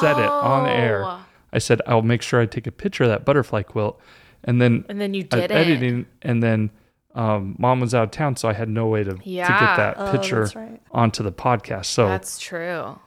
said 0.00 0.18
it 0.18 0.28
on 0.28 0.68
air. 0.68 1.04
Oh. 1.04 1.18
I 1.52 1.58
said 1.58 1.80
I'll 1.86 2.02
make 2.02 2.22
sure 2.22 2.40
I 2.40 2.46
take 2.46 2.66
a 2.66 2.72
picture 2.72 3.04
of 3.04 3.10
that 3.10 3.24
butterfly 3.24 3.62
quilt, 3.62 4.00
and 4.44 4.60
then 4.60 4.84
and 4.88 5.00
then 5.00 5.14
you 5.14 5.26
I 5.32 5.36
was 5.36 5.42
did 5.42 5.50
it. 5.50 5.54
editing, 5.54 6.06
and 6.22 6.42
then 6.42 6.70
um, 7.14 7.56
mom 7.58 7.80
was 7.80 7.94
out 7.94 8.04
of 8.04 8.10
town, 8.10 8.36
so 8.36 8.48
I 8.48 8.52
had 8.54 8.68
no 8.68 8.86
way 8.86 9.04
to, 9.04 9.12
to 9.14 9.18
get 9.22 9.46
that 9.48 9.96
Oh, 9.98 10.10
picture 10.12 10.50
right. 10.54 10.80
onto 10.90 11.22
the 11.22 11.32
podcast. 11.32 11.86
So 11.86 12.06
That's 12.08 12.38
true. 12.38 12.98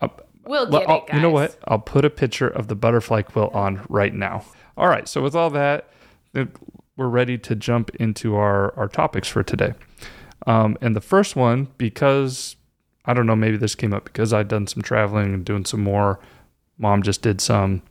uh, 0.00 0.08
We'll 0.44 0.68
well, 0.70 0.80
get 0.80 0.88
I'll- 0.90 0.96
it, 0.98 1.06
guys. 1.08 1.16
you 1.16 1.22
know 1.22 1.30
what? 1.30 1.56
I'll 1.66 1.78
put 1.78 2.04
a 2.04 2.10
picture 2.10 2.48
of 2.48 2.68
the 2.68 2.74
butterfly 2.74 3.22
quilt 3.22 3.54
on 3.54 3.84
right 3.88 4.12
now. 4.14 4.44
All 4.76 4.88
right. 4.88 5.06
So 5.06 5.22
with 5.22 5.34
all 5.34 5.50
that, 5.50 5.88
we're 6.96 7.08
ready 7.08 7.36
to 7.38 7.54
jump 7.54 7.90
into 7.96 8.34
our 8.36 8.74
our 8.76 8.88
topics 8.88 9.28
for 9.28 9.42
today. 9.42 9.74
Um, 10.46 10.76
and 10.80 10.96
the 10.96 11.00
first 11.00 11.36
one, 11.36 11.68
because 11.78 12.56
I 13.04 13.12
don't 13.14 13.26
know, 13.26 13.36
maybe 13.36 13.56
this 13.56 13.74
came 13.74 13.92
up 13.92 14.04
because 14.04 14.32
I'd 14.32 14.48
done 14.48 14.66
some 14.66 14.82
traveling 14.82 15.32
and 15.34 15.44
doing 15.44 15.64
some 15.64 15.82
more. 15.82 16.18
Mom 16.78 17.02
just 17.02 17.22
did 17.22 17.40
some. 17.40 17.82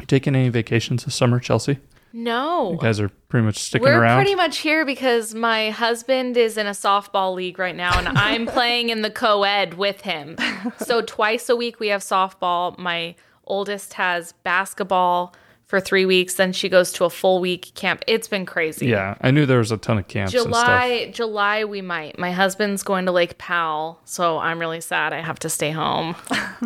You 0.00 0.06
taking 0.06 0.36
any 0.36 0.48
vacations 0.50 1.04
this 1.04 1.14
summer, 1.14 1.40
Chelsi? 1.40 1.78
No. 2.12 2.72
You 2.72 2.78
guys 2.78 3.00
are 3.00 3.08
pretty 3.08 3.44
much 3.46 3.58
sticking 3.58 3.84
We're 3.84 4.00
around. 4.00 4.18
pretty 4.18 4.34
much 4.34 4.58
here 4.58 4.84
because 4.84 5.34
my 5.34 5.70
husband 5.70 6.36
is 6.36 6.56
in 6.56 6.66
a 6.66 6.72
softball 6.72 7.34
league 7.34 7.58
right 7.58 7.76
now, 7.76 7.98
and 7.98 8.08
I'm 8.08 8.46
playing 8.58 8.88
in 8.88 9.02
the 9.02 9.10
co 9.10 9.42
ed 9.44 9.74
with 9.74 10.00
him. 10.02 10.36
So, 10.78 11.02
twice 11.06 11.48
a 11.48 11.56
week 11.56 11.80
we 11.80 11.88
have 11.88 12.00
softball. 12.00 12.78
My 12.78 13.14
oldest 13.44 13.94
has 13.94 14.32
basketball 14.42 15.34
for 15.68 15.80
three 15.80 16.06
weeks, 16.06 16.34
then 16.34 16.50
she 16.52 16.70
goes 16.70 16.92
to 16.94 17.04
a 17.04 17.10
full 17.10 17.40
week 17.40 17.74
camp. 17.74 18.02
It's 18.06 18.26
been 18.26 18.46
crazy. 18.46 18.86
yeah, 18.86 19.16
I 19.20 19.30
knew 19.30 19.44
there 19.44 19.58
was 19.58 19.70
a 19.70 19.76
ton 19.76 19.98
of 19.98 20.08
camps 20.08 20.32
and 20.32 20.42
stuff. 20.42 20.52
July, 20.54 21.10
July, 21.12 21.64
we 21.64 21.82
might. 21.82 22.18
My 22.18 22.32
husband's 22.32 22.82
going 22.82 23.04
to 23.04 23.12
Lake 23.12 23.36
Powell, 23.36 24.00
so 24.06 24.38
I'm 24.38 24.58
really 24.58 24.80
sad 24.80 25.12
I 25.12 25.20
have 25.20 25.38
to 25.40 25.50
stay 25.50 25.70
home. 25.70 26.16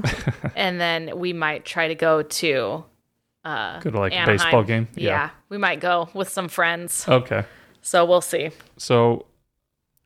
and 0.57 0.81
then 0.81 1.18
we 1.18 1.33
might 1.33 1.64
try 1.64 1.88
to 1.88 1.96
go 1.96 2.22
to 2.22 2.85
uh, 3.44 3.81
Go 3.81 3.90
to 3.90 3.98
like 3.98 4.12
a 4.12 4.26
baseball 4.26 4.62
game? 4.62 4.88
Yeah. 4.94 5.11
Yeah. 5.11 5.31
we 5.48 5.59
might 5.59 5.81
go 5.81 6.09
with 6.14 6.28
some 6.28 6.48
friends. 6.48 7.07
Okay. 7.09 7.44
So 7.83 8.05
we'll 8.05 8.20
see. 8.20 8.50
So, 8.76 9.26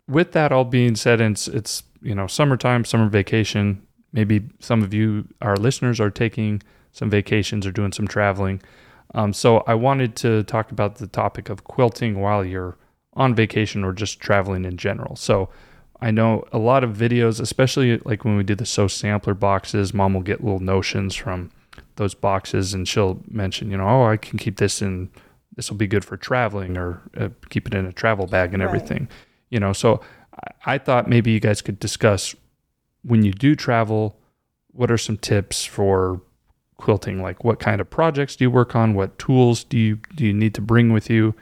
with 0.08 0.32
that 0.32 0.52
all 0.52 0.64
being 0.64 0.96
said, 0.96 1.20
and 1.20 1.34
it's, 1.34 1.48
it's 1.48 1.82
you 2.00 2.14
know 2.14 2.26
summertime, 2.26 2.84
summer 2.84 3.08
vacation. 3.08 3.82
Maybe 4.12 4.48
some 4.60 4.82
of 4.82 4.94
you, 4.94 5.28
our 5.42 5.56
listeners, 5.56 6.00
are 6.00 6.10
taking 6.10 6.62
some 6.92 7.10
vacations 7.10 7.66
or 7.66 7.72
doing 7.72 7.92
some 7.92 8.08
traveling. 8.08 8.62
Um, 9.14 9.32
so, 9.32 9.58
I 9.66 9.74
wanted 9.74 10.16
to 10.16 10.42
talk 10.44 10.70
about 10.70 10.96
the 10.96 11.06
topic 11.06 11.50
of 11.50 11.64
quilting 11.64 12.20
while 12.20 12.44
you're 12.44 12.78
on 13.12 13.34
vacation 13.34 13.84
or 13.84 13.92
just 13.92 14.20
traveling 14.20 14.64
in 14.64 14.78
general. 14.78 15.16
So, 15.16 15.50
I 16.00 16.10
know 16.10 16.44
a 16.52 16.58
lot 16.58 16.84
of 16.84 16.96
videos, 16.96 17.40
especially 17.40 17.98
like 17.98 18.24
when 18.24 18.36
we 18.36 18.44
do 18.44 18.54
the 18.54 18.66
So 18.66 18.88
sampler 18.88 19.34
boxes, 19.34 19.92
mom 19.92 20.14
will 20.14 20.22
get 20.22 20.42
little 20.42 20.60
notions 20.60 21.14
from 21.14 21.50
those 21.96 22.14
boxes 22.14 22.74
and 22.74 22.86
she'll 22.86 23.22
mention, 23.28 23.70
you 23.70 23.76
know, 23.76 23.86
oh, 23.88 24.04
I 24.04 24.16
can 24.16 24.38
keep 24.38 24.56
this 24.58 24.80
in, 24.82 25.10
this 25.56 25.70
will 25.70 25.76
be 25.78 25.86
good 25.86 26.04
for 26.04 26.16
traveling 26.16 26.76
or 26.76 27.02
uh, 27.16 27.28
keep 27.50 27.66
it 27.66 27.74
in 27.74 27.86
a 27.86 27.92
travel 27.92 28.26
bag 28.26 28.52
and 28.54 28.62
Right. 28.62 28.68
everything, 28.68 29.08
you 29.50 29.58
know. 29.60 29.72
So 29.72 30.00
I, 30.64 30.74
I 30.74 30.78
thought 30.78 31.08
maybe 31.08 31.30
you 31.32 31.40
guys 31.40 31.62
could 31.62 31.78
discuss 31.80 32.34
when 33.02 33.24
you 33.24 33.32
do 33.32 33.54
travel, 33.54 34.18
what 34.72 34.90
are 34.90 34.98
some 34.98 35.16
tips 35.16 35.64
for 35.64 36.20
quilting? 36.76 37.22
Like 37.22 37.44
what 37.44 37.58
kind 37.60 37.80
of 37.80 37.88
projects 37.88 38.36
do 38.36 38.44
you 38.44 38.50
work 38.50 38.74
on? 38.76 38.94
What 38.94 39.18
tools 39.18 39.64
do 39.64 39.78
you 39.78 39.96
do 40.14 40.26
you 40.26 40.32
need 40.34 40.54
to 40.54 40.60
bring 40.60 40.92
with 40.92 41.08
you? 41.08 41.34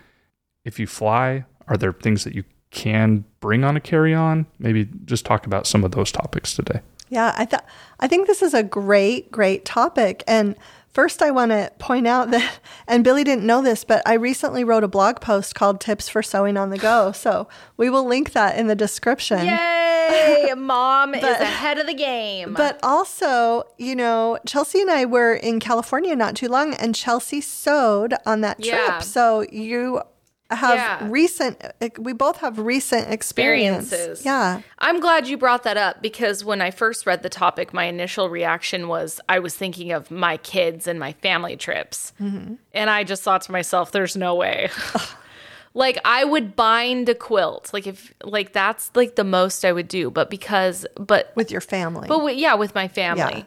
If 0.64 0.78
you 0.78 0.86
fly, 0.86 1.44
are 1.68 1.76
there 1.76 1.92
things 1.92 2.24
that 2.24 2.34
you 2.34 2.44
can 2.70 3.24
bring 3.40 3.64
on 3.64 3.76
a 3.76 3.80
carry-on? 3.80 4.46
Maybe 4.58 4.88
just 5.04 5.24
talk 5.24 5.46
about 5.46 5.66
some 5.66 5.84
of 5.84 5.90
those 5.92 6.12
topics 6.12 6.54
today. 6.54 6.80
Yeah, 7.14 7.34
I 7.36 7.44
thought 7.44 7.64
I 8.00 8.08
think 8.08 8.26
this 8.26 8.42
is 8.42 8.54
a 8.54 8.62
great, 8.62 9.30
great 9.30 9.64
topic. 9.64 10.22
And 10.26 10.56
first, 10.92 11.22
I 11.22 11.30
want 11.30 11.50
to 11.52 11.70
point 11.78 12.06
out 12.06 12.30
that, 12.32 12.58
and 12.88 13.04
Billy 13.04 13.22
didn't 13.24 13.44
know 13.46 13.62
this, 13.62 13.84
but 13.84 14.02
I 14.06 14.14
recently 14.14 14.64
wrote 14.64 14.84
a 14.84 14.88
blog 14.88 15.20
post 15.20 15.54
called 15.54 15.80
"Tips 15.80 16.08
for 16.08 16.22
Sewing 16.22 16.56
on 16.56 16.70
the 16.70 16.78
Go." 16.78 17.12
So 17.24 17.48
we 17.76 17.88
will 17.88 18.04
link 18.06 18.32
that 18.32 18.58
in 18.58 18.66
the 18.66 18.74
description. 18.74 19.46
Yay! 19.46 20.52
Mom 20.56 21.14
is 21.14 21.22
But- 21.22 21.40
ahead 21.40 21.78
of 21.78 21.86
the 21.86 21.94
game. 21.94 22.52
But 22.54 22.78
also, 22.82 23.62
you 23.78 23.94
know, 23.96 24.38
Chelsi 24.46 24.80
and 24.82 24.90
I 24.90 25.04
were 25.04 25.32
in 25.34 25.60
California 25.60 26.14
not 26.16 26.34
too 26.36 26.48
long, 26.48 26.74
and 26.74 26.94
Chelsi 26.94 27.42
sewed 27.42 28.14
on 28.26 28.40
that 28.42 28.58
trip. 28.58 28.74
Yeah. 28.74 28.98
So 28.98 29.46
you 29.50 30.02
have 30.50 30.76
Yeah. 30.76 31.08
recent. 31.10 31.60
We 31.98 32.12
both 32.12 32.38
have 32.38 32.58
recent 32.58 33.10
experience. 33.10 33.84
Experiences. 33.92 34.24
Yeah. 34.24 34.60
I'm 34.78 35.00
glad 35.00 35.26
you 35.26 35.36
brought 35.36 35.62
that 35.64 35.76
up 35.76 36.02
because 36.02 36.44
when 36.44 36.60
I 36.60 36.70
first 36.70 37.06
read 37.06 37.22
the 37.22 37.28
topic, 37.28 37.72
my 37.72 37.84
initial 37.84 38.28
reaction 38.28 38.86
was 38.88 39.20
I 39.28 39.38
was 39.38 39.54
thinking 39.56 39.92
of 39.92 40.10
my 40.10 40.36
kids 40.36 40.86
and 40.86 41.00
my 41.00 41.12
family 41.14 41.56
trips. 41.56 42.12
Mm-hmm. 42.20 42.54
And 42.72 42.90
I 42.90 43.04
just 43.04 43.22
thought 43.22 43.42
to 43.42 43.52
myself, 43.52 43.90
there's 43.92 44.16
no 44.16 44.34
way. 44.34 44.70
like 45.74 45.98
I 46.04 46.24
would 46.24 46.54
bind 46.54 47.08
a 47.08 47.14
quilt. 47.14 47.70
Like 47.72 47.86
if 47.86 48.12
like 48.22 48.52
that's 48.52 48.90
like 48.94 49.16
the 49.16 49.24
most 49.24 49.64
I 49.64 49.72
would 49.72 49.88
do, 49.88 50.10
but 50.10 50.30
because 50.30 50.86
but 50.96 51.32
With 51.34 51.50
your 51.50 51.60
family. 51.60 52.06
but 52.08 52.36
yeah, 52.36 52.54
with 52.54 52.74
my 52.74 52.88
family. 52.88 53.38
Yeah. 53.38 53.44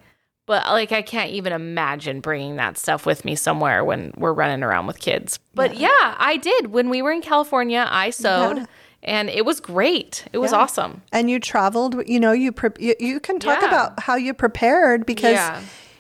But 0.48 0.66
like 0.68 0.92
I 0.92 1.04
can't 1.04 1.30
even 1.32 1.54
imagine 1.54 2.20
bringing 2.22 2.56
that 2.56 2.78
stuff 2.80 3.06
with 3.06 3.24
me 3.26 3.36
somewhere 3.36 3.84
when 3.86 4.14
we're 4.18 4.34
running 4.34 4.64
around 4.64 4.88
with 4.88 5.00
kids. 5.00 5.40
But 5.54 5.78
yeah, 5.78 6.16
I 6.18 6.38
did 6.38 6.68
when 6.74 6.90
we 6.90 7.02
were 7.04 7.12
in 7.12 7.22
California. 7.22 7.86
I 7.88 8.10
sewed, 8.10 8.58
Yeah. 8.58 8.66
and 9.04 9.30
it 9.30 9.46
was 9.46 9.60
great. 9.60 10.26
It 10.34 10.40
was 10.40 10.52
Yeah. 10.54 10.60
awesome. 10.60 11.02
and 11.12 11.30
you 11.30 11.40
traveled 11.40 12.02
you 12.08 12.20
know 12.20 12.32
you 12.32 12.52
pre- 12.52 12.70
you, 12.80 12.96
you 13.00 13.20
can 13.20 13.40
talk 13.40 13.62
Yeah. 13.62 13.68
about 13.68 14.00
how 14.00 14.16
you 14.16 14.34
prepared 14.34 15.06
because 15.06 15.34
Yeah. 15.34 15.60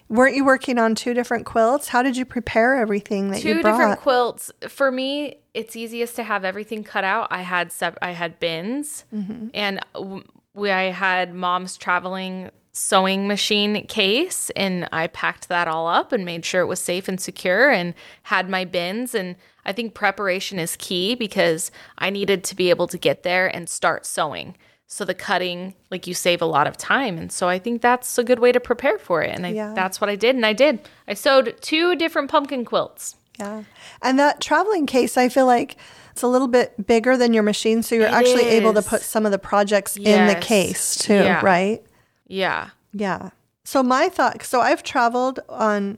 weren't 0.09 0.35
you 0.35 0.45
working 0.45 0.79
on 0.79 0.95
two 0.95 1.13
different 1.13 1.45
quilts 1.45 1.89
how 1.89 2.01
did 2.01 2.15
you 2.15 2.23
prepare 2.25 2.75
everything 2.75 3.31
that 3.31 3.41
Two 3.41 3.49
you 3.49 3.61
brought 3.61 3.71
Two 3.73 3.77
different 3.77 3.99
quilts. 3.99 4.51
For 4.69 4.91
me, 4.91 5.39
it's 5.53 5.75
easiest 5.75 6.15
to 6.15 6.23
have 6.23 6.45
everything 6.45 6.85
cut 6.85 7.03
out. 7.03 7.27
I 7.31 7.41
had 7.41 7.71
sep- 7.73 7.97
I 8.01 8.11
had 8.11 8.39
bins, 8.39 9.03
Mm-hmm. 9.13 9.47
and 9.53 9.81
w- 9.93 10.23
we 10.53 10.71
I 10.71 10.83
had 10.91 11.33
mom's 11.33 11.75
traveling 11.77 12.49
sewing 12.77 13.27
machine 13.27 13.85
case, 13.87 14.49
and 14.55 14.87
I 14.91 15.07
packed 15.07 15.49
that 15.49 15.67
all 15.67 15.87
up 15.87 16.11
and 16.11 16.23
made 16.23 16.45
sure 16.45 16.61
it 16.61 16.67
was 16.67 16.79
safe 16.79 17.07
and 17.07 17.19
secure, 17.19 17.69
and 17.69 17.93
had 18.23 18.49
my 18.49 18.63
bins. 18.65 19.15
And 19.15 19.35
I 19.65 19.73
think 19.73 19.93
preparation 19.93 20.59
is 20.59 20.75
key 20.77 21.15
because 21.15 21.71
I 21.97 22.09
needed 22.09 22.43
to 22.45 22.55
be 22.55 22.69
able 22.69 22.87
to 22.87 22.97
get 22.97 23.23
there 23.23 23.47
and 23.53 23.67
start 23.67 24.05
sewing. 24.05 24.55
So 24.89 25.03
the 25.03 25.13
cutting, 25.13 25.73
like 25.91 26.07
you 26.07 26.13
save 26.13 26.41
a 26.41 26.45
lot 26.45 26.67
of 26.67 26.77
time, 26.77 27.17
and 27.17 27.31
so 27.31 27.49
I 27.49 27.59
think 27.59 27.81
that's 27.81 28.17
a 28.17 28.23
good 28.23 28.39
way 28.39 28.51
to 28.53 28.59
prepare 28.59 28.97
for 28.97 29.21
it. 29.21 29.35
And 29.35 29.45
I, 29.45 29.49
Yeah. 29.49 29.73
that's 29.75 29.99
what 29.99 30.09
I 30.09 30.15
did, 30.15 30.35
and 30.35 30.45
I 30.45 30.53
did. 30.53 30.79
I 31.07 31.13
sewed 31.13 31.57
two 31.61 31.95
different 31.95 32.29
pumpkin 32.31 32.63
quilts. 32.63 33.15
yeah 33.39 33.63
and 34.01 34.17
that 34.17 34.41
traveling 34.41 34.87
case 34.87 35.15
i 35.15 35.29
feel 35.29 35.45
like 35.45 35.75
it's 36.11 36.23
a 36.23 36.27
little 36.27 36.47
bit 36.47 36.87
bigger 36.87 37.15
than 37.15 37.33
your 37.35 37.43
machine 37.43 37.83
so 37.83 37.93
you're 37.93 38.07
It 38.07 38.11
actually 38.21 38.47
able 38.47 38.73
to 38.73 38.81
put 38.81 39.01
some 39.03 39.27
of 39.27 39.31
the 39.31 39.37
projects 39.37 39.95
in 39.95 40.25
the 40.27 40.33
case 40.41 40.95
too 40.97 41.13
Yeah. 41.13 41.41
right 41.45 41.83
Yeah. 42.27 42.69
yeah. 42.93 43.29
So 43.63 43.83
my 43.83 44.07
thought 44.09 44.43
so 44.43 44.61
i've 44.61 44.81
traveled 44.83 45.39
on 45.49 45.97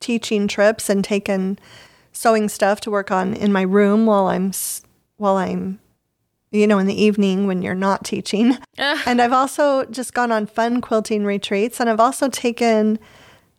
teaching 0.00 0.46
trips 0.46 0.88
and 0.88 1.02
taken 1.02 1.58
sewing 2.12 2.48
stuff 2.48 2.80
to 2.82 2.90
work 2.90 3.10
on 3.10 3.34
in 3.34 3.52
my 3.52 3.62
room 3.62 4.06
while 4.06 4.26
i'm 4.28 4.52
while 5.16 5.36
i'm 5.36 5.80
you 6.52 6.66
know 6.66 6.78
in 6.78 6.86
the 6.86 7.02
evening 7.02 7.46
when 7.46 7.60
you're 7.62 7.74
not 7.74 8.04
teaching. 8.04 8.56
And 8.78 9.20
i've 9.20 9.32
also 9.32 9.84
just 9.86 10.14
gone 10.14 10.30
on 10.30 10.46
fun 10.46 10.80
quilting 10.80 11.24
retreats 11.24 11.80
and 11.80 11.90
i've 11.90 12.00
also 12.00 12.28
taken 12.28 12.98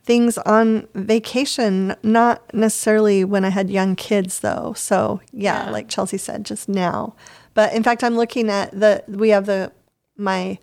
things 0.03 0.37
on 0.39 0.87
vacation 0.95 1.93
not 2.03 2.41
necessarily 2.53 3.25
when 3.25 3.43
i 3.43 3.49
had 3.49 3.69
young 3.69 3.95
kids 3.97 4.39
though. 4.39 4.73
So 4.77 5.19
yeah, 5.33 5.65
Yeah. 5.65 5.71
like 5.71 5.89
chelsi 5.89 6.17
said 6.19 6.45
just 6.45 6.69
now. 6.69 7.13
But 7.55 7.73
in 7.73 7.83
fact 7.83 8.03
i'm 8.05 8.15
looking 8.15 8.49
at 8.49 8.71
the 8.71 9.03
we 9.07 9.29
have 9.29 9.47
the 9.47 9.71
my 10.15 10.57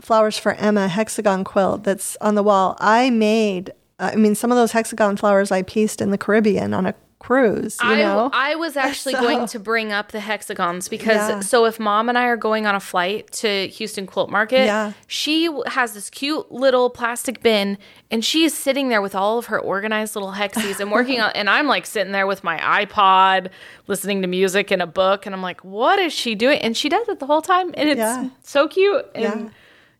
flowers 0.00 0.38
for 0.38 0.52
Emma 0.54 0.88
hexagon 0.88 1.44
quilt 1.44 1.84
that's 1.84 2.16
on 2.20 2.34
the 2.34 2.42
wall. 2.42 2.76
I 2.80 3.10
made, 3.10 3.70
uh, 3.98 4.10
I 4.12 4.16
mean, 4.16 4.34
some 4.34 4.52
of 4.52 4.56
those 4.56 4.72
hexagon 4.72 5.16
flowers 5.16 5.50
I 5.50 5.62
pieced 5.62 6.00
in 6.00 6.10
the 6.10 6.18
Caribbean 6.18 6.72
on 6.74 6.86
a 6.86 6.94
cruise, 7.20 7.76
you 7.82 7.88
I, 7.90 7.96
know? 7.96 8.30
I 8.32 8.54
was 8.54 8.76
actually 8.86 9.14
So- 9.14 9.20
going 9.22 9.46
to 9.48 9.58
bring 9.58 9.90
up 9.92 10.12
the 10.12 10.20
hexagons 10.20 10.88
because 10.88 11.16
Yeah. 11.16 11.40
so 11.40 11.64
if 11.64 11.80
mom 11.80 12.08
and 12.08 12.16
I 12.16 12.26
are 12.26 12.36
going 12.36 12.64
on 12.64 12.76
a 12.76 12.80
flight 12.80 13.32
to 13.32 13.66
Houston 13.66 14.06
Quilt 14.06 14.30
Market, 14.30 14.66
Yeah. 14.66 14.92
she 15.08 15.50
has 15.66 15.94
this 15.94 16.10
cute 16.10 16.52
little 16.52 16.90
plastic 16.90 17.42
bin 17.42 17.76
and 18.12 18.24
she 18.24 18.44
is 18.44 18.54
sitting 18.54 18.88
there 18.88 19.02
with 19.02 19.16
all 19.16 19.36
of 19.36 19.46
her 19.46 19.58
organized 19.58 20.14
little 20.14 20.30
hexies 20.32 20.78
and 20.78 20.92
working 20.92 21.20
on 21.24 21.32
and 21.34 21.50
I'm 21.50 21.66
like 21.66 21.86
sitting 21.86 22.12
there 22.12 22.26
with 22.28 22.44
my 22.44 22.56
iPod 22.86 23.48
listening 23.88 24.22
to 24.22 24.28
music 24.28 24.70
and 24.70 24.80
a 24.80 24.86
book 24.86 25.26
and 25.26 25.34
I'm 25.34 25.42
like 25.42 25.64
what 25.64 25.98
is 25.98 26.12
she 26.12 26.36
doing 26.36 26.60
and 26.60 26.76
she 26.76 26.88
does 26.88 27.08
it 27.08 27.18
the 27.18 27.26
whole 27.26 27.42
time 27.42 27.74
and 27.76 27.88
it's 27.88 27.98
Yeah. 27.98 28.28
so 28.44 28.68
cute 28.68 29.04
and 29.16 29.50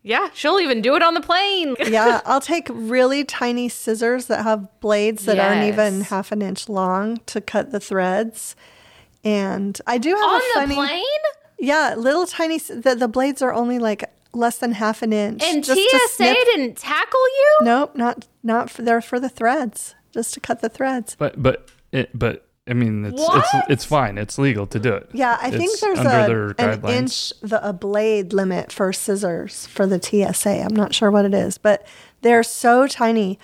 yeah. 0.03 0.29
she'll 0.35 0.61
even 0.61 0.81
do 0.81 0.95
it 0.97 1.03
on 1.03 1.15
the 1.15 1.21
plane. 1.21 1.77
yeah, 1.87 2.21
I'll 2.25 2.41
take 2.41 2.69
really 2.71 3.25
tiny 3.25 3.69
scissors 3.69 4.27
that 4.27 4.45
have 4.45 4.69
blades 4.81 5.25
that 5.25 5.39
aren't 5.39 5.65
even 5.65 6.03
half 6.03 6.33
an 6.33 6.43
inch 6.43 6.69
long 6.69 7.19
to 7.27 7.41
cut 7.41 7.71
the 7.71 7.81
threads. 7.81 8.57
And 9.25 9.81
I 9.87 9.99
do 9.99 10.15
have 10.15 10.25
on 10.25 10.37
a 10.37 10.39
the 10.39 10.51
funny, 10.55 10.75
plane? 10.75 11.05
yeah, 11.59 11.95
little 11.97 12.27
tiny. 12.27 12.59
The, 12.59 12.97
the 12.99 13.09
blades 13.09 13.43
are 13.43 13.53
only 13.53 13.79
like 13.79 14.05
less 14.33 14.59
than 14.59 14.73
half 14.73 15.03
an 15.03 15.13
inch. 15.13 15.43
And 15.43 15.65
just 15.65 15.81
to 15.81 15.99
TSA 15.99 16.09
snip- 16.15 16.37
didn't 16.37 16.77
tackle 16.77 17.21
you? 17.21 17.59
Nope, 17.63 17.97
not 17.97 18.27
not 18.43 18.71
for, 18.71 18.83
they're 18.83 19.01
for 19.01 19.19
the 19.21 19.29
threads, 19.29 19.95
just 20.13 20.35
to 20.35 20.41
cut 20.41 20.61
the 20.61 20.69
threads. 20.69 21.17
But 21.19 21.43
but 21.43 21.69
it, 21.93 22.17
but 22.17 22.48
I 22.69 22.75
mean 22.75 23.05
it's 23.07 23.21
What? 23.21 23.39
it's 23.55 23.71
it's 23.71 23.85
fine. 23.85 24.19
It's 24.19 24.39
legal 24.39 24.67
to 24.67 24.79
do 24.79 24.93
it. 24.93 25.09
Yeah, 25.13 25.39
I 25.41 25.51
think 25.51 25.65
It's 25.65 25.81
there's 25.81 25.99
under 25.99 26.51
a, 26.51 26.55
their 26.55 26.71
an 26.73 26.85
inch 26.89 27.33
the 27.41 27.67
a 27.67 27.73
blade 27.73 28.33
limit 28.33 28.71
for 28.73 28.93
scissors 28.93 29.67
for 29.67 29.87
the 29.87 30.01
TSA. 30.03 30.63
I'm 30.65 30.75
not 30.77 30.95
sure 30.95 31.11
what 31.11 31.25
it 31.25 31.35
is, 31.35 31.57
but 31.59 31.87
they're 32.23 32.43
so 32.43 32.87
tiny. 32.87 33.39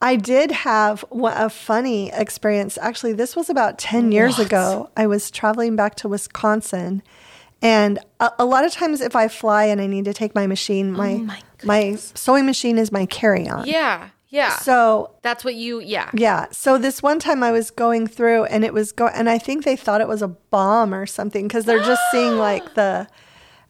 I 0.00 0.16
did 0.16 0.50
have 0.50 1.00
one- 1.08 1.36
a 1.36 1.48
funny 1.48 2.10
experience. 2.12 2.76
Actually, 2.80 3.14
this 3.14 3.34
was 3.34 3.48
about 3.48 3.78
10 3.78 4.12
years 4.12 4.36
What? 4.36 4.46
ago. 4.48 4.90
I 4.96 5.06
was 5.06 5.30
traveling 5.30 5.74
back 5.74 5.94
to 5.96 6.08
Wisconsin, 6.08 7.02
and 7.62 7.98
a, 8.20 8.30
a 8.40 8.44
lot 8.44 8.64
of 8.64 8.72
times 8.72 9.00
if 9.00 9.16
I 9.16 9.28
fly 9.28 9.64
and 9.64 9.80
I 9.80 9.86
need 9.86 10.04
to 10.04 10.12
take 10.12 10.34
my 10.34 10.46
machine, 10.46 10.92
my 10.92 11.12
Oh 11.14 11.18
my 11.18 11.40
my 11.64 11.94
sewing 11.96 12.44
machine 12.44 12.76
is 12.76 12.92
my 12.92 13.06
carry-on. 13.06 13.66
Yeah. 13.66 14.08
Yeah. 14.36 14.58
So 14.58 15.14
That's 15.22 15.44
what 15.44 15.54
you, 15.54 15.80
yeah. 15.80 16.10
yeah. 16.12 16.46
So 16.50 16.76
this 16.76 17.02
one 17.02 17.18
time 17.18 17.42
I 17.42 17.50
was 17.52 17.70
going 17.70 18.06
through 18.06 18.44
and 18.44 18.64
it 18.64 18.74
was 18.74 18.92
go 18.92 19.06
and 19.08 19.30
I 19.30 19.38
think 19.38 19.64
they 19.64 19.76
thought 19.76 20.02
it 20.02 20.08
was 20.08 20.20
a 20.20 20.28
bomb 20.28 20.92
or 20.92 21.06
something 21.06 21.48
because 21.48 21.64
they're 21.64 21.78
just 21.78 22.02
seeing 22.10 22.36
like 22.48 22.74
the 22.74 23.08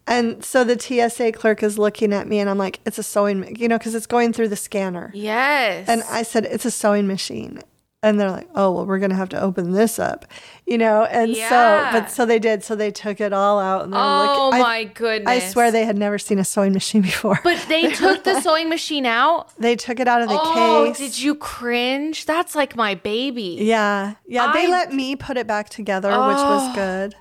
and 0.08 0.44
so 0.44 0.64
the 0.64 0.78
TSA 0.78 1.32
clerk 1.32 1.62
is 1.62 1.78
looking 1.78 2.12
at 2.12 2.28
me 2.28 2.38
and 2.38 2.48
I'm 2.48 2.58
like, 2.58 2.80
it's 2.86 2.98
a 2.98 3.02
sewing, 3.02 3.40
ma-" 3.40 3.46
you 3.56 3.68
know, 3.68 3.78
because 3.78 3.94
it's 3.94 4.06
going 4.06 4.32
through 4.32 4.48
the 4.48 4.56
scanner. 4.56 5.10
Yes. 5.14 5.88
And 5.88 6.02
I 6.10 6.22
said, 6.22 6.44
it's 6.44 6.64
a 6.64 6.70
sewing 6.70 7.06
machine. 7.06 7.62
And 8.06 8.20
they're 8.20 8.30
like, 8.30 8.48
"Oh, 8.54 8.70
well, 8.70 8.86
we're 8.86 8.98
gonna 9.00 9.16
have 9.16 9.28
to 9.30 9.40
open 9.40 9.72
this 9.72 9.98
up," 9.98 10.24
you 10.64 10.78
know. 10.78 11.04
And 11.04 11.32
Yeah. 11.36 11.48
so, 11.92 11.98
but 12.00 12.10
so 12.10 12.24
they 12.24 12.38
did. 12.38 12.62
So 12.62 12.76
they 12.76 12.90
took 12.90 13.20
it 13.20 13.32
all 13.32 13.58
out, 13.58 13.84
and 13.84 13.94
Oh. 13.94 14.50
I- 14.52 14.60
my 14.60 14.84
goodness. 14.84 15.28
I 15.28 15.38
swear 15.40 15.70
they 15.72 15.84
had 15.84 15.96
never 15.98 16.18
seen 16.18 16.38
a 16.38 16.44
sewing 16.44 16.72
machine 16.72 17.02
before. 17.02 17.40
But 17.42 17.64
they 17.68 17.90
took 18.02 18.22
the 18.24 18.40
sewing 18.40 18.68
machine 18.68 19.06
out. 19.06 19.50
they 19.58 19.74
took 19.76 19.98
it 20.00 20.06
out 20.08 20.22
of 20.22 20.28
the 20.28 20.38
Oh, 20.40 20.84
case. 20.86 20.98
did 20.98 21.18
you 21.18 21.34
cringe? 21.34 22.24
That's 22.26 22.54
like 22.54 22.76
my 22.76 22.94
baby. 22.94 23.58
Yeah, 23.60 24.14
yeah. 24.26 24.52
they 24.52 24.68
let 24.68 24.92
me 24.92 25.16
put 25.16 25.36
it 25.36 25.46
back 25.46 25.68
together, 25.68 26.10
which 26.10 26.36
was 26.38 26.70
oh. 26.70 26.74
good. 26.74 27.14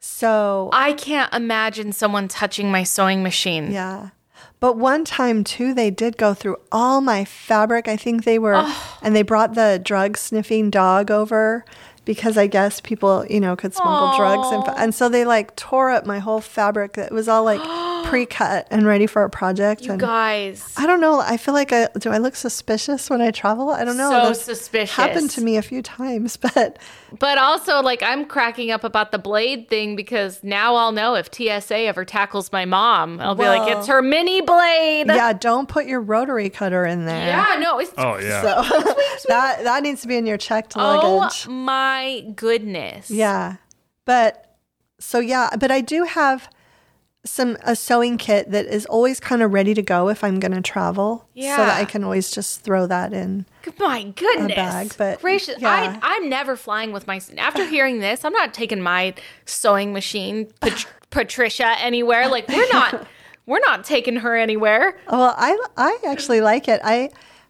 So 0.00 0.70
I 0.72 0.92
can't 0.92 1.32
imagine 1.34 1.92
someone 1.92 2.28
touching 2.28 2.70
my 2.70 2.84
sewing 2.84 3.22
machine. 3.22 3.72
Yeah. 3.72 4.10
But 4.60 4.76
one 4.76 5.04
time 5.04 5.44
too, 5.44 5.72
they 5.72 5.90
did 5.90 6.16
go 6.16 6.34
through 6.34 6.56
all 6.72 7.00
my 7.00 7.24
fabric. 7.24 7.88
I 7.88 7.96
think 7.96 8.24
they 8.24 8.38
were, 8.38 8.54
and 9.02 9.14
they 9.14 9.22
brought 9.22 9.54
the 9.54 9.80
drug 9.82 10.16
sniffing 10.16 10.70
dog 10.70 11.10
over 11.10 11.64
because 12.04 12.36
I 12.36 12.46
guess 12.46 12.80
people, 12.80 13.24
you 13.28 13.40
know, 13.40 13.54
could 13.54 13.74
smuggle 13.74 14.16
drugs. 14.16 14.48
And, 14.50 14.78
and 14.78 14.94
so 14.94 15.08
they 15.08 15.24
like 15.24 15.54
tore 15.56 15.90
up 15.90 16.06
my 16.06 16.18
whole 16.18 16.40
fabric. 16.40 16.98
It 16.98 17.12
was 17.12 17.28
all 17.28 17.44
like 17.44 17.60
pre 18.04 18.26
cut 18.26 18.66
and 18.70 18.86
ready 18.86 19.06
for 19.06 19.22
a 19.24 19.30
project. 19.30 19.82
You 19.82 19.92
and 19.92 20.00
guys. 20.00 20.72
I 20.76 20.86
don't 20.86 21.00
know. 21.00 21.20
I 21.20 21.36
feel 21.36 21.54
like 21.54 21.72
I, 21.72 21.88
do 21.98 22.10
I 22.10 22.18
look 22.18 22.36
suspicious 22.36 23.10
when 23.10 23.20
I 23.20 23.30
travel? 23.30 23.70
I 23.70 23.84
don't 23.84 23.96
know. 23.96 24.10
So 24.10 24.28
This 24.28 24.42
suspicious. 24.42 24.94
Happened 24.96 25.30
to 25.30 25.40
me 25.40 25.56
a 25.56 25.62
few 25.62 25.82
times, 25.82 26.36
but 26.54 26.78
But 27.18 27.38
also, 27.38 27.80
like, 27.80 28.02
I'm 28.02 28.24
cracking 28.24 28.70
up 28.70 28.84
about 28.84 29.12
the 29.12 29.18
blade 29.18 29.68
thing 29.68 29.96
because 29.96 30.42
now 30.42 30.74
I'll 30.74 30.92
know 30.92 31.14
if 31.14 31.28
TSA 31.32 31.76
ever 31.78 32.04
tackles 32.04 32.52
my 32.52 32.64
mom. 32.64 33.20
I'll 33.20 33.34
be 33.34 33.44
like, 33.44 33.70
it's 33.70 33.86
her 33.86 34.02
mini 34.02 34.40
blade. 34.40 35.06
yeah, 35.08 35.32
don't 35.32 35.68
put 35.68 35.86
your 35.86 36.00
rotary 36.00 36.50
cutter 36.50 36.84
in 36.84 37.04
there. 37.06 37.26
Yeah, 37.26 37.56
no, 37.60 37.78
it's. 37.78 37.92
Oh 37.98 38.18
yeah. 38.18 38.42
So 38.42 38.62
that 39.28 39.64
that 39.64 39.82
needs 39.82 40.02
to 40.02 40.08
be 40.08 40.16
in 40.16 40.26
your 40.26 40.38
checked 40.38 40.76
luggage. 40.76 41.04
Oh 41.04 41.16
luggage. 41.18 41.48
my 41.48 42.24
goodness. 42.34 43.10
Yeah. 43.10 43.56
But 44.04 44.56
so 44.98 45.18
yeah, 45.18 45.50
but 45.58 45.70
I 45.70 45.80
do 45.80 46.04
have 46.04 46.48
some 47.24 47.56
a 47.62 47.74
sewing 47.74 48.16
kit 48.16 48.50
that 48.52 48.66
is 48.66 48.86
always 48.86 49.20
kind 49.20 49.42
of 49.42 49.52
ready 49.52 49.74
to 49.74 49.82
go 49.82 50.08
if 50.08 50.22
I'm 50.22 50.38
going 50.40 50.52
to 50.52 50.60
travel. 50.60 51.28
Yeah. 51.34 51.56
So 51.56 51.64
that 51.64 51.80
I 51.80 51.84
can 51.84 52.04
always 52.04 52.30
just 52.30 52.62
throw 52.62 52.86
that 52.86 53.12
in. 53.12 53.44
My 53.78 54.04
goodness. 54.04 54.54
bag, 54.54 54.94
but 54.96 55.20
Gracious. 55.20 55.56
yeah. 55.60 55.98
I, 56.02 56.16
I'm 56.16 56.28
never 56.28 56.56
flying 56.56 56.92
with 56.92 57.06
my. 57.06 57.20
After 57.36 57.64
hearing 57.66 58.00
this, 58.00 58.24
I'm 58.24 58.32
not 58.32 58.54
taking 58.54 58.80
my 58.80 59.14
sewing 59.46 59.92
machine, 59.92 60.50
Pat- 60.60 60.86
Patricia, 61.10 61.74
anywhere. 61.80 62.28
Like, 62.28 62.48
we're 62.48 62.68
not. 62.72 63.06
We're 63.46 63.60
not 63.60 63.82
taking 63.82 64.16
her 64.16 64.36
anywhere. 64.36 64.98
Well, 65.10 65.34
I 65.34 65.58
I 65.74 65.96
actually 66.06 66.42
like 66.42 66.68
it. 66.68 66.82
I 66.84 67.08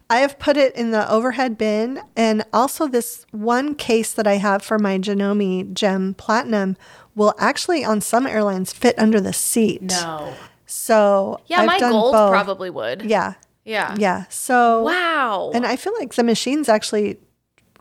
I 0.09 0.19
have 0.19 0.39
put 0.39 0.55
it 0.55 0.73
in 0.73 0.91
the 0.91 1.11
overhead 1.11 1.57
bin 1.57 2.01
and 2.15 2.45
also 2.53 2.87
this 2.87 3.25
one 3.31 3.75
case 3.75 4.13
that 4.13 4.25
I 4.25 4.37
have 4.37 4.63
for 4.63 4.79
my 4.79 4.97
Janome 4.97 5.73
Gem 5.73 6.13
Platinum 6.13 6.77
will 7.19 7.35
actually 7.37 7.83
on 7.85 7.99
some 8.01 8.25
airlines 8.25 8.71
fit 8.73 8.97
under 8.97 9.19
the 9.21 9.33
seat. 9.33 9.81
No. 9.81 10.33
So 10.65 11.39
Yeah, 11.47 11.59
I've 11.61 11.67
my 11.67 11.79
gold 11.79 12.13
both. 12.13 12.31
probably 12.31 12.69
would. 12.69 13.01
Yeah. 13.03 13.33
Yeah. 13.65 13.93
Yeah. 13.97 14.23
So 14.29 14.83
Wow. 14.83 15.51
And 15.53 15.65
I 15.65 15.75
feel 15.75 15.93
like 15.99 16.13
the 16.15 16.23
machines 16.23 16.69
actually 16.69 17.19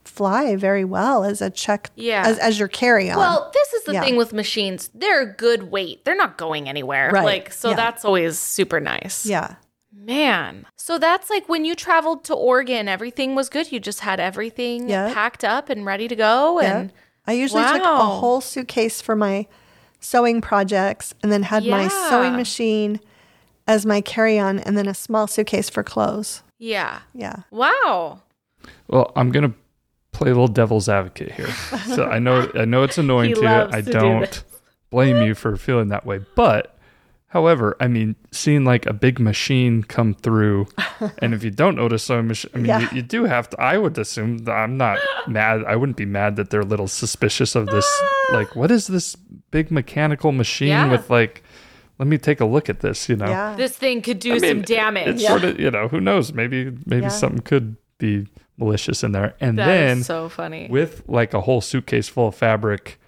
fly 0.05 0.57
very 0.57 0.85
well 0.85 1.23
as 1.23 1.41
a 1.41 1.51
check 1.51 1.91
Yeah. 1.95 2.25
as, 2.27 2.39
as 2.39 2.59
your 2.59 2.67
carry 2.69 3.11
on. 3.11 3.19
Well, 3.19 3.51
this 3.55 3.73
is 3.75 3.85
the 3.85 3.93
Yeah. 3.93 4.01
thing 4.03 4.17
with 4.17 4.33
machines. 4.33 4.91
They're 4.95 5.23
a 5.23 5.27
good 5.33 5.71
weight. 5.71 6.05
They're 6.05 6.17
not 6.17 6.37
going 6.37 6.69
anywhere. 6.69 7.11
Right. 7.13 7.25
Like, 7.25 7.53
so 7.53 7.71
Yeah. 7.71 7.77
that's 7.77 8.05
always 8.05 8.39
super 8.39 8.81
nice. 8.81 9.25
yeah. 9.25 9.55
Man. 9.95 10.67
So 10.77 10.99
that's 10.99 11.29
like 11.29 11.49
when 11.49 11.65
you 11.65 11.75
traveled 11.75 12.25
to 12.25 12.35
Oregon, 12.35 12.89
everything 12.89 13.35
was 13.35 13.49
good. 13.51 13.71
You 13.71 13.79
just 13.81 14.01
had 14.01 14.19
everything 14.21 14.89
Yeah. 14.89 15.13
packed 15.13 15.45
up 15.45 15.69
and 15.69 15.85
ready 15.85 16.09
to 16.09 16.17
go. 16.17 16.59
And 16.61 16.93
I 17.29 17.33
usually 17.33 17.63
took 17.63 17.83
a 17.83 18.05
whole 18.07 18.41
suitcase 18.41 19.01
for 19.03 19.15
my 19.15 19.47
sewing 20.01 20.41
projects 20.41 21.15
and 21.23 21.31
then 21.31 21.43
had 21.43 21.65
my 21.67 21.87
sewing 21.89 22.35
machine 22.37 23.01
as 23.67 23.85
my 23.85 24.01
carry 24.01 24.39
on 24.39 24.59
and 24.61 24.79
then 24.79 24.89
a 24.89 24.95
small 24.95 25.27
suitcase 25.27 25.69
for 25.69 25.83
clothes. 25.83 26.43
yeah. 26.59 27.01
Yeah. 27.15 27.43
Wow. 27.51 28.23
Well, 28.89 29.13
I'm 29.15 29.31
gonna 29.31 29.53
play 30.13 30.31
a 30.31 30.33
little 30.33 30.49
devil's 30.49 30.89
advocate 30.89 31.33
here. 31.33 31.51
So 31.95 32.07
I 32.07 32.19
know 32.19 32.51
I 32.55 32.65
know 32.65 32.83
it's 32.83 32.97
annoying 33.05 33.35
to 33.35 33.41
you. 33.43 33.47
I 33.47 33.67
to 33.67 33.83
do 33.83 33.93
don't 33.93 34.21
this. 34.23 34.45
blame 34.91 35.23
you 35.23 35.35
for 35.35 35.57
feeling 35.57 35.89
that 35.89 36.07
way. 36.07 36.21
But 36.35 36.78
however, 37.29 37.77
I 37.81 37.89
mean, 37.89 38.17
seeing 38.33 38.65
like 38.65 38.87
a 38.87 38.93
big 38.93 39.19
machine 39.21 39.83
come 39.83 40.15
through, 40.15 40.67
and 41.19 41.35
if 41.35 41.43
you 41.45 41.51
don't 41.51 41.77
notice 41.77 42.05
sewing 42.05 42.27
machine, 42.29 42.51
I 42.55 42.57
mean, 42.59 42.67
Yeah. 42.67 42.81
you, 42.81 42.89
you 42.97 43.03
do 43.03 43.25
have 43.25 43.51
to. 43.51 43.61
I 43.61 43.79
would 43.79 43.97
assume 43.99 44.39
that 44.39 44.53
I'm 44.53 44.77
not 44.77 44.99
mad. 45.27 45.65
I 45.65 45.77
wouldn't 45.77 45.97
be 45.97 46.07
mad 46.07 46.37
that 46.37 46.51
they're 46.51 46.61
a 46.61 46.65
little 46.65 46.89
suspicious 46.89 47.55
of 47.55 47.67
this. 47.67 47.87
Ah. 48.03 48.29
Like, 48.33 48.55
what 48.57 48.71
is 48.71 48.87
this 48.87 49.17
big 49.51 49.71
mechanical 49.71 50.33
machine 50.33 50.69
Yeah. 50.69 50.91
with 50.91 51.11
like? 51.11 51.43
Let 51.99 52.07
me 52.07 52.17
take 52.17 52.39
a 52.41 52.45
look 52.45 52.69
at 52.69 52.79
this. 52.81 53.09
You 53.09 53.17
know, 53.17 53.27
Yeah. 53.27 53.57
This 53.57 53.77
thing 53.77 54.03
could 54.03 54.21
do 54.21 54.31
I 54.37 54.39
mean, 54.39 54.51
some 54.51 54.63
damage. 54.63 55.07
It's 55.17 55.27
sort 55.27 55.43
of 55.45 55.59
you 55.59 55.71
know 55.71 55.89
who 55.89 56.01
knows 56.01 56.33
maybe 56.33 56.71
maybe 56.87 57.03
Yeah. 57.03 57.09
something 57.09 57.41
could 57.43 57.77
be 57.99 58.27
malicious 58.57 59.03
in 59.05 59.13
there, 59.13 59.35
and 59.41 59.59
That 59.59 59.67
then 59.67 59.99
is 59.99 60.07
so 60.07 60.29
funny. 60.29 60.69
with 60.71 61.03
like 61.09 61.35
a 61.35 61.41
whole 61.43 61.61
suitcase 61.61 62.09
full 62.09 62.29
of 62.29 62.35
fabric, 62.37 63.01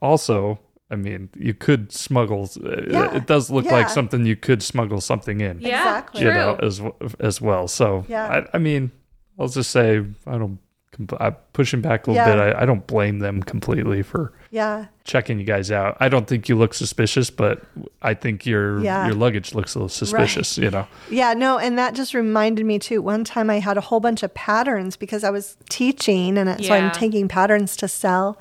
also. 0.00 0.60
I 0.90 0.96
mean, 0.96 1.28
you 1.36 1.52
could 1.54 1.92
smuggle. 1.92 2.48
uh, 2.64 2.82
Yeah, 2.88 3.14
It 3.14 3.26
does 3.26 3.50
look 3.50 3.66
yeah. 3.66 3.72
like 3.72 3.88
something 3.90 4.24
you 4.24 4.36
could 4.36 4.62
smuggle 4.62 5.00
something 5.02 5.40
in. 5.40 5.60
yeah. 5.60 5.80
Exactly. 5.80 6.22
You 6.22 6.30
True. 6.30 6.38
know, 6.38 6.54
as 6.62 6.80
as 7.20 7.40
well. 7.40 7.68
So 7.68 8.04
Yeah. 8.08 8.26
I, 8.52 8.56
I 8.56 8.58
mean, 8.58 8.90
I'll 9.38 9.48
just 9.48 9.70
say 9.70 10.02
I 10.26 10.38
don't. 10.38 10.58
compl- 10.96 11.18
I'm 11.20 11.36
pushing 11.52 11.82
back 11.82 12.06
a 12.06 12.10
little 12.10 12.26
Yeah. 12.26 12.34
bit. 12.34 12.56
I, 12.56 12.62
I 12.62 12.64
don't 12.66 12.86
blame 12.86 13.18
them 13.18 13.42
completely 13.42 14.02
for 14.02 14.32
Yeah. 14.50 14.86
checking 15.04 15.38
you 15.38 15.44
guys 15.44 15.70
out. 15.70 15.98
I 16.00 16.08
don't 16.08 16.26
think 16.26 16.48
you 16.48 16.56
look 16.56 16.72
suspicious, 16.74 17.28
but 17.30 17.60
I 18.00 18.14
think 18.14 18.46
your 18.46 18.80
Yeah. 18.82 19.04
your 19.06 19.14
luggage 19.14 19.54
looks 19.54 19.74
a 19.74 19.78
little 19.80 19.90
suspicious. 19.90 20.56
You 20.56 20.70
know. 20.70 20.86
Yeah, 21.10 21.34
no, 21.34 21.58
and 21.58 21.76
that 21.78 21.94
just 21.94 22.14
reminded 22.14 22.64
me 22.64 22.78
too. 22.78 23.02
One 23.02 23.22
time 23.24 23.50
I 23.50 23.60
had 23.60 23.76
a 23.76 23.82
whole 23.82 24.00
bunch 24.00 24.22
of 24.22 24.32
patterns 24.32 24.96
because 24.96 25.22
I 25.22 25.30
was 25.30 25.56
teaching, 25.68 26.38
and 26.38 26.48
so 26.64 26.74
Yeah. 26.74 26.86
I'm 26.86 26.90
taking 26.92 27.28
patterns 27.28 27.76
to 27.76 27.86
sell, 27.88 28.38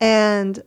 and 0.00 0.62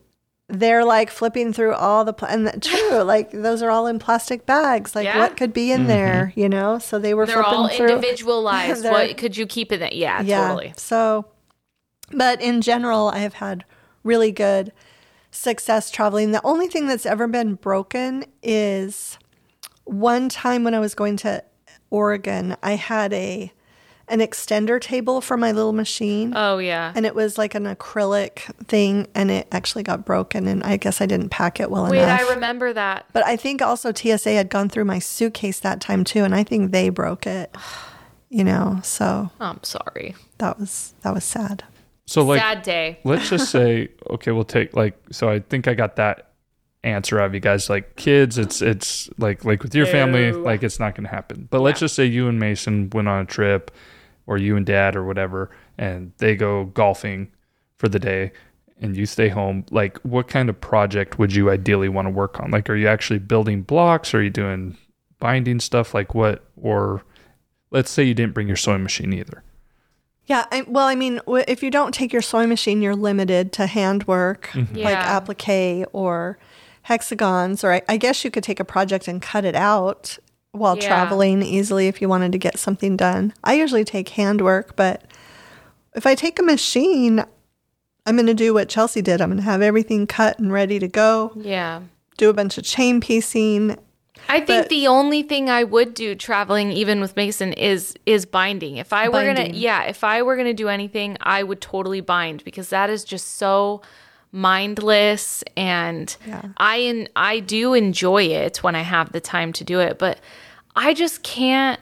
they're 0.47 0.85
like 0.85 1.09
flipping 1.09 1.51
through 1.53 1.73
all 1.73 2.05
the 2.05 2.13
pla- 2.13 2.27
and 2.29 2.47
the, 2.47 2.59
true, 2.59 3.01
like 3.01 3.31
those 3.31 3.61
are 3.61 3.71
all 3.71 3.87
in 3.87 3.97
plastic 3.99 4.45
bags. 4.45 4.95
Like 4.95 5.05
Yeah. 5.05 5.17
what 5.19 5.37
could 5.37 5.53
be 5.53 5.71
in 5.71 5.81
mm-hmm. 5.81 5.87
there, 5.87 6.33
you 6.35 6.47
know? 6.49 6.77
So 6.79 6.99
they 6.99 7.13
were 7.13 7.25
They're 7.25 7.35
flipping 7.43 7.53
all 7.53 7.69
through. 7.69 7.87
individualized. 7.89 8.83
They're- 8.83 8.91
what 8.91 9.17
could 9.17 9.35
you 9.37 9.45
keep 9.47 9.71
in 9.71 9.79
that 9.79 9.95
Yeah, 9.95 10.21
yeah. 10.21 10.47
totally. 10.47 10.73
So, 10.77 11.25
but 12.11 12.41
in 12.41 12.61
general, 12.61 13.07
I 13.09 13.19
have 13.19 13.35
had 13.35 13.65
really 14.03 14.31
good 14.31 14.71
success 15.31 15.89
traveling. 15.89 16.31
The 16.31 16.45
only 16.45 16.67
thing 16.67 16.87
that's 16.87 17.05
ever 17.05 17.27
been 17.27 17.55
broken 17.55 18.25
is 18.43 19.17
one 19.85 20.29
time 20.29 20.63
when 20.63 20.73
I 20.75 20.79
was 20.79 20.93
going 20.95 21.17
to 21.17 21.43
Oregon, 21.89 22.55
I 22.61 22.73
had 22.73 23.13
a 23.13 23.51
an 24.07 24.19
extender 24.19 24.79
table 24.79 25.19
for 25.21 25.35
my 25.37 25.51
little 25.51 25.73
machine. 25.73 26.33
Oh 26.35 26.57
yeah. 26.59 26.91
and 26.95 27.05
it 27.05 27.15
was 27.15 27.37
like 27.37 27.55
an 27.55 27.63
acrylic 27.65 28.39
thing, 28.67 29.07
and 29.15 29.31
it 29.31 29.47
actually 29.51 29.83
got 29.83 30.05
broken. 30.05 30.47
And 30.47 30.63
I 30.63 30.77
guess 30.77 31.01
I 31.01 31.05
didn't 31.05 31.29
pack 31.29 31.59
it 31.59 31.71
well 31.71 31.89
Wait, 31.89 31.99
enough. 31.99 32.19
Wait, 32.19 32.27
I 32.29 32.33
remember 32.33 32.71
that. 32.73 33.05
but 33.13 33.25
I 33.25 33.35
think 33.35 33.61
also 33.61 33.91
TSA 33.93 34.31
had 34.33 34.49
gone 34.49 34.69
through 34.69 34.85
my 34.85 34.99
suitcase 34.99 35.59
that 35.61 35.81
time 35.81 36.03
too, 36.03 36.23
and 36.23 36.35
I 36.35 36.43
think 36.43 36.71
they 36.71 36.89
broke 36.89 37.25
it. 37.27 37.55
You 38.29 38.43
know, 38.43 38.79
so 38.83 39.29
I'm 39.39 39.63
sorry. 39.63 40.15
that 40.39 40.59
was 40.59 40.93
that 41.01 41.13
was 41.13 41.23
sad. 41.23 41.63
So 42.07 42.23
like 42.23 42.39
Sad 42.41 42.61
day. 42.61 42.99
let's 43.03 43.29
just 43.29 43.49
say 43.49 43.89
okay 44.09 44.31
we'll 44.31 44.43
take 44.43 44.75
like 44.75 44.95
so 45.11 45.27
i 45.27 45.39
think 45.39 45.67
i 45.67 45.73
got 45.73 45.95
that 45.95 46.29
answer 46.83 47.19
out 47.19 47.25
of 47.25 47.33
you 47.33 47.39
guys 47.39 47.67
like 47.67 47.95
kids 47.95 48.37
it's 48.37 48.61
it's 48.61 49.09
like 49.17 49.43
like 49.43 49.63
with 49.63 49.73
your 49.73 49.87
family 49.87 50.31
No. 50.31 50.39
like 50.41 50.61
it's 50.61 50.79
not 50.79 50.93
gonna 50.93 51.09
happen 51.09 51.47
but 51.49 51.61
let's 51.61 51.79
just 51.79 51.95
say 51.95 52.05
you 52.05 52.27
and 52.27 52.39
mason 52.39 52.91
went 52.91 53.07
on 53.07 53.21
a 53.23 53.25
trip 53.25 53.71
or 54.27 54.37
you 54.37 54.55
and 54.55 54.65
dad 54.65 54.95
or 54.95 55.03
whatever 55.03 55.49
and 55.77 56.11
they 56.17 56.35
go 56.35 56.65
golfing 56.65 57.31
for 57.77 57.87
the 57.87 57.99
day 57.99 58.31
and 58.79 58.97
you 58.97 59.05
stay 59.05 59.29
home 59.29 59.65
like 59.71 59.97
what 59.99 60.27
kind 60.27 60.49
of 60.49 60.59
project 60.59 61.17
would 61.17 61.33
you 61.33 61.49
ideally 61.49 61.89
want 61.89 62.05
to 62.05 62.09
work 62.09 62.39
on? 62.39 62.51
Like 62.51 62.69
are 62.69 62.75
you 62.75 62.87
actually 62.87 63.19
building 63.19 63.61
blocks? 63.61 64.13
Are 64.13 64.21
you 64.21 64.29
doing 64.29 64.77
binding 65.19 65.59
stuff? 65.59 65.93
Like 65.93 66.13
what 66.13 66.43
or 66.61 67.03
let's 67.71 67.91
say 67.91 68.03
you 68.03 68.13
didn't 68.13 68.33
bring 68.33 68.47
your 68.47 68.57
sewing 68.57 68.83
machine 68.83 69.13
either. 69.13 69.43
Yeah, 70.27 70.45
I, 70.51 70.63
well, 70.67 70.87
I 70.87 70.95
mean, 70.95 71.19
if 71.27 71.61
you 71.61 71.69
don't 71.69 71.93
take 71.93 72.11
your 72.11 72.21
sewing 72.23 72.49
machine, 72.49 72.81
you're 72.81 72.95
limited 72.95 73.51
to 73.53 73.67
handwork 73.67 74.47
mm-hmm. 74.53 74.75
like 74.75 74.93
Yeah. 74.93 75.17
applique 75.19 75.85
or 75.93 76.39
hexagons, 76.83 77.63
or 77.63 77.73
I, 77.73 77.81
I 77.87 77.97
guess 77.97 78.23
you 78.23 78.31
could 78.31 78.43
take 78.43 78.59
a 78.59 78.65
project 78.65 79.07
and 79.07 79.21
cut 79.21 79.45
it 79.45 79.55
out 79.55 80.17
while 80.55 80.77
Yeah. 80.77 80.87
traveling 80.87 81.41
easily 81.43 81.87
if 81.87 82.01
you 82.01 82.09
wanted 82.09 82.31
to 82.31 82.37
get 82.37 82.57
something 82.59 82.95
done. 82.97 83.33
I 83.43 83.53
usually 83.55 83.83
take 83.83 84.09
handwork, 84.09 84.75
but 84.75 85.03
if 85.95 86.05
I 86.05 86.15
take 86.15 86.39
a 86.39 86.43
machine, 86.43 87.23
I'm 88.05 88.15
going 88.15 88.25
to 88.27 88.33
do 88.33 88.53
what 88.53 88.67
Chelsi 88.69 89.03
did. 89.03 89.21
I'm 89.21 89.29
going 89.29 89.37
to 89.37 89.43
have 89.43 89.61
everything 89.61 90.05
cut 90.07 90.37
and 90.39 90.51
ready 90.53 90.77
to 90.79 90.87
go, 90.87 91.31
Yeah. 91.35 91.81
do 92.17 92.29
a 92.29 92.33
bunch 92.33 92.57
of 92.57 92.63
chain 92.63 93.01
piecing, 93.01 93.77
I 94.29 94.37
think 94.39 94.63
But- 94.63 94.69
the 94.69 94.87
only 94.87 95.21
thing 95.21 95.49
I 95.51 95.63
would 95.63 95.93
do 95.93 96.15
traveling 96.15 96.71
even 96.71 96.99
with 96.99 97.15
Mason 97.15 97.53
is 97.53 97.93
is 98.07 98.25
binding. 98.25 98.77
If 98.77 98.91
I 98.93 99.07
were 99.09 99.23
going 99.23 99.51
to 99.51 99.55
yeah, 99.55 99.83
if 99.83 100.03
I 100.03 100.21
were 100.23 100.35
going 100.35 100.47
to 100.47 100.53
do 100.53 100.67
anything, 100.67 101.15
I 101.21 101.43
would 101.43 101.61
totally 101.61 102.01
bind 102.01 102.43
because 102.43 102.69
that 102.69 102.89
is 102.89 103.03
just 103.03 103.35
so 103.37 103.81
mindless 104.31 105.43
and 105.55 106.15
Yeah. 106.27 106.41
I 106.57 106.79
en- 106.81 107.07
I 107.15 107.39
do 107.39 107.73
enjoy 107.73 108.23
it 108.23 108.57
when 108.63 108.75
I 108.75 108.81
have 108.81 109.11
the 109.11 109.21
time 109.21 109.53
to 109.53 109.63
do 109.63 109.79
it, 109.79 109.97
but 109.97 110.19
I 110.75 110.93
just 110.93 111.23
can't 111.23 111.79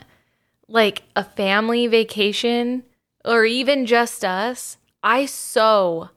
like 0.68 1.04
a 1.16 1.24
family 1.24 1.88
vacation 1.88 2.84
or 3.26 3.46
even 3.46 3.86
just 3.86 4.24
us. 4.24 4.78
I 5.02 5.26
so 5.26 6.10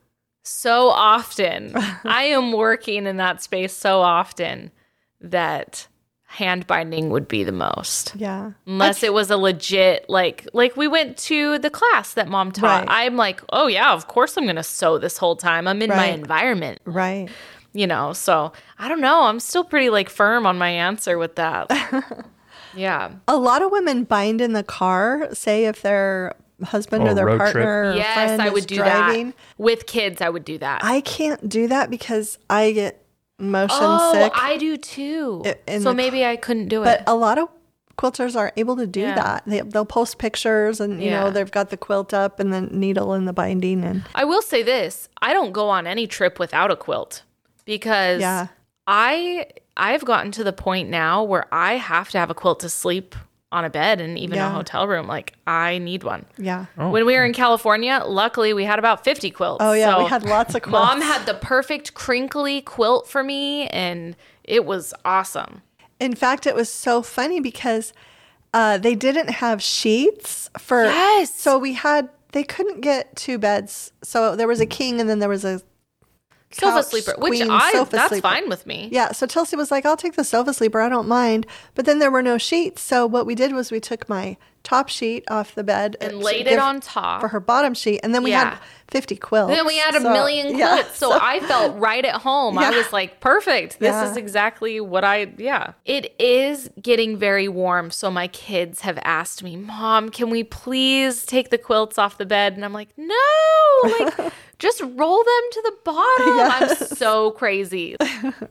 so 0.42 0.88
often. 0.88 1.72
I 2.04 2.24
am 2.24 2.52
working 2.52 3.06
in 3.06 3.16
that 3.16 3.42
space 3.42 3.72
so 3.72 4.00
often 4.00 4.70
that 5.20 5.88
hand 6.28 6.66
binding 6.66 7.10
would 7.10 7.26
be 7.26 7.44
the 7.44 7.52
most. 7.52 8.14
Yeah. 8.16 8.52
Unless 8.66 9.02
it 9.02 9.12
was 9.12 9.30
a 9.30 9.36
legit 9.36 10.08
like 10.08 10.46
like 10.52 10.76
we 10.76 10.86
went 10.86 11.16
to 11.18 11.58
the 11.58 11.70
class 11.70 12.14
that 12.14 12.28
mom 12.28 12.52
taught. 12.52 12.86
Right. 12.86 13.06
I'm 13.06 13.16
like, 13.16 13.42
"Oh 13.52 13.66
yeah, 13.66 13.92
of 13.92 14.06
course 14.08 14.36
I'm 14.36 14.44
going 14.44 14.56
to 14.56 14.62
sew 14.62 14.98
this 14.98 15.18
whole 15.18 15.36
time. 15.36 15.66
I'm 15.66 15.82
in 15.82 15.90
my 15.90 16.06
environment." 16.06 16.80
Right. 16.84 17.28
You 17.72 17.86
know, 17.86 18.12
so 18.12 18.52
I 18.78 18.88
don't 18.88 19.00
know. 19.00 19.24
I'm 19.24 19.40
still 19.40 19.64
pretty 19.64 19.90
like 19.90 20.08
firm 20.08 20.46
on 20.46 20.58
my 20.58 20.70
answer 20.70 21.18
with 21.18 21.36
that. 21.36 21.70
yeah. 22.76 23.10
A 23.26 23.36
lot 23.36 23.62
of 23.62 23.70
women 23.72 24.04
bind 24.04 24.40
in 24.40 24.52
the 24.52 24.62
car, 24.62 25.28
say 25.34 25.64
if 25.66 25.82
their 25.82 26.34
husband 26.64 27.04
Oh, 27.04 27.10
or 27.10 27.14
their 27.14 27.26
road 27.26 27.38
trip. 27.38 27.52
partner 27.52 27.90
or 27.90 27.94
Yes, 27.94 28.14
friend 28.14 28.42
I 28.42 28.46
is 28.48 28.52
would 28.52 28.66
do 28.66 28.76
driving. 28.76 29.26
that. 29.28 29.34
With 29.58 29.86
kids, 29.86 30.20
I 30.20 30.28
would 30.28 30.44
do 30.44 30.58
that. 30.58 30.82
I 30.84 31.00
can't 31.00 31.48
do 31.48 31.66
that 31.68 31.90
because 31.90 32.38
I 32.48 32.72
get 32.72 33.02
motion 33.38 33.76
oh, 33.80 34.12
sick. 34.12 34.32
I 34.34 34.56
do 34.56 34.76
too. 34.76 35.42
In 35.66 35.82
so 35.82 35.90
the 35.90 35.94
maybe 35.94 36.24
I 36.24 36.36
couldn't 36.36 36.68
do 36.68 36.82
it 36.82 36.84
but 36.86 37.02
a 37.06 37.14
lot 37.14 37.36
of 37.38 37.48
quilters 37.98 38.36
are 38.36 38.52
able 38.56 38.76
to 38.76 38.86
do 38.86 39.00
Yeah. 39.00 39.14
that. 39.14 39.42
They, 39.46 39.60
they'll 39.60 39.84
post 39.86 40.18
pictures 40.18 40.80
and, 40.80 41.02
you 41.02 41.10
know, 41.10 41.30
they've 41.30 41.50
got 41.50 41.68
the 41.70 41.76
quilt 41.76 42.12
up 42.14 42.40
and 42.40 42.52
the 42.52 42.60
needle 42.62 43.12
and 43.12 43.26
the 43.28 43.32
binding. 43.34 43.84
And 43.84 44.04
I 44.14 44.24
will 44.24 44.42
say 44.42 44.62
this: 44.62 45.08
I 45.20 45.32
don't 45.34 45.52
go 45.52 45.68
on 45.68 45.86
any 45.86 46.06
trip 46.06 46.38
without 46.38 46.70
a 46.70 46.76
quilt 46.76 47.22
because 47.66 48.20
Yeah. 48.20 48.46
I 48.86 49.46
I've 49.76 50.04
gotten 50.04 50.32
to 50.32 50.44
the 50.44 50.52
point 50.52 50.88
now 50.88 51.22
where 51.22 51.46
I 51.52 51.74
have 51.74 52.10
to 52.10 52.18
have 52.18 52.30
a 52.30 52.34
quilt 52.34 52.60
to 52.60 52.68
sleep 52.68 53.14
on 53.52 53.64
a 53.64 53.70
bed 53.70 54.00
and 54.00 54.18
even 54.18 54.36
Yeah. 54.36 54.48
a 54.48 54.50
hotel 54.50 54.86
room. 54.88 55.06
Like 55.06 55.34
I 55.46 55.78
need 55.78 56.02
one. 56.02 56.24
yeah. 56.36 56.66
When 56.76 57.04
we 57.06 57.14
were 57.14 57.24
in 57.24 57.32
California, 57.32 58.02
luckily 58.04 58.52
we 58.52 58.64
had 58.64 58.78
about 58.78 59.04
50 59.04 59.30
quilts. 59.30 59.62
Oh, 59.64 59.72
yeah. 59.72 59.98
we 59.98 60.08
had 60.08 60.24
lots 60.24 60.54
of 60.54 60.62
quilts. 60.62 60.84
Mom 60.86 61.00
had 61.00 61.26
the 61.26 61.34
perfect 61.34 61.94
crinkly 61.94 62.60
quilt 62.60 63.06
for 63.08 63.22
me 63.22 63.68
and 63.68 64.16
it 64.44 64.64
was 64.64 64.92
awesome. 65.04 65.62
In 66.00 66.14
fact, 66.14 66.46
it 66.46 66.54
was 66.54 66.68
so 66.70 67.02
funny 67.02 67.40
because 67.40 67.92
uh, 68.52 68.78
they 68.78 68.94
didn't 68.94 69.28
have 69.30 69.62
sheets 69.62 70.50
for. 70.58 70.84
Yes. 70.84 71.34
So 71.34 71.58
we 71.58 71.74
had, 71.74 72.08
they 72.32 72.42
couldn't 72.42 72.80
get 72.80 73.14
two 73.16 73.38
beds. 73.38 73.92
So 74.02 74.34
there 74.36 74.48
was 74.48 74.60
a 74.60 74.66
king 74.66 75.00
and 75.00 75.08
then 75.08 75.18
there 75.20 75.28
was 75.28 75.44
a. 75.44 75.60
Sofa 76.60 76.82
sleeper, 76.82 77.14
which 77.18 77.40
I 77.40 77.72
sofa 77.72 77.90
that's 77.96 78.08
sleeper. 78.08 78.28
fine 78.28 78.48
with 78.48 78.66
me. 78.66 78.88
Yeah. 78.92 79.12
So 79.12 79.26
Chelsi 79.26 79.56
was 79.56 79.70
like, 79.70 79.84
I'll 79.86 79.96
take 79.96 80.14
the 80.14 80.24
sofa 80.24 80.52
sleeper. 80.54 80.80
I 80.80 80.88
don't 80.88 81.08
mind. 81.08 81.46
But 81.74 81.84
then 81.86 81.98
there 81.98 82.10
were 82.10 82.22
no 82.22 82.38
sheets. 82.38 82.82
So 82.82 83.06
what 83.06 83.26
we 83.26 83.34
did 83.34 83.52
was 83.52 83.70
we 83.70 83.80
took 83.80 84.08
my 84.08 84.36
top 84.62 84.88
sheet 84.88 85.22
off 85.30 85.54
the 85.54 85.62
bed 85.62 85.96
And 86.00 86.18
laid 86.18 86.48
it 86.48 86.58
on 86.58 86.80
top. 86.80 87.20
for 87.20 87.28
her 87.28 87.38
bottom 87.38 87.72
sheet. 87.72 88.00
And 88.02 88.12
then 88.12 88.24
we 88.24 88.30
Yeah. 88.30 88.50
had 88.50 88.58
50 88.88 89.14
quilts. 89.16 89.54
Then 89.54 89.64
we 89.64 89.76
had 89.78 89.94
a 89.94 90.00
So- 90.00 90.12
million 90.12 90.56
yeah, 90.58 90.78
quilts. 90.82 90.98
so, 90.98 91.12
I 91.12 91.38
felt 91.40 91.76
right 91.78 92.04
at 92.04 92.16
home. 92.22 92.58
I 92.58 92.70
was 92.70 92.92
like, 92.92 93.20
perfect. 93.20 93.78
This 93.78 93.90
Yeah. 93.92 94.10
is 94.10 94.16
exactly 94.16 94.80
what 94.80 95.04
I, 95.04 95.28
yeah. 95.38 95.72
It 95.84 96.14
is 96.18 96.68
getting 96.82 97.16
very 97.16 97.46
warm. 97.46 97.92
So 97.92 98.10
my 98.10 98.26
kids 98.26 98.80
have 98.80 98.98
asked 99.04 99.44
me, 99.44 99.54
Mom, 99.56 100.08
can 100.08 100.30
we 100.30 100.42
please 100.42 101.24
take 101.24 101.50
the 101.50 101.58
quilts 101.58 101.96
off 101.96 102.18
the 102.18 102.26
bed? 102.26 102.54
And 102.54 102.64
I'm 102.64 102.72
like, 102.72 102.88
no, 102.96 103.14
like 103.84 104.32
just 104.58 104.80
roll 104.80 105.18
them 105.18 105.42
to 105.52 105.62
the 105.64 105.74
bottom. 105.84 106.38
I'm 106.70 106.76
so 106.76 107.30
crazy. 107.32 107.96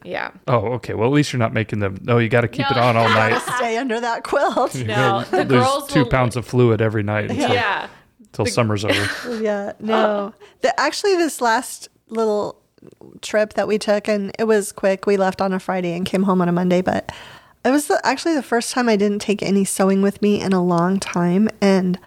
Yeah. 0.04 0.32
Oh, 0.48 0.74
okay. 0.74 0.94
Well, 0.94 1.08
at 1.10 1.14
least 1.14 1.34
you're 1.34 1.40
not 1.40 1.54
making 1.54 1.80
them. 1.80 1.98
No, 2.04 2.20
you 2.20 2.30
got 2.30 2.42
to 2.42 2.48
keep 2.48 2.70
it 2.70 2.78
on 2.78 2.96
all 2.96 3.10
night. 3.10 3.40
Stay 3.58 3.78
under 3.78 4.00
that 4.00 4.24
quilt. 4.24 4.76
No, 4.86 5.24
the 5.32 5.38
Lose 5.38 5.48
girls 5.48 5.88
two 5.90 6.04
will- 6.04 6.10
pounds 6.10 6.36
of 6.36 6.46
fluid 6.46 6.82
every 6.82 7.02
night 7.04 7.32
until, 7.32 7.52
Yeah. 7.54 7.88
until 8.20 8.46
summer's 8.46 8.86
over. 8.86 9.42
Yeah, 9.42 9.74
no. 9.80 10.34
The, 10.62 10.80
actually, 10.80 11.16
this 11.16 11.42
last 11.42 11.90
little 12.10 12.62
trip 13.22 13.54
that 13.54 13.68
we 13.68 13.78
took, 13.80 14.08
and 14.08 14.32
it 14.38 14.44
was 14.46 14.72
quick. 14.72 15.06
We 15.08 15.18
left 15.18 15.42
on 15.42 15.54
a 15.54 15.60
Friday 15.60 15.94
and 15.96 16.06
came 16.06 16.24
home 16.24 16.42
on 16.42 16.48
a 16.50 16.52
Monday, 16.52 16.82
but 16.82 17.12
it 17.64 17.72
was 17.72 17.88
the, 17.88 18.00
actually 18.04 18.36
the 18.36 18.44
first 18.44 18.72
time 18.72 18.88
I 18.90 18.96
didn't 18.96 19.20
take 19.20 19.42
any 19.42 19.66
sewing 19.66 20.02
with 20.04 20.22
me 20.22 20.40
in 20.42 20.54
a 20.54 20.64
long 20.64 21.00
time. 21.00 21.50
And 21.62 21.98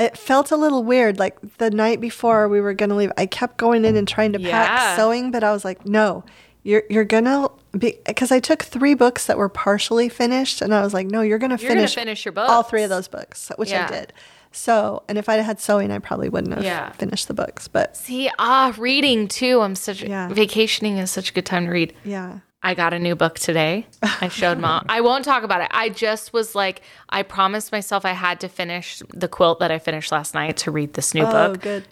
it 0.00 0.16
felt 0.18 0.50
a 0.50 0.56
little 0.56 0.82
weird. 0.82 1.18
Like 1.18 1.36
the 1.58 1.70
night 1.70 2.00
before 2.00 2.48
we 2.48 2.60
were 2.60 2.74
going 2.74 2.90
to 2.90 2.96
leave, 2.96 3.12
I 3.16 3.26
kept 3.26 3.56
going 3.58 3.84
in 3.84 3.94
and 3.96 4.08
trying 4.08 4.32
to 4.32 4.40
Yeah. 4.40 4.50
pack 4.50 4.96
sewing, 4.96 5.30
but 5.30 5.44
I 5.44 5.52
was 5.52 5.64
like, 5.64 5.86
no. 5.86 6.24
You're, 6.62 6.82
you're 6.90 7.06
gonna 7.06 7.48
be 7.78 7.96
because 8.06 8.30
I 8.30 8.38
took 8.38 8.62
three 8.62 8.92
books 8.92 9.24
that 9.28 9.38
were 9.38 9.48
partially 9.48 10.10
finished 10.10 10.60
and 10.60 10.74
I 10.74 10.82
was 10.82 10.92
like, 10.92 11.06
no, 11.06 11.22
you're 11.22 11.38
gonna 11.38 11.56
You're 11.56 11.68
gonna 11.70 11.80
finish 11.88 11.94
finish 11.94 12.24
your 12.26 12.34
all 12.38 12.62
three 12.62 12.82
of 12.82 12.90
those 12.90 13.08
books, 13.08 13.50
which 13.56 13.70
Yeah. 13.70 13.86
I 13.86 13.90
did. 13.90 14.12
So, 14.52 15.02
and 15.08 15.16
if 15.16 15.30
I'd 15.30 15.36
had 15.40 15.58
sewing, 15.58 15.90
I 15.90 16.00
probably 16.00 16.28
wouldn't 16.28 16.52
have 16.54 16.62
Yeah. 16.62 16.92
finished 16.92 17.28
the 17.28 17.34
books. 17.34 17.66
But 17.66 17.96
See, 17.96 18.28
ah, 18.38 18.74
reading 18.76 19.26
too. 19.26 19.62
I'm 19.62 19.74
such 19.74 20.02
Yeah. 20.02 20.28
vacationing 20.28 20.98
is 20.98 21.10
such 21.10 21.30
a 21.30 21.32
good 21.32 21.46
time 21.46 21.64
to 21.64 21.70
read. 21.72 21.94
yeah, 22.04 22.40
I 22.62 22.74
got 22.74 22.92
a 22.92 22.98
new 22.98 23.14
book 23.16 23.38
today. 23.38 23.86
I 24.02 24.28
showed 24.28 24.58
mom. 24.58 24.84
I 24.88 25.00
won't 25.00 25.24
talk 25.24 25.42
about 25.44 25.62
it. 25.62 25.68
I 25.70 25.88
just 25.88 26.32
was 26.32 26.54
like, 26.54 26.82
I 27.08 27.22
promised 27.22 27.72
myself 27.72 28.04
I 28.04 28.12
had 28.12 28.38
to 28.40 28.48
finish 28.48 29.02
the 29.14 29.28
quilt 29.28 29.60
that 29.60 29.70
I 29.70 29.78
finished 29.78 30.12
last 30.12 30.34
night 30.34 30.58
to 30.58 30.70
read 30.70 30.92
this 30.92 31.14
new 31.14 31.24
oh, 31.24 31.30
book. 31.52 31.62
good, 31.62 31.84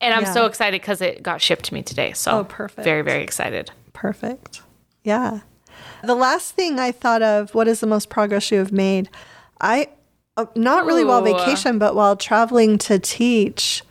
And 0.00 0.12
I'm 0.12 0.24
yeah. 0.24 0.32
so 0.32 0.46
excited 0.46 0.80
because 0.80 1.00
it 1.00 1.22
got 1.22 1.40
shipped 1.40 1.66
to 1.66 1.74
me 1.74 1.82
today. 1.82 2.12
So 2.12 2.40
Oh, 2.40 2.44
perfect. 2.44 2.84
Very, 2.84 3.02
very 3.02 3.22
excited. 3.22 3.70
perfect. 3.92 4.62
Yeah. 5.04 5.40
The 6.02 6.16
last 6.16 6.54
thing 6.54 6.80
I 6.80 6.90
thought 6.90 7.22
of, 7.22 7.54
what 7.54 7.68
is 7.68 7.78
the 7.80 7.86
most 7.86 8.08
progress 8.08 8.50
you 8.50 8.58
have 8.58 8.72
made? 8.72 9.08
I, 9.60 9.88
uh, 10.36 10.46
not 10.56 10.84
really 10.86 11.04
while 11.04 11.22
vacation, 11.22 11.78
but 11.78 11.94
while 11.94 12.16
traveling 12.16 12.78
to 12.78 12.98
teach, 12.98 13.82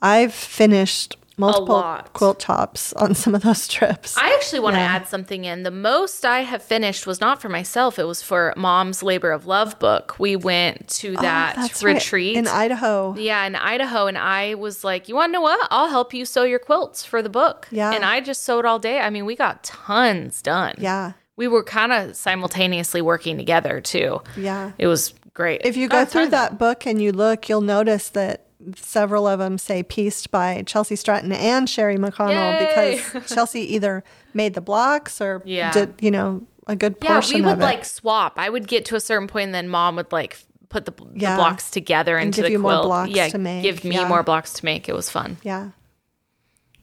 I've 0.00 0.32
finished 0.32 1.16
multiple 1.36 1.76
lot. 1.76 2.12
quilt 2.12 2.40
tops 2.40 2.92
on 2.94 3.14
some 3.14 3.34
of 3.34 3.42
those 3.42 3.66
trips. 3.68 4.16
I 4.16 4.32
actually 4.34 4.60
want 4.60 4.76
to 4.76 4.80
add 4.80 5.06
something 5.08 5.44
in. 5.44 5.62
The 5.62 5.70
most 5.70 6.24
I 6.24 6.40
have 6.40 6.62
finished 6.62 7.06
was 7.06 7.20
not 7.20 7.40
for 7.40 7.48
myself, 7.48 7.98
it 7.98 8.04
was 8.04 8.22
for 8.22 8.54
mom's 8.56 9.02
labor 9.02 9.32
of 9.32 9.46
love 9.46 9.78
book. 9.78 10.18
We 10.18 10.36
went 10.36 10.88
to 10.88 11.14
oh, 11.18 11.22
that 11.22 11.54
Oh, 11.58 11.62
That's 11.62 11.82
right, 11.82 11.94
retreat. 11.94 12.36
in 12.36 12.46
Idaho. 12.48 13.14
Yeah, 13.16 13.44
in 13.46 13.54
Idaho. 13.56 14.06
And 14.06 14.16
I 14.18 14.54
was 14.54 14.84
like, 14.84 15.08
you 15.08 15.14
want 15.14 15.30
to 15.30 15.32
know 15.34 15.40
what? 15.40 15.66
I'll 15.70 15.88
help 15.88 16.14
you 16.14 16.24
sew 16.24 16.44
your 16.44 16.58
quilts 16.58 17.04
for 17.04 17.22
the 17.22 17.28
book. 17.28 17.68
Yeah. 17.70 17.92
And 17.92 18.04
I 18.04 18.20
just 18.20 18.42
sewed 18.42 18.64
all 18.64 18.78
day. 18.78 19.00
I 19.00 19.10
mean, 19.10 19.24
we 19.26 19.36
got 19.36 19.62
tons 19.62 20.42
done. 20.42 20.74
Yeah. 20.78 21.12
We 21.36 21.48
were 21.48 21.64
kind 21.64 21.92
of 21.92 22.16
simultaneously 22.16 23.02
working 23.02 23.36
together 23.36 23.80
too. 23.80 24.22
Yeah. 24.36 24.72
It 24.78 24.86
was 24.86 25.14
great. 25.34 25.62
If 25.64 25.76
you 25.76 25.88
go 25.88 26.02
a 26.02 26.06
through 26.06 26.28
that 26.28 26.58
book 26.58 26.86
and 26.86 27.02
you 27.02 27.12
look, 27.12 27.48
you'll 27.48 27.60
notice 27.60 28.08
that 28.10 28.46
several 28.76 29.26
of 29.26 29.38
them 29.38 29.58
say 29.58 29.82
pieced 29.82 30.30
by 30.30 30.62
Chelsi 30.66 30.96
Stratton 30.96 31.32
and 31.32 31.68
Sherri 31.68 31.96
McConnell 31.96 32.60
Yay! 32.60 32.96
because 32.96 33.22
Chelsi 33.36 33.60
either 33.66 34.02
made 34.32 34.54
the 34.54 34.60
blocks 34.60 35.20
or 35.20 35.42
Yeah. 35.44 35.72
did, 35.72 35.94
you 36.00 36.10
know, 36.10 36.46
a 36.66 36.76
good 36.76 36.98
portion 37.00 37.16
of 37.16 37.22
them 37.22 37.40
Yeah, 37.42 37.46
we 37.46 37.58
would 37.58 37.62
like 37.62 37.84
swap. 37.84 38.34
I 38.38 38.48
would 38.48 38.66
get 38.66 38.84
to 38.86 38.96
a 38.96 39.00
certain 39.00 39.28
point, 39.28 39.46
and 39.46 39.54
then 39.54 39.68
mom 39.68 39.96
would 39.96 40.12
like 40.12 40.38
put 40.70 40.86
the, 40.86 40.92
the 40.92 41.18
blocks 41.36 41.70
together 41.70 42.18
into 42.18 42.40
give 42.40 42.46
the 42.46 42.52
you 42.52 42.58
more 42.58 42.82
blocks 42.82 43.10
yeah, 43.10 43.28
to 43.28 43.38
make, 43.38 43.62
give 43.62 43.84
me 43.84 43.94
yeah. 43.96 44.08
more 44.08 44.22
blocks 44.22 44.54
to 44.54 44.64
make. 44.64 44.88
It 44.88 44.94
was 44.94 45.10
fun. 45.10 45.36
yeah. 45.42 45.70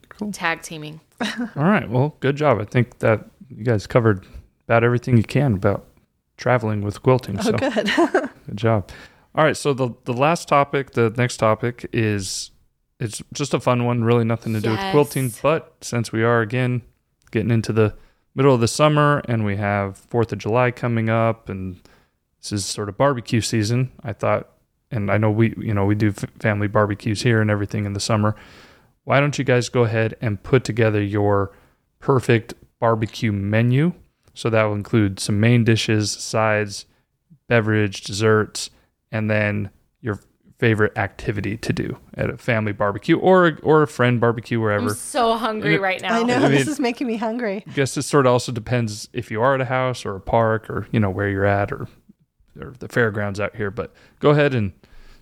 Cool. 0.10 0.32
Tag 0.32 0.62
teaming. 0.62 1.00
All 1.22 1.64
right. 1.64 1.90
Well, 1.90 2.16
good 2.20 2.36
job. 2.36 2.60
I 2.60 2.66
think 2.66 3.00
that 3.00 3.26
you 3.50 3.64
guys 3.64 3.88
covered 3.88 4.26
about 4.68 4.84
everything 4.84 5.18
you 5.18 5.24
can 5.24 5.54
about 5.54 5.86
traveling 6.38 6.82
with 6.82 7.02
quilting. 7.02 7.40
Oh, 7.40 7.44
so 7.44 7.52
good. 7.54 7.92
good 8.46 8.56
job. 8.56 8.90
All 9.36 9.44
right. 9.44 9.56
So 9.56 9.74
the 9.74 9.90
the 10.06 10.14
last 10.14 10.48
topic, 10.48 10.92
the 10.92 11.10
next 11.16 11.38
topic 11.38 11.90
is 11.94 12.52
it's 13.00 13.22
just 13.34 13.54
a 13.54 13.60
fun 13.60 13.86
one. 13.86 14.04
Really 14.04 14.26
nothing 14.26 14.54
to 14.54 14.62
do 14.62 14.72
with 14.72 14.92
quilting, 14.92 15.32
but 15.42 15.76
since 15.82 16.12
we 16.12 16.24
are 16.24 16.42
again 16.42 16.82
getting 17.32 17.52
into 17.52 17.72
the 17.74 17.96
middle 18.36 18.54
of 18.54 18.62
the 18.62 18.68
summer 18.68 19.22
and 19.28 19.46
we 19.46 19.56
have 19.58 19.98
Fourth 19.98 20.32
of 20.32 20.40
July 20.40 20.72
coming 20.72 21.10
up, 21.10 21.50
and 21.50 21.80
this 22.42 22.52
is 22.52 22.66
sort 22.66 22.90
of 22.90 22.98
barbecue 22.98 23.42
season, 23.42 23.92
I 24.04 24.14
thought, 24.14 24.50
and 24.92 25.10
I 25.10 25.18
know 25.18 25.32
we 25.32 25.54
you 25.58 25.74
know 25.74 25.86
we 25.86 25.96
do 25.96 26.10
f- 26.10 26.26
family 26.40 26.68
barbecues 26.68 27.22
here 27.22 27.42
and 27.42 27.50
everything 27.50 27.86
in 27.86 27.94
the 27.94 28.00
summer. 28.00 28.36
Why 29.04 29.20
don't 29.20 29.38
you 29.38 29.44
guys 29.46 29.70
go 29.70 29.84
ahead 29.84 30.16
and 30.22 30.44
put 30.44 30.64
together 30.64 31.02
your 31.02 31.56
perfect 32.00 32.54
barbecue 32.80 33.32
menu? 33.32 33.94
So 34.34 34.50
that 34.50 34.64
will 34.64 34.76
include 34.76 35.20
some 35.20 35.40
main 35.40 35.64
dishes, 35.64 36.12
sides, 36.12 36.86
beverage, 37.48 38.02
desserts, 38.02 38.70
and 39.12 39.30
then 39.30 39.70
your 40.02 40.20
favorite 40.60 40.96
activity 40.96 41.58
to 41.58 41.74
do 41.74 41.98
at 42.14 42.30
a 42.30 42.38
family 42.38 42.72
barbecue 42.72 43.18
or 43.18 43.58
or 43.64 43.82
a 43.82 43.88
friend 43.88 44.22
barbecue 44.22 44.60
wherever. 44.60 44.90
I'm 44.90 44.96
so 44.96 45.36
hungry 45.36 45.80
right 45.80 46.00
now. 46.02 46.20
I 46.20 46.24
know 46.24 46.36
I 46.36 46.50
this 46.50 46.68
is 46.68 46.80
making 46.80 47.08
me 47.08 47.18
hungry. 47.18 47.64
I 47.68 47.72
guess 47.72 47.98
it 47.98 48.04
sort 48.04 48.28
of 48.28 48.34
also 48.34 48.52
depends 48.52 49.10
if 49.12 49.32
you 49.32 49.42
are 49.42 49.56
at 49.56 49.62
a 49.62 49.66
house 49.66 50.06
or 50.06 50.16
a 50.16 50.22
park 50.22 50.70
or 50.70 50.88
you 50.92 51.00
know 51.00 51.10
where 51.10 51.30
you're 51.30 51.46
at 51.46 51.72
or 51.72 51.88
or 52.60 52.74
the 52.80 52.88
fairgrounds 52.88 53.40
out 53.40 53.56
here. 53.56 53.72
But 53.72 53.92
go 54.20 54.30
ahead 54.30 54.54
and 54.54 54.74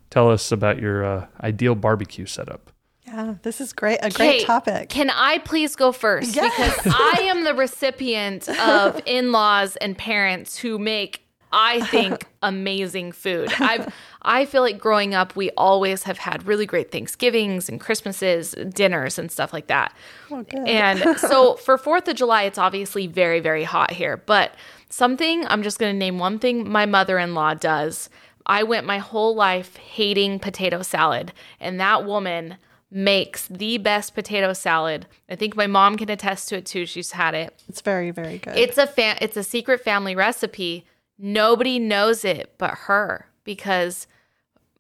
tell 0.10 0.30
us 0.30 0.52
about 0.52 0.80
your 0.80 1.06
uh, 1.06 1.28
ideal 1.42 1.76
barbecue 1.76 2.26
setup. 2.26 2.72
Yeah, 3.06 3.36
this 3.42 3.60
is 3.60 3.74
great. 3.74 4.00
A 4.04 4.10
great 4.10 4.40
Kate, 4.40 4.46
topic. 4.46 4.90
Can 4.90 5.10
I 5.10 5.40
please 5.40 5.76
go 5.76 5.92
first? 5.92 6.36
Yes. 6.36 6.76
Because 6.76 6.94
I 6.96 7.22
am 7.24 7.44
the 7.44 7.56
recipient 7.56 8.48
of 8.50 9.02
in 9.06 9.32
laws 9.32 9.78
and 9.78 9.98
parents 9.98 10.58
who 10.58 10.78
make, 10.78 11.26
I 11.52 11.82
think, 11.82 12.28
amazing 12.42 13.12
food. 13.12 13.52
I've 13.60 13.94
I 14.22 14.46
feel 14.46 14.62
like 14.62 14.78
growing 14.78 15.16
up 15.16 15.36
we 15.36 15.50
always 15.52 16.04
have 16.04 16.18
had 16.18 16.46
really 16.46 16.66
great 16.66 16.92
Thanksgivings 16.92 17.70
and 17.70 17.80
Christmases, 17.80 18.54
dinners 18.74 19.18
and 19.18 19.32
stuff 19.32 19.54
like 19.54 19.68
that. 19.68 19.94
Oh. 20.30 20.46
And 20.66 21.18
so 21.20 21.56
for 21.56 21.78
4th 21.78 22.08
of 22.08 22.16
July, 22.16 22.44
it's 22.44 22.58
obviously 22.58 23.08
very, 23.08 23.40
very 23.40 23.64
hot 23.64 23.92
here. 23.92 24.18
But 24.18 24.54
something, 24.90 25.46
I'm 25.48 25.64
just 25.64 25.80
going 25.80 25.94
to 25.94 25.98
name 25.98 26.20
one 26.20 26.38
thing 26.40 26.70
my 26.70 26.86
mother 26.86 27.18
in 27.18 27.34
law 27.34 27.54
does. 27.54 28.10
I 28.46 28.64
went 28.64 28.86
my 28.86 28.98
whole 28.98 29.36
life 29.36 29.78
hating 29.78 30.40
potato 30.40 30.82
salad, 30.82 31.32
and 31.60 31.80
that 31.80 32.06
woman 32.06 32.58
makes 32.92 33.48
the 33.48 33.78
best 33.78 34.16
potato 34.16 34.54
salad. 34.54 35.06
I 35.30 35.36
think 35.36 35.56
my 35.56 35.68
mom 35.68 35.98
can 35.98 36.10
attest 36.10 36.50
to 36.50 36.58
it 36.58 36.66
too. 36.66 36.86
She's 36.86 37.12
had 37.12 37.36
it. 37.36 37.54
It's 37.70 37.82
very, 37.82 38.10
very 38.12 38.40
good. 38.40 38.58
It's 38.58 38.78
a 38.78 38.88
fa- 38.88 39.18
it's 39.22 39.38
a 39.38 39.44
secret 39.44 39.84
family 39.84 40.16
recipe. 40.16 40.86
Nobody 41.20 41.80
knows 41.80 42.24
it 42.24 42.54
but 42.58 42.72
her 42.72 43.28
because 43.44 44.08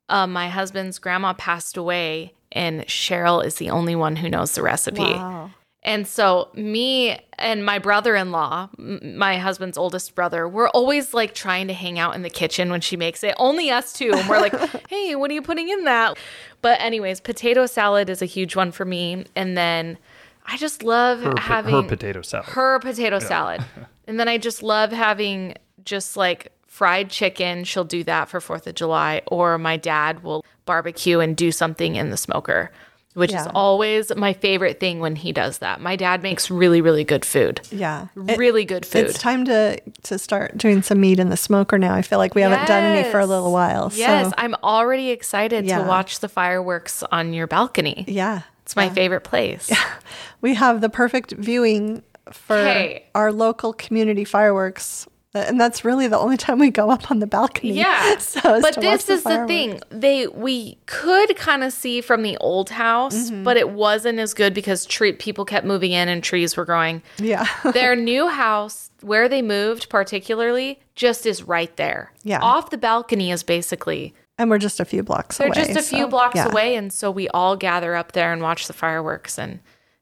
uh, 0.07 0.25
my 0.25 0.47
husband's 0.49 0.97
grandma 0.97 1.33
passed 1.33 1.75
away, 1.77 2.33
and 2.51 2.81
Cheryl 2.87 3.43
is 3.45 3.55
the 3.55 3.69
only 3.69 3.95
one 3.95 4.15
who 4.15 4.29
knows 4.29 4.53
the 4.53 4.63
recipe. 4.63 5.01
wow. 5.01 5.51
And 5.81 6.05
so, 6.05 6.49
me 6.55 7.17
and 7.37 7.65
my 7.65 7.79
brother 7.79 8.13
in 8.15 8.31
law, 8.31 8.67
my 8.77 9.37
husband's 9.37 9.77
oldest 9.77 10.13
brother, 10.13 10.45
we're 10.47 10.67
always 10.69 11.13
like 11.13 11.33
trying 11.33 11.67
to 11.67 11.73
hang 11.73 11.97
out 11.97 12.15
in 12.15 12.21
the 12.21 12.29
kitchen 12.29 12.69
when 12.69 12.81
she 12.81 12.97
makes 12.97 13.23
it. 13.23 13.33
Only 13.37 13.71
us 13.71 13.93
two. 13.93 14.11
And 14.13 14.27
we're 14.27 14.41
like, 14.41 14.53
hey, 14.89 15.15
what 15.15 15.31
are 15.31 15.33
you 15.33 15.41
putting 15.41 15.69
in 15.69 15.85
that? 15.85 16.17
But, 16.61 16.81
anyways, 16.81 17.21
potato 17.21 17.65
salad 17.65 18.09
is 18.09 18.21
a 18.21 18.25
huge 18.25 18.57
one 18.57 18.71
for 18.73 18.83
me. 18.83 19.23
And 19.37 19.57
then 19.57 19.97
I 20.45 20.57
just 20.57 20.83
love 20.83 21.21
Her, 21.21 21.33
having 21.37 21.73
her 21.73 21.83
potato 21.83 22.23
salad. 22.23 22.47
her 22.47 22.79
potato 22.79 23.19
salad. 23.19 23.63
and 24.07 24.19
then 24.19 24.27
I 24.27 24.37
just 24.37 24.61
love 24.61 24.91
having 24.91 25.55
just 25.89 26.15
like 26.15 26.51
fried 26.67 27.09
chicken. 27.09 27.63
She'll 27.65 27.83
do 27.83 28.03
that 28.05 28.29
for 28.29 28.39
4th 28.39 28.67
of 28.67 28.75
July. 28.75 29.21
Or 29.27 29.57
my 29.57 29.75
dad 29.75 30.23
will 30.23 30.45
barbecue 30.65 31.19
and 31.19 31.35
do 31.35 31.51
something 31.51 31.95
in 31.95 32.09
the 32.11 32.15
smoker, 32.17 32.71
which 33.15 33.33
is 33.33 33.47
always 33.53 34.15
my 34.15 34.33
favorite 34.33 34.79
thing 34.79 34.99
when 34.99 35.15
he 35.15 35.33
does 35.33 35.57
that. 35.57 35.81
My 35.81 35.95
dad 35.95 36.21
makes 36.23 36.49
really, 36.51 36.79
really 36.79 37.03
good 37.03 37.25
food. 37.25 37.59
Yeah. 37.71 38.07
It- 38.27 38.37
Really 38.37 38.63
good 38.65 38.85
food. 38.85 39.07
It's 39.07 39.17
time 39.19 39.43
to 39.45 39.79
to 40.03 40.17
start 40.19 40.57
doing 40.57 40.81
some 40.83 41.01
meat 41.01 41.19
in 41.19 41.29
the 41.29 41.37
smoker 41.37 41.77
now. 41.79 41.93
I 41.95 42.01
feel 42.03 42.19
like 42.19 42.35
we 42.35 42.41
haven't 42.43 42.67
done 42.67 42.83
any 42.83 43.09
for 43.11 43.19
a 43.19 43.25
little 43.25 43.51
while. 43.51 43.91
Yes, 43.95 44.27
So, 44.27 44.33
I'm 44.37 44.55
already 44.63 45.09
excited 45.09 45.65
Yeah. 45.65 45.79
to 45.79 45.83
watch 45.87 46.19
the 46.19 46.29
fireworks 46.29 47.03
on 47.11 47.33
your 47.33 47.47
balcony. 47.47 48.05
yeah. 48.07 48.43
It's 48.63 48.75
my 48.75 48.89
favorite 48.89 49.23
place. 49.23 49.71
We 50.41 50.53
have 50.53 50.79
the 50.79 50.87
perfect 50.89 51.31
viewing 51.31 52.03
for 52.31 52.55
Hey. 52.55 53.05
our 53.15 53.31
local 53.33 53.73
community 53.73 54.23
fireworks. 54.23 55.07
And 55.33 55.61
that's 55.61 55.85
really 55.85 56.07
the 56.07 56.17
only 56.17 56.37
time 56.37 56.57
we 56.57 56.71
go 56.71 56.89
up 56.89 57.11
on 57.11 57.19
the 57.19 57.27
balcony. 57.27 57.73
Yeah. 57.73 58.15
So 58.19 58.61
but 58.61 58.75
this 58.75 59.09
is 59.09 59.23
the 59.23 59.29
fireworks. 59.29 59.47
thing. 59.49 59.79
They 59.89 60.27
we 60.27 60.77
could 60.87 61.35
kind 61.35 61.63
of 61.63 61.71
see 61.71 62.01
from 62.01 62.23
the 62.23 62.35
old 62.37 62.69
house, 62.71 63.29
Mm-hmm. 63.29 63.43
but 63.43 63.55
it 63.57 63.69
wasn't 63.69 64.19
as 64.19 64.33
good 64.33 64.53
because 64.53 64.85
tree 64.85 65.13
people 65.13 65.45
kept 65.45 65.65
moving 65.65 65.91
in 65.91 66.09
and 66.09 66.23
trees 66.23 66.57
were 66.57 66.65
growing. 66.65 67.01
Yeah. 67.17 67.47
Their 67.73 67.95
new 67.95 68.27
house, 68.27 68.89
where 69.01 69.29
they 69.29 69.41
moved 69.41 69.89
particularly, 69.89 70.79
just 70.95 71.25
is 71.25 71.43
right 71.43 71.75
there. 71.77 72.11
Yeah. 72.23 72.39
Off 72.41 72.71
the 72.71 72.77
balcony 72.77 73.31
is 73.31 73.43
basically 73.43 74.13
and 74.37 74.49
we're 74.49 74.57
just 74.57 74.79
a 74.79 74.85
few 74.85 75.03
blocks 75.03 75.37
they're 75.37 75.47
away. 75.47 75.55
just 75.55 75.75
a 75.77 75.81
few 75.81 76.07
blocks 76.07 76.35
yeah. 76.37 76.47
away 76.49 76.75
and 76.75 76.93
so 76.93 77.11
we 77.11 77.27
all 77.29 77.55
gather 77.57 77.93
up 77.95 78.13
there 78.13 78.31
and 78.31 78.41
watch 78.41 78.67
the 78.67 78.73
fireworks 78.73 79.37
and 79.37 79.59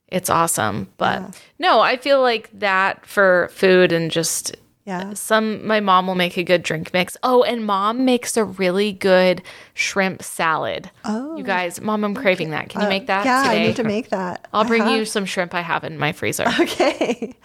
it's 0.08 0.30
awesome. 0.30 0.90
But 0.98 1.38
no, 1.60 1.82
I 1.82 1.98
feel 1.98 2.22
like 2.22 2.50
that 2.60 3.06
for 3.06 3.50
food 3.52 3.92
and 3.92 4.10
just 4.12 4.56
Yeah. 4.88 5.14
some 5.16 5.68
my 5.68 5.82
mom 5.82 6.08
will 6.08 6.16
make 6.16 6.38
a 6.38 6.44
good 6.44 6.64
drink 6.64 6.94
mix. 6.94 7.18
Oh, 7.22 7.44
and 7.44 7.66
mom 7.66 8.06
makes 8.06 8.38
a 8.38 8.46
really 8.46 8.94
good 8.94 9.42
shrimp 9.74 10.24
salad. 10.24 10.90
Oh, 11.04 11.36
you 11.36 11.44
guys, 11.44 11.82
mom, 11.82 12.06
I'm 12.06 12.16
craving 12.16 12.52
that. 12.52 12.70
Can 12.70 12.82
you 12.84 12.88
make 12.88 13.08
that 13.08 13.26
Uh, 13.26 13.30
Yeah, 13.30 13.44
today? 13.44 13.64
I 13.64 13.68
need 13.68 13.76
to 13.76 13.84
make 13.84 14.10
that. 14.12 14.48
I'll 14.54 14.64
bring 14.64 14.88
you 14.88 15.04
some 15.04 15.26
shrimp 15.26 15.54
I 15.54 15.60
have 15.62 15.84
in 15.84 15.98
my 15.98 16.14
freezer. 16.14 16.46
Okay. 16.60 17.36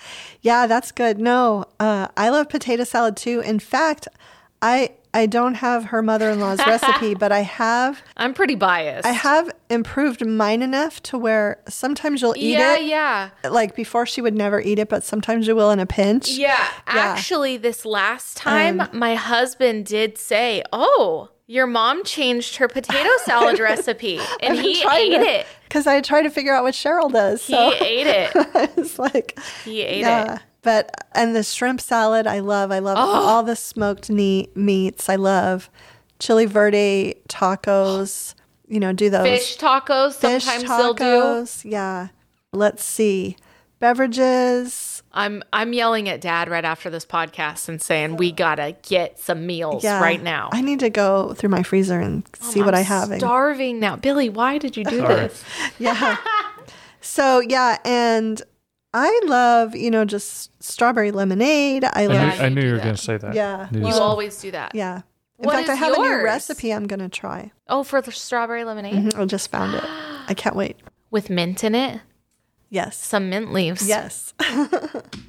Yeah, 0.41 0.67
that's 0.69 0.93
good. 0.93 1.19
No, 1.19 1.65
uh, 1.81 2.09
I 2.17 2.29
love 2.29 2.49
potato 2.49 2.85
salad 2.85 3.17
too. 3.17 3.41
In 3.41 3.59
fact, 3.59 4.07
I 4.61 4.91
I 5.15 5.27
don't 5.27 5.55
have 5.55 5.85
her 5.87 6.03
mother-in-law's 6.03 6.59
recipe, 6.67 7.15
but 7.15 7.33
I 7.33 7.41
have 7.41 8.03
I'm 8.17 8.33
pretty 8.35 8.55
biased. 8.55 9.07
I 9.07 9.13
have 9.13 9.51
improved 9.69 10.27
mine 10.27 10.63
enough 10.63 11.03
to 11.05 11.19
where 11.19 11.61
sometimes 11.69 12.23
you'll 12.23 12.35
eat 12.37 12.53
yeah, 12.53 12.75
it. 12.77 12.85
yeah. 12.85 13.31
Yeah. 13.45 13.51
Like 13.51 13.77
before 13.77 14.07
she 14.07 14.21
would 14.23 14.35
never 14.35 14.61
eat 14.61 14.79
it, 14.79 14.89
but 14.89 15.05
sometimes 15.05 15.47
you 15.47 15.55
will 15.55 15.71
in 15.71 15.81
a 15.81 15.87
pinch. 15.87 16.31
Yeah. 16.31 16.59
Actually, 16.87 17.57
this 17.59 17.85
last 17.85 18.37
time, 18.37 18.81
Um, 18.81 18.89
my 18.93 19.15
husband 19.15 19.85
did 19.87 20.17
say, 20.19 20.63
Oh, 20.73 21.29
your 21.47 21.67
mom 21.67 22.05
changed 22.05 22.57
her 22.57 22.69
potato 22.69 23.11
salad 23.25 23.59
recipe. 23.59 24.19
And 24.41 24.57
he 24.59 24.83
ate 24.83 25.13
it. 25.21 25.47
Because 25.65 25.87
I 25.87 26.01
tried 26.01 26.23
to 26.23 26.31
figure 26.31 26.55
out 26.55 26.63
what 26.65 26.73
Cheryl 26.75 27.13
does. 27.13 27.47
He 27.47 27.53
So 27.53 27.75
ate 27.81 28.07
it. 28.07 28.31
it's 28.79 28.99
like 28.99 29.39
He 29.65 29.83
ate 29.83 30.01
yeah. 30.01 30.37
it. 30.37 30.43
But 30.63 31.09
and 31.13 31.35
the 31.35 31.43
shrimp 31.43 31.81
salad 31.81 32.27
I 32.27 32.39
love. 32.39 32.71
I 32.71 32.79
love 32.79 32.97
oh. 32.99 33.27
all 33.27 33.43
the 33.43 33.57
smoked 33.57 34.11
ne- 34.11 34.49
meats. 34.55 35.09
I 35.09 35.17
love 35.17 35.69
chili 36.19 36.47
verde 36.47 37.17
tacos. 37.29 38.35
You 38.69 38.81
know, 38.81 38.93
do 38.93 39.11
those 39.11 39.27
Fish 39.27 39.59
tacos, 39.59 40.15
fish 40.15 40.45
sometimes 40.45 40.69
they'll 40.69 40.95
do. 40.95 41.05
tacos. 41.05 41.65
Yeah. 41.65 42.09
Let's 42.53 42.85
see. 42.85 43.37
Beverages. 43.81 45.03
I'm 45.13 45.43
I'm 45.53 45.73
yelling 45.73 46.09
at 46.09 46.21
dad 46.21 46.49
right 46.49 46.65
after 46.65 46.89
this 46.89 47.05
podcast 47.05 47.69
and 47.69 47.83
saying 47.83 48.17
we 48.17 48.31
gotta 48.33 48.77
get 48.83 49.19
some 49.19 49.45
meals 49.47 49.83
Yeah. 49.85 50.01
right 50.01 50.23
now. 50.23 50.49
I 50.53 50.63
need 50.63 50.81
to 50.81 50.89
go 50.91 51.35
through 51.35 51.51
my 51.51 51.63
freezer 51.63 51.99
and 51.99 52.23
oh, 52.43 52.51
see 52.51 52.61
what 52.61 52.75
I'm 52.75 52.81
I 52.81 52.83
have. 52.83 53.13
Starving 53.19 53.81
now, 53.81 53.97
Billy. 53.97 54.29
Why 54.29 54.59
did 54.59 54.77
you 54.77 54.85
do 54.85 54.99
this? 54.99 55.45
Yeah. 55.79 56.17
so 57.01 57.41
yeah, 57.41 57.79
and 57.85 58.41
I 58.95 59.21
love 59.27 59.75
you 59.75 59.91
know 59.91 60.05
just 60.05 60.51
strawberry 60.63 61.11
lemonade. 61.11 61.85
I 61.85 61.91
I 61.95 62.07
love 62.07 62.39
knew, 62.39 62.45
I 62.45 62.49
knew 62.51 62.63
you 62.63 62.73
were 62.73 62.79
going 62.79 62.95
to 62.95 63.01
say 63.03 63.17
that. 63.17 63.35
Yeah. 63.35 63.69
Knew 63.71 63.81
You 63.81 63.87
you 63.89 63.95
always 63.95 64.39
do 64.41 64.51
that. 64.51 64.75
yeah. 64.75 65.03
In 65.39 65.47
What 65.47 65.57
fact, 65.57 65.69
I 65.71 65.73
is 65.73 65.79
have 65.81 65.93
a 65.95 65.99
new 65.99 66.05
yours? 66.09 66.25
recipe 66.25 66.73
I'm 66.73 66.87
gonna 66.87 67.09
try. 67.09 67.51
Oh, 67.69 67.83
for 67.83 68.01
the 68.01 68.13
strawberry 68.13 68.65
lemonade 68.65 68.95
mm-hmm. 68.95 69.21
I 69.21 69.25
just 69.25 69.51
found 69.51 69.75
it. 69.75 69.83
I 70.29 70.35
can't 70.35 70.55
wait. 70.55 70.77
with 71.11 71.31
mint 71.31 71.65
in 71.65 71.75
it, 71.75 72.01
Yes. 72.73 72.97
some 72.97 73.29
mint 73.29 73.53
leaves. 73.53 73.87
Yes. 73.87 74.33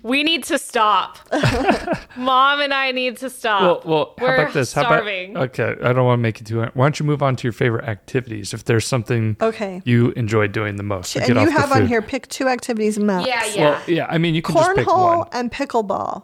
We 0.04 0.22
need 0.24 0.44
to 0.46 0.58
stop. 0.60 1.18
Mom 2.18 2.60
and 2.60 2.74
I 2.74 2.92
need 2.92 3.16
to 3.18 3.30
stop. 3.30 3.62
Well, 3.62 3.82
well, 3.86 4.14
how 4.18 4.26
We're 4.26 4.36
about 4.44 4.54
this? 4.54 4.72
starving. 4.72 5.32
About 5.32 5.58
okay? 5.58 5.76
I 5.82 5.94
don't 5.94 6.06
want 6.06 6.20
to 6.20 6.22
make 6.22 6.40
you 6.42 6.46
too. 6.46 6.60
Why 6.62 6.86
don't 6.86 7.00
you 7.00 7.06
move 7.06 7.24
on 7.24 7.38
to 7.38 7.44
your 7.48 7.54
favorite 7.54 7.86
activities? 7.86 8.54
If 8.54 8.66
there's 8.66 8.86
something 8.86 9.38
Okay. 9.40 9.82
you 9.86 10.12
enjoy 10.18 10.48
doing 10.48 10.76
the 10.76 10.84
most, 10.84 11.16
and 11.16 11.26
get 11.26 11.36
you 11.36 11.40
off 11.42 11.46
the 11.48 11.52
have 11.54 11.72
on 11.72 11.88
here 11.88 12.02
pick 12.02 12.28
two 12.28 12.50
activities 12.50 13.00
max. 13.00 13.26
yeah, 13.28 13.46
yeah. 13.46 13.62
Well, 13.72 13.82
yeah. 13.88 14.06
I 14.10 14.18
mean, 14.18 14.36
you 14.36 14.42
can 14.42 14.56
just 14.56 14.76
pick 14.76 14.88
Cornhole 14.88 15.20
one. 15.20 15.28
and 15.32 15.50
pickleball. 15.52 16.24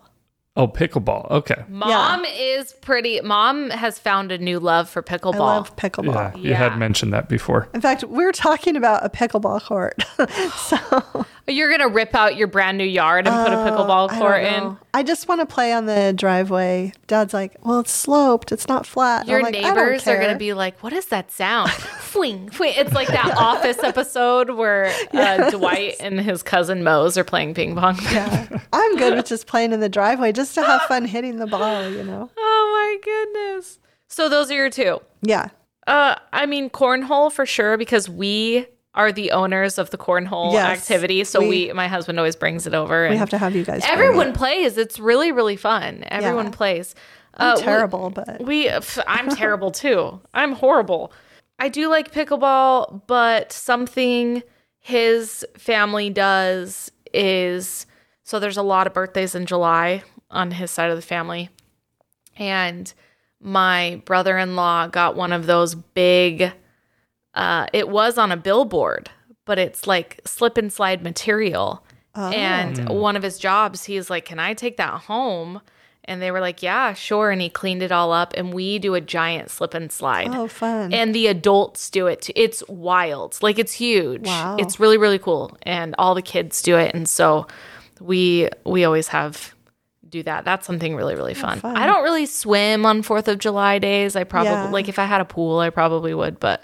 Oh, 0.60 0.68
pickleball. 0.68 1.32
Okay. 1.32 1.64
Mom 1.70 2.26
is 2.26 2.74
pretty. 2.82 3.22
Mom 3.22 3.70
has 3.70 3.98
found 3.98 4.30
a 4.30 4.38
new 4.38 4.60
love 4.60 4.90
for 4.90 5.02
pickleball. 5.02 5.36
I 5.36 5.38
love 5.38 5.74
pickleball. 5.78 6.36
Yeah, 6.36 6.38
you 6.38 6.54
had 6.54 6.78
mentioned 6.78 7.14
that 7.14 7.30
before. 7.30 7.70
In 7.74 7.80
fact, 7.80 8.04
we 8.04 8.26
were 8.26 8.34
talking 8.34 8.76
about 8.76 9.06
a 9.06 9.10
pickleball 9.10 9.64
court. 9.64 10.04
so 10.58 11.26
You're 11.48 11.72
gonna 11.72 11.88
rip 11.88 12.14
out 12.14 12.36
your 12.36 12.48
brand 12.48 12.78
new 12.78 12.84
yard 12.84 13.26
and 13.26 13.36
put 13.36 13.54
a 13.54 13.56
pickleball 13.56 14.10
Oh, 14.12 14.16
I 14.16 14.20
court 14.20 14.44
in. 14.44 14.78
I 14.94 15.04
just 15.04 15.28
want 15.30 15.40
to 15.40 15.46
play 15.46 15.72
on 15.72 15.86
the 15.86 16.14
driveway. 16.16 16.92
Dad's 17.08 17.34
like, 17.34 17.56
"Well, 17.64 17.80
it's 17.80 17.92
sloped. 17.92 18.52
It's 18.52 18.68
not 18.68 18.86
flat." 18.86 19.28
Your 19.28 19.42
like, 19.42 19.54
neighbors 19.54 20.08
are 20.08 20.20
gonna 20.20 20.38
be 20.38 20.54
like, 20.54 20.82
"What 20.84 20.94
is 20.94 21.06
that 21.08 21.32
sound?" 21.32 21.72
Fling, 22.10 22.50
fling. 22.50 22.74
It's 22.76 22.94
like 22.94 23.08
that 23.10 23.38
Office 23.38 23.78
episode 23.84 24.50
where 24.50 24.92
uh, 25.14 25.50
Dwight 25.52 25.98
and 26.00 26.20
his 26.20 26.42
cousin 26.42 26.84
Mose 26.84 27.20
are 27.20 27.24
playing 27.24 27.54
ping 27.54 27.76
pong. 27.76 28.00
Yeah. 28.12 28.48
I'm 28.74 28.98
good 28.98 29.16
with 29.16 29.28
just 29.28 29.46
playing 29.46 29.74
in 29.74 29.80
the 29.80 29.90
driveway, 29.90 30.32
just 30.32 30.49
to 30.56 30.64
have 30.64 30.82
fun 30.84 31.06
hitting 31.06 31.38
the 31.38 31.48
ball. 31.48 31.90
You 31.90 32.04
know. 32.04 32.30
oh 32.38 33.00
my 33.02 33.02
goodness! 33.04 33.80
So 34.08 34.30
those 34.30 34.50
are 34.52 34.56
your 34.56 34.70
two. 34.70 35.00
Yeah. 35.22 35.50
Uh, 35.88 36.16
I 36.34 36.46
mean 36.46 36.70
cornhole 36.70 37.32
for 37.32 37.46
sure 37.46 37.78
because 37.78 38.08
we 38.10 38.68
are 38.96 39.12
the 39.12 39.32
owners 39.32 39.78
of 39.78 39.90
the 39.92 39.98
cornhole 39.98 40.52
Yes, 40.54 40.80
activity. 40.80 41.24
So 41.24 41.40
we- 41.42 41.50
we, 41.68 41.74
my 41.74 41.88
husband 41.88 42.20
always 42.20 42.36
brings 42.36 42.68
it 42.68 42.74
over. 42.74 43.08
We 43.10 43.18
have 43.18 43.30
to 43.32 43.38
have 43.38 43.56
you 43.56 43.64
guys. 43.64 43.84
Everyone 43.86 44.30
it. 44.30 44.36
plays. 44.36 44.78
It's 44.78 45.00
really 45.00 45.32
really 45.32 45.56
fun. 45.56 46.04
Everyone 46.08 46.46
Yeah. 46.48 46.52
plays. 46.52 46.96
I'm 47.36 47.52
Uh, 47.52 47.56
we- 47.58 47.62
terrible, 47.64 48.10
but 48.10 48.42
We, 48.42 48.70
I'm 49.08 49.30
terrible 49.30 49.72
too. 49.72 50.20
I'm 50.34 50.54
horrible. 50.54 51.12
I 51.60 51.70
do 51.70 51.88
like 51.90 52.12
pickleball, 52.12 53.02
but 53.08 53.52
something 53.52 54.44
his 54.80 55.46
family 55.58 56.10
does 56.10 56.92
is 57.14 57.86
so 58.24 58.40
there's 58.40 58.58
a 58.58 58.62
lot 58.64 58.88
of 58.88 58.94
birthdays 58.94 59.34
in 59.36 59.46
July 59.46 60.04
on 60.30 60.52
his 60.52 60.72
side 60.72 60.90
of 60.90 60.96
the 60.96 61.02
family. 61.02 61.50
And 62.38 62.92
my 63.42 64.02
brother-in-law 64.06 64.88
got 64.88 65.16
one 65.16 65.32
of 65.34 65.46
those 65.46 65.76
big 65.76 66.52
uh 67.36 67.68
it 67.74 67.88
was 67.90 68.18
on 68.18 68.32
a 68.32 68.38
billboard, 68.38 69.10
but 69.46 69.58
it's 69.60 69.86
like 69.88 70.20
slip 70.26 70.58
and 70.58 70.72
slide 70.74 71.04
material. 71.04 71.84
And 72.16 72.90
one 72.90 73.16
of 73.16 73.24
his 73.24 73.38
jobs, 73.38 73.86
he's 73.86 74.10
like, 74.10 74.26
"Can 74.26 74.40
I 74.40 74.54
take 74.54 74.76
that 74.78 75.02
home?" 75.04 75.62
And 76.04 76.22
they 76.22 76.32
were 76.32 76.42
like, 76.42 76.62
"Yeah, 76.62 76.94
sure." 76.94 77.32
And 77.32 77.40
he 77.42 77.50
cleaned 77.50 77.82
it 77.82 77.92
all 77.94 78.12
up 78.12 78.34
and 78.36 78.52
we 78.54 78.78
do 78.80 78.94
a 78.96 79.00
giant 79.00 79.52
slip 79.52 79.74
and 79.74 79.90
slide. 79.92 80.28
Oh, 80.34 80.48
fun. 80.48 80.92
And 80.92 81.16
the 81.16 81.28
adults 81.28 81.90
do 81.90 82.08
it 82.08 82.24
too. 82.24 82.34
It's 82.36 82.62
wild. 82.68 83.38
Like 83.42 83.58
it's 83.60 83.72
huge. 83.74 84.26
Wow. 84.26 84.58
It's 84.60 84.80
really 84.82 84.98
really 84.98 85.20
cool 85.20 85.56
and 85.64 85.96
all 85.98 86.14
the 86.16 86.22
kids 86.24 86.62
do 86.62 86.76
it 86.78 86.94
and 86.96 87.08
so 87.08 87.48
we 88.02 88.50
we 88.66 88.84
always 88.84 89.10
have 89.10 89.54
do 90.10 90.24
that. 90.24 90.46
That's 90.46 90.66
something 90.66 90.96
really 90.96 91.16
really 91.16 91.34
fun. 91.34 91.60
fun. 91.60 91.78
I 91.78 91.86
don't 91.86 92.04
really 92.04 92.26
swim 92.26 92.86
on 92.86 93.04
4th 93.04 93.28
of 93.28 93.38
July 93.40 93.80
days. 93.80 94.16
I 94.16 94.24
probably 94.24 94.52
Yeah. 94.54 94.70
like 94.70 94.88
if 94.90 95.00
I 95.00 95.06
had 95.06 95.22
a 95.22 95.26
pool, 95.26 95.60
I 95.60 95.70
probably 95.70 96.14
would, 96.14 96.40
but 96.40 96.64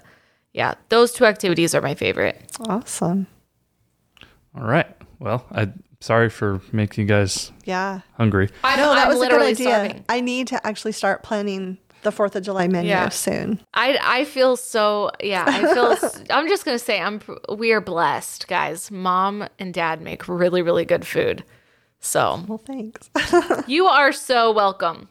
yeah, 0.54 0.76
those 0.90 1.12
two 1.12 1.26
activities 1.26 1.76
are 1.76 1.82
my 1.82 1.96
favorite. 1.96 2.42
awesome. 2.68 3.28
All 4.58 4.64
right. 4.66 4.88
Well, 5.20 5.46
I 5.52 5.70
sorry 6.00 6.30
for 6.30 6.62
making 6.72 7.04
you 7.04 7.08
guys 7.08 7.52
Yeah. 7.66 8.02
hungry. 8.18 8.50
I 8.64 8.76
know 8.78 8.94
that 8.96 9.04
I'm 9.04 9.08
was 9.10 9.18
a 9.18 9.20
good 9.20 9.32
literally 9.32 9.52
idea. 9.52 9.68
starving. 9.68 10.06
I 10.10 10.22
need 10.22 10.48
to 10.48 10.66
actually 10.68 10.92
start 10.94 11.24
planning 11.24 11.78
the 12.04 12.12
Fourth 12.12 12.36
of 12.36 12.44
July 12.44 12.68
menu 12.68 12.90
Yeah. 12.92 13.10
soon. 13.10 13.60
I 13.74 13.98
I 14.02 14.26
feel 14.26 14.56
so 14.58 15.12
yeah, 15.24 15.44
I 15.48 15.74
feel 15.74 15.98
I'm 16.30 16.48
just 16.48 16.64
going 16.64 16.78
to 16.78 16.84
say 16.84 17.02
I'm 17.02 17.20
we 17.58 17.72
are 17.74 17.82
blessed, 17.82 18.48
guys. 18.48 18.92
Mom 18.92 19.48
and 19.60 19.74
dad 19.74 20.02
make 20.02 20.28
really 20.28 20.62
really 20.62 20.86
good 20.86 21.06
food. 21.06 21.44
So, 22.00 22.44
Well, 22.48 22.58
thanks. 22.60 23.10
you 23.68 23.86
are 23.88 24.12
so 24.12 24.52
welcome. 24.52 25.10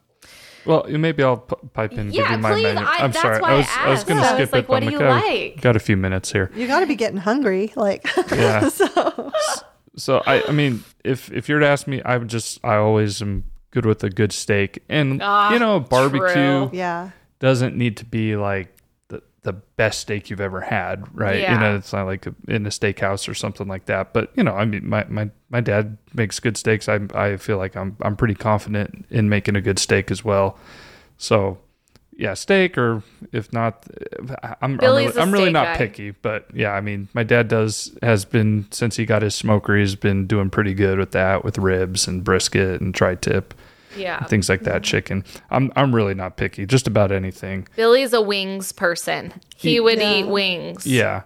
Well, 0.67 0.87
maybe 0.89 1.23
I'll 1.23 1.39
p- 1.39 1.57
pipe 1.75 1.93
in. 1.93 2.11
Yeah, 2.11 2.23
give 2.23 2.31
you 2.31 2.39
my 2.39 2.53
please, 2.53 2.63
menu. 2.63 2.81
I- 2.85 2.97
I'm 3.01 3.11
that's 3.11 3.21
sorry. 3.21 3.41
why 3.41 3.49
I 3.51 3.53
I 3.53 3.57
was 3.59 3.69
I 3.77 3.91
was 3.91 4.05
going 4.05 4.21
to 4.21 4.27
I 4.27 4.31
was 4.35 4.39
skip 4.49 4.53
like, 4.53 4.65
it. 4.65 4.69
what 4.69 4.81
but 4.81 4.81
do 4.81 4.87
I'm 4.87 4.93
you 5.03 5.07
like, 5.07 5.25
like? 5.55 5.61
Got 5.61 5.77
a 5.77 5.81
few 5.81 5.97
minutes 5.97 6.33
here. 6.33 6.51
you 6.55 6.67
got 6.67 6.81
to 6.81 6.87
be 6.87 6.95
getting 6.95 7.19
hungry. 7.19 7.73
Like, 7.77 8.07
Yeah. 8.33 8.69
so 8.71 9.33
So 9.97 10.23
I, 10.27 10.43
I 10.49 10.53
mean, 10.53 10.83
if 11.05 11.31
if 11.33 11.49
you're 11.51 11.59
to 11.61 11.67
ask 11.67 11.87
me, 11.87 12.01
I 12.03 12.17
would 12.17 12.29
just 12.29 12.65
I 12.65 12.77
always 12.77 13.21
am 13.21 13.45
good 13.73 13.85
with 13.85 14.03
a 14.05 14.11
good 14.11 14.33
steak, 14.33 14.83
and 14.89 15.21
Ah, 15.23 15.53
you 15.53 15.59
know, 15.59 15.81
barbecue 15.81 16.33
true. 16.33 16.71
yeah. 16.73 17.11
doesn't 17.41 17.77
need 17.77 17.97
to 17.99 18.05
be 18.07 18.35
like 18.37 18.74
the 19.45 19.53
best 19.53 20.01
steak 20.01 20.29
you've 20.29 20.41
ever 20.41 20.61
had, 20.61 21.05
right? 21.17 21.41
Yeah. 21.41 21.55
You 21.55 21.61
know, 21.61 21.77
it's 21.77 21.93
not 21.93 22.07
like 22.07 22.27
a, 22.27 22.35
in 22.49 22.67
a 22.67 22.71
steakhouse 22.71 23.29
or 23.29 23.35
something 23.35 23.69
like 23.69 23.87
that. 23.87 24.13
But 24.13 24.33
you 24.35 24.43
know, 24.43 24.55
I 24.55 24.65
mean, 24.65 24.89
my 24.89 25.05
my 25.09 25.31
my 25.51 25.61
dad 25.61 25.97
makes 26.13 26.41
good 26.41 26.57
steaks. 26.57 26.89
I 26.89 27.01
I 27.15 27.37
feel 27.37 27.57
like 27.59 27.77
I'm 27.77 27.97
I'm 28.03 28.17
pretty 28.17 28.35
confident 28.35 29.07
in 29.11 29.29
making 29.29 29.57
a 29.57 29.61
good 29.61 29.79
steak 29.79 30.11
as 30.11 30.25
well. 30.25 30.59
So. 31.17 31.59
Yeah, 32.17 32.35
steak, 32.35 32.79
or 32.79 33.03
if 33.33 33.53
not, 33.53 33.89
I'm 34.41 34.55
I'm 34.63 34.77
really, 34.77 35.07
I'm 35.19 35.33
really 35.33 35.51
not 35.51 35.67
guy. 35.67 35.77
picky, 35.79 36.13
but 36.13 36.47
yeah, 36.55 36.71
I 36.71 36.81
mean, 36.81 37.09
my 37.13 37.25
dad 37.25 37.49
does 37.49 37.91
has 38.03 38.25
been 38.25 38.69
since 38.71 38.95
he 38.95 39.05
got 39.05 39.23
his 39.23 39.35
smoker, 39.35 39.77
he's 39.77 39.97
been 39.97 40.29
doing 40.29 40.49
pretty 40.49 40.75
good 40.75 41.01
with 41.01 41.11
that, 41.11 41.45
with 41.45 41.59
ribs 41.59 42.07
and 42.07 42.23
brisket 42.23 42.81
and 42.81 42.95
tri-tip, 42.95 43.53
Yeah. 43.97 44.25
things 44.25 44.49
like 44.49 44.63
that. 44.63 44.83
Chicken. 44.83 45.25
I'm 45.51 45.73
I'm 45.77 45.95
really 45.95 46.15
not 46.15 46.37
picky, 46.37 46.67
just 46.67 46.87
about 46.87 47.13
anything. 47.13 47.69
Billy's 47.77 48.13
a 48.13 48.21
wings 48.21 48.73
person. 48.73 49.33
He 49.57 49.81
would 49.81 49.99
Yeah. 49.99 50.13
eat 50.15 50.25
wings. 50.29 50.87
Yeah, 50.87 51.23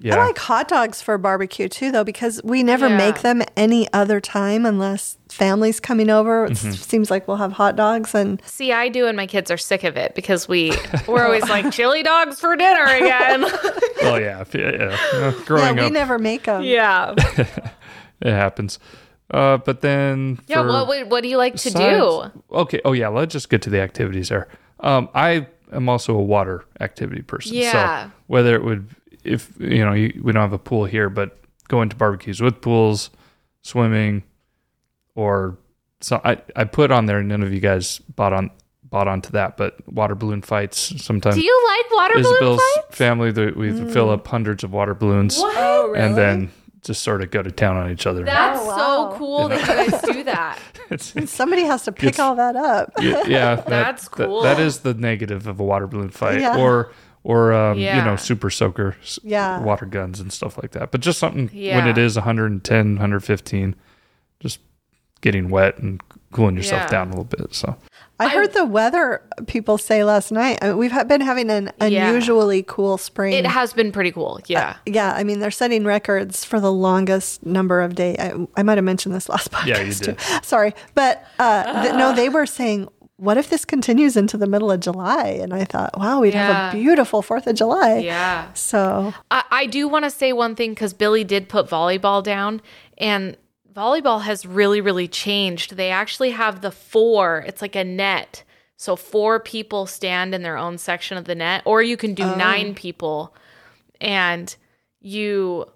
yeah. 0.00 0.16
I 0.16 0.26
like 0.26 0.38
hot 0.38 0.68
dogs 0.68 1.00
for 1.02 1.16
barbecue 1.18 1.68
too, 1.68 1.90
though, 1.92 2.04
because 2.04 2.40
we 2.44 2.62
never 2.62 2.88
Yeah. 2.88 2.96
make 2.98 3.20
them 3.22 3.42
any 3.56 3.86
other 3.92 4.20
time 4.20 4.66
unless 4.66 5.16
family's 5.28 5.80
coming 5.80 6.10
over. 6.10 6.44
It 6.46 6.52
Mm-hmm. 6.52 6.72
seems 6.72 7.10
like 7.10 7.26
we'll 7.26 7.38
have 7.38 7.52
hot 7.52 7.74
dogs 7.76 8.14
and 8.14 8.40
See, 8.44 8.72
I 8.72 8.88
do, 8.88 9.06
and 9.06 9.16
my 9.16 9.26
kids 9.26 9.50
are 9.50 9.56
sick 9.56 9.82
of 9.84 9.96
it 9.96 10.14
because 10.14 10.46
we 10.48 10.72
we're 11.08 11.24
always 11.24 11.48
like 11.48 11.70
chili 11.72 12.02
dogs 12.02 12.38
for 12.40 12.54
dinner 12.56 12.84
again. 12.84 13.42
well, 14.02 14.20
yeah. 14.20 14.44
yeah, 14.52 14.70
yeah. 14.70 14.96
Uh, 15.12 15.32
yeah, 15.56 15.72
we 15.72 15.80
up, 15.80 15.92
never 15.92 16.18
make 16.18 16.44
them. 16.44 16.62
yeah. 16.62 17.14
it 18.20 18.32
happens. 18.32 18.78
Uh, 19.34 19.56
but 19.58 19.80
then 19.80 20.38
Yeah. 20.46 20.62
for 20.62 20.68
What 20.68 20.88
would 20.88 21.10
what 21.10 21.22
do 21.22 21.28
you 21.28 21.38
like 21.38 21.56
to 21.56 21.70
do? 21.70 22.30
Okay. 22.52 22.80
Oh 22.84 22.92
yeah. 22.92 23.08
Let's 23.08 23.32
just 23.32 23.50
get 23.50 23.62
to 23.62 23.70
the 23.70 23.80
activities 23.80 24.28
there. 24.28 24.46
Um, 24.80 25.08
I 25.14 25.46
am 25.72 25.88
also 25.88 26.14
a 26.14 26.22
water 26.22 26.64
activity 26.80 27.22
person. 27.22 27.54
Yeah. 27.54 28.04
So 28.06 28.10
whether 28.28 28.54
it 28.54 28.62
would, 28.64 28.88
if 29.24 29.50
you 29.58 29.84
know, 29.84 29.92
you, 29.92 30.20
we 30.22 30.32
don't 30.32 30.42
have 30.42 30.52
a 30.52 30.58
pool 30.58 30.84
here, 30.84 31.08
but 31.10 31.38
going 31.68 31.88
to 31.88 31.96
barbecues 31.96 32.40
with 32.40 32.60
pools, 32.60 33.10
swimming, 33.62 34.22
or 35.14 35.56
so 36.00 36.20
I, 36.24 36.38
I 36.54 36.64
put 36.64 36.90
on 36.90 37.06
there. 37.06 37.22
None 37.22 37.42
of 37.42 37.52
you 37.52 37.60
guys 37.60 37.98
bought 38.14 38.32
on 38.32 38.50
bought 38.84 39.08
onto 39.08 39.30
that, 39.30 39.56
but 39.56 39.76
water 39.92 40.14
balloon 40.14 40.42
fights 40.42 41.02
sometimes. 41.02 41.34
Do 41.34 41.42
you 41.42 41.66
like 41.66 41.96
water 41.96 42.14
balloon 42.14 42.34
Isabel's 42.34 42.60
fights? 42.76 42.96
family, 42.96 43.32
that 43.32 43.56
we 43.56 43.72
fill 43.90 44.10
up 44.10 44.26
hundreds 44.28 44.62
of 44.62 44.72
water 44.72 44.94
balloons, 44.94 45.38
What? 45.38 45.56
Oh, 45.58 45.88
really? 45.88 45.98
and 45.98 46.16
then 46.16 46.50
just 46.84 47.02
sort 47.02 47.22
of 47.22 47.30
go 47.30 47.42
to 47.42 47.50
town 47.50 47.76
on 47.76 47.90
each 47.90 48.06
other. 48.06 48.24
That's 48.24 48.60
Oh, 48.60 48.66
wow. 48.66 49.10
so 49.12 49.18
cool 49.18 49.48
that 49.48 49.60
you 49.60 49.90
guys 49.90 50.02
do 50.02 50.22
that. 50.24 50.58
It's- 50.90 51.30
Somebody 51.30 51.62
has 51.62 51.82
to 51.84 51.92
pick 51.92 52.18
all 52.18 52.34
that 52.36 52.56
up. 52.56 52.92
yeah, 53.00 53.22
yeah, 53.26 53.54
that- 53.56 53.66
That's 53.68 54.08
that- 54.08 54.26
cool. 54.26 54.42
that 54.42 54.60
is 54.60 54.80
the 54.80 54.94
negative 54.94 55.46
of 55.46 55.58
a 55.60 55.64
water 55.64 55.86
balloon 55.86 56.10
fight, 56.10 56.40
Yeah. 56.40 56.58
or 56.58 56.92
or 57.26 57.54
um, 57.54 57.78
you 57.78 57.86
know, 57.86 58.16
super 58.16 58.50
soaker, 58.50 58.96
Yeah. 59.22 59.58
water 59.60 59.86
guns 59.86 60.20
and 60.20 60.30
stuff 60.30 60.58
like 60.62 60.72
that. 60.72 60.90
But 60.90 61.00
just 61.00 61.18
something 61.18 61.48
when 61.48 61.86
it 61.88 61.96
is 61.96 62.16
110, 62.16 62.86
115, 62.96 63.74
just 64.40 64.58
getting 65.22 65.48
wet 65.48 65.78
and 65.78 66.02
cooling 66.32 66.54
yourself 66.56 66.82
Yeah. 66.82 66.88
down 66.88 67.06
a 67.06 67.10
little 67.12 67.24
bit. 67.24 67.54
So 67.54 67.76
I 68.24 68.28
heard 68.28 68.52
the 68.52 68.64
weather 68.64 69.22
people 69.46 69.78
say 69.78 70.04
last 70.04 70.32
night. 70.32 70.58
I 70.62 70.68
mean, 70.68 70.76
we've 70.78 70.92
been 71.08 71.20
having 71.20 71.50
an 71.50 71.72
Yeah. 71.80 72.08
unusually 72.08 72.62
cool 72.62 72.98
spring. 72.98 73.32
It 73.34 73.46
has 73.46 73.72
been 73.72 73.92
pretty 73.92 74.12
cool. 74.12 74.40
Yeah. 74.46 74.76
yeah, 74.86 75.12
I 75.12 75.24
mean, 75.24 75.38
they're 75.40 75.50
setting 75.50 75.84
records 75.84 76.44
for 76.44 76.60
the 76.60 76.72
longest 76.72 77.44
number 77.44 77.80
of 77.82 77.94
days. 77.94 78.16
I, 78.18 78.32
I 78.56 78.62
might 78.62 78.78
have 78.78 78.84
mentioned 78.84 79.14
this 79.14 79.28
last 79.28 79.50
podcast 79.50 79.66
Yeah, 79.74 79.80
you 79.82 79.94
did. 79.94 80.18
too. 80.18 80.38
Sorry, 80.42 80.74
but 80.94 81.24
uh, 81.38 81.82
th- 81.82 81.94
no, 81.94 82.14
they 82.14 82.28
were 82.28 82.46
saying, 82.46 82.88
"What 83.16 83.36
if 83.36 83.48
this 83.50 83.64
continues 83.64 84.16
into 84.16 84.36
the 84.36 84.46
middle 84.46 84.70
of 84.70 84.80
July?" 84.80 85.38
And 85.42 85.52
I 85.54 85.64
thought, 85.64 85.98
"Wow, 85.98 86.20
we'd 86.20 86.34
have 86.34 86.72
a 86.74 86.76
beautiful 86.76 87.22
Fourth 87.22 87.46
of 87.46 87.54
July." 87.56 87.98
yeah. 87.98 88.52
So 88.54 89.14
I, 89.30 89.44
I 89.50 89.66
do 89.66 89.86
want 89.88 90.04
to 90.04 90.10
say 90.10 90.32
one 90.32 90.54
thing 90.56 90.70
because 90.70 90.92
Billy 90.92 91.24
did 91.24 91.48
put 91.48 91.68
volleyball 91.68 92.22
down, 92.22 92.60
and 92.98 93.36
volleyball 93.74 94.22
has 94.22 94.46
really, 94.46 94.80
really 94.80 95.08
changed. 95.08 95.76
They 95.76 95.90
actually 95.90 96.30
have 96.30 96.60
the 96.60 96.70
four, 96.70 97.44
it's 97.46 97.62
like 97.62 97.76
a 97.76 97.84
net. 97.84 98.44
So 98.76 98.96
four 98.96 99.40
people 99.40 99.86
stand 99.86 100.34
in 100.34 100.42
their 100.42 100.56
own 100.56 100.78
section 100.78 101.16
of 101.16 101.24
the 101.24 101.34
net, 101.34 101.62
or 101.64 101.82
you 101.82 101.96
can 101.96 102.14
do 102.14 102.24
Oh. 102.24 102.34
nine 102.34 102.74
people. 102.74 103.34
And 104.00 104.54
you, 105.00 105.66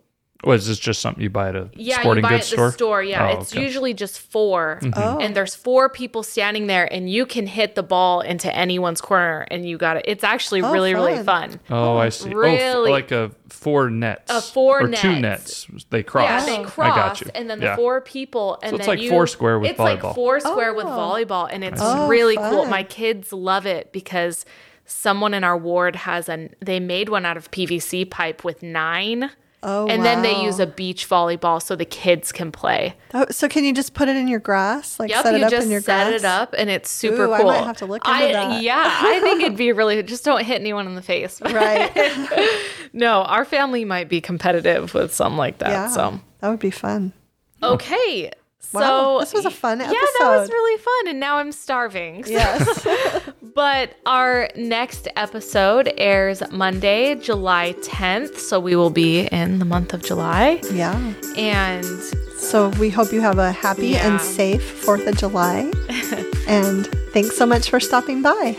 was 0.44 0.68
this 0.68 0.78
just 0.78 1.00
something 1.00 1.20
you 1.22 1.30
buy 1.30 1.48
at 1.48 1.56
a 1.56 1.68
yeah, 1.74 2.00
sporting 2.00 2.22
you 2.22 2.30
buy 2.30 2.36
goods 2.36 2.52
it 2.52 2.52
at 2.52 2.56
store? 2.56 2.66
the 2.68 2.72
store. 2.72 3.02
Yeah, 3.02 3.28
Oh, 3.36 3.40
it's 3.40 3.52
okay. 3.52 3.62
usually 3.64 3.92
just 3.92 4.20
4 4.20 4.78
mm-hmm. 4.82 4.92
Oh. 4.96 5.18
and 5.18 5.34
there's 5.34 5.54
four 5.56 5.88
people 5.88 6.22
standing 6.22 6.68
there, 6.68 6.90
and 6.92 7.10
you 7.10 7.26
can 7.26 7.46
hit 7.48 7.74
the 7.74 7.82
ball 7.82 8.20
into 8.20 8.54
anyone's 8.54 9.00
corner, 9.00 9.46
and 9.50 9.68
you 9.68 9.76
got 9.78 9.96
it. 9.96 10.04
It's 10.06 10.22
actually 10.22 10.62
Oh, 10.62 10.72
really, 10.72 10.94
really 10.94 11.16
fun. 11.16 11.24
fun. 11.24 11.60
Oh, 11.70 11.96
I 11.96 12.10
see. 12.10 12.32
Oh, 12.32 12.36
Really? 12.36 12.90
f- 12.90 12.92
like 12.92 13.10
a 13.10 13.32
four 13.48 13.90
nets. 13.90 14.30
A 14.30 14.40
four 14.40 14.82
or 14.84 14.88
two 14.92 15.18
nets. 15.20 15.68
nets. 15.68 15.86
They 15.90 16.04
cross. 16.04 16.46
Yeah, 16.46 16.58
they 16.58 16.62
cross, 16.64 16.92
I 16.92 16.96
got 16.96 17.20
you. 17.20 17.30
and 17.34 17.50
then 17.50 17.58
the 17.58 17.66
Yeah. 17.66 17.76
four 17.76 18.00
people, 18.00 18.58
and 18.62 18.70
So 18.70 18.76
it's 18.76 18.86
then 18.86 18.96
like 18.96 19.02
you, 19.02 19.10
Foursquare 19.10 19.58
with 19.58 19.72
volleyball. 19.76 19.94
it's 19.96 20.04
like 20.04 20.14
four 20.14 20.38
square 20.38 20.72
with 20.72 20.86
Oh. 20.86 20.90
volleyball, 20.90 21.48
and 21.50 21.64
it's 21.64 21.80
Oh, 21.82 22.06
really 22.06 22.36
cool. 22.36 22.64
My 22.66 22.84
kids 22.84 23.32
love 23.32 23.66
it 23.66 23.92
because 23.92 24.44
someone 24.84 25.34
in 25.34 25.42
our 25.42 25.56
ward 25.58 25.96
has 25.96 26.28
an. 26.28 26.54
They 26.64 26.78
made 26.78 27.08
one 27.08 27.26
out 27.26 27.36
of 27.36 27.50
PVC 27.50 28.04
pipe 28.04 28.44
with 28.44 28.62
nine, 28.62 29.30
Oh, 29.62 29.88
and 29.88 30.04
then 30.04 30.22
they 30.22 30.40
use 30.40 30.60
a 30.60 30.66
beach 30.68 31.08
volleyball 31.08 31.60
so 31.60 31.74
the 31.74 31.84
kids 31.84 32.30
can 32.30 32.52
play. 32.52 32.94
Oh, 33.12 33.26
so 33.30 33.48
can 33.48 33.64
you 33.64 33.74
just 33.74 33.92
put 33.92 34.08
it 34.08 34.14
in 34.14 34.28
your 34.28 34.38
grass? 34.38 35.00
Like 35.00 35.10
Yep, 35.10 35.22
set 35.24 35.34
it 35.34 35.42
up 35.42 35.50
just 35.50 35.64
in 35.66 35.72
your 35.72 35.80
set 35.80 36.08
grass? 36.08 36.20
it 36.20 36.24
up, 36.24 36.54
and 36.56 36.70
it's 36.70 36.88
super 36.88 37.24
Ooh, 37.24 37.32
I 37.32 37.38
cool. 37.38 37.46
might 37.48 37.64
have 37.64 37.76
to 37.78 37.86
look 37.86 38.06
into 38.06 38.16
I- 38.16 38.32
that. 38.32 38.62
Yeah, 38.62 38.84
I 38.86 39.18
think 39.20 39.42
it'd 39.42 39.56
be 39.58 39.72
really. 39.72 40.00
Just 40.04 40.24
don't 40.24 40.44
hit 40.44 40.60
anyone 40.60 40.86
in 40.86 40.94
the 40.94 41.02
face. 41.02 41.40
Right. 41.44 41.90
no, 42.92 43.22
our 43.22 43.44
family 43.44 43.84
might 43.84 44.08
be 44.08 44.20
competitive 44.20 44.94
with 44.94 45.12
some 45.12 45.36
like 45.36 45.58
that. 45.58 45.70
yeah. 45.70 45.88
So 45.88 46.20
That 46.40 46.50
would 46.50 46.60
be 46.60 46.70
fun. 46.70 47.12
Okay. 47.62 48.30
Wow, 48.72 48.80
So 48.80 49.20
this 49.20 49.32
was 49.32 49.44
a 49.46 49.50
fun 49.50 49.80
episode. 49.80 49.94
Yeah, 49.94 50.06
that 50.26 50.38
was 50.40 50.48
really 50.50 50.78
fun, 50.82 51.08
and 51.08 51.20
now 51.20 51.38
I'm 51.38 51.52
starving. 51.52 52.24
Yes. 52.26 52.86
But 53.54 53.96
our 54.06 54.48
next 54.56 55.08
episode 55.16 55.92
airs 55.98 56.42
Monday, 56.52 57.16
July 57.16 57.74
10th. 57.82 58.36
So 58.38 58.60
we 58.60 58.76
will 58.76 58.90
be 58.90 59.26
in 59.26 59.58
the 59.58 59.64
month 59.64 59.92
of 59.94 60.04
July. 60.04 60.60
yeah. 60.72 60.94
And 61.36 61.84
So 62.38 62.68
we 62.78 62.88
hope 62.88 63.10
you 63.12 63.20
have 63.20 63.38
a 63.38 63.50
happy 63.50 63.88
Yeah. 63.88 64.06
and 64.12 64.20
safe 64.20 64.62
4th 64.86 65.08
of 65.08 65.16
July. 65.16 65.72
and 66.46 66.86
thanks 67.12 67.36
so 67.36 67.46
much 67.46 67.68
for 67.68 67.80
stopping 67.80 68.22
by. 68.22 68.54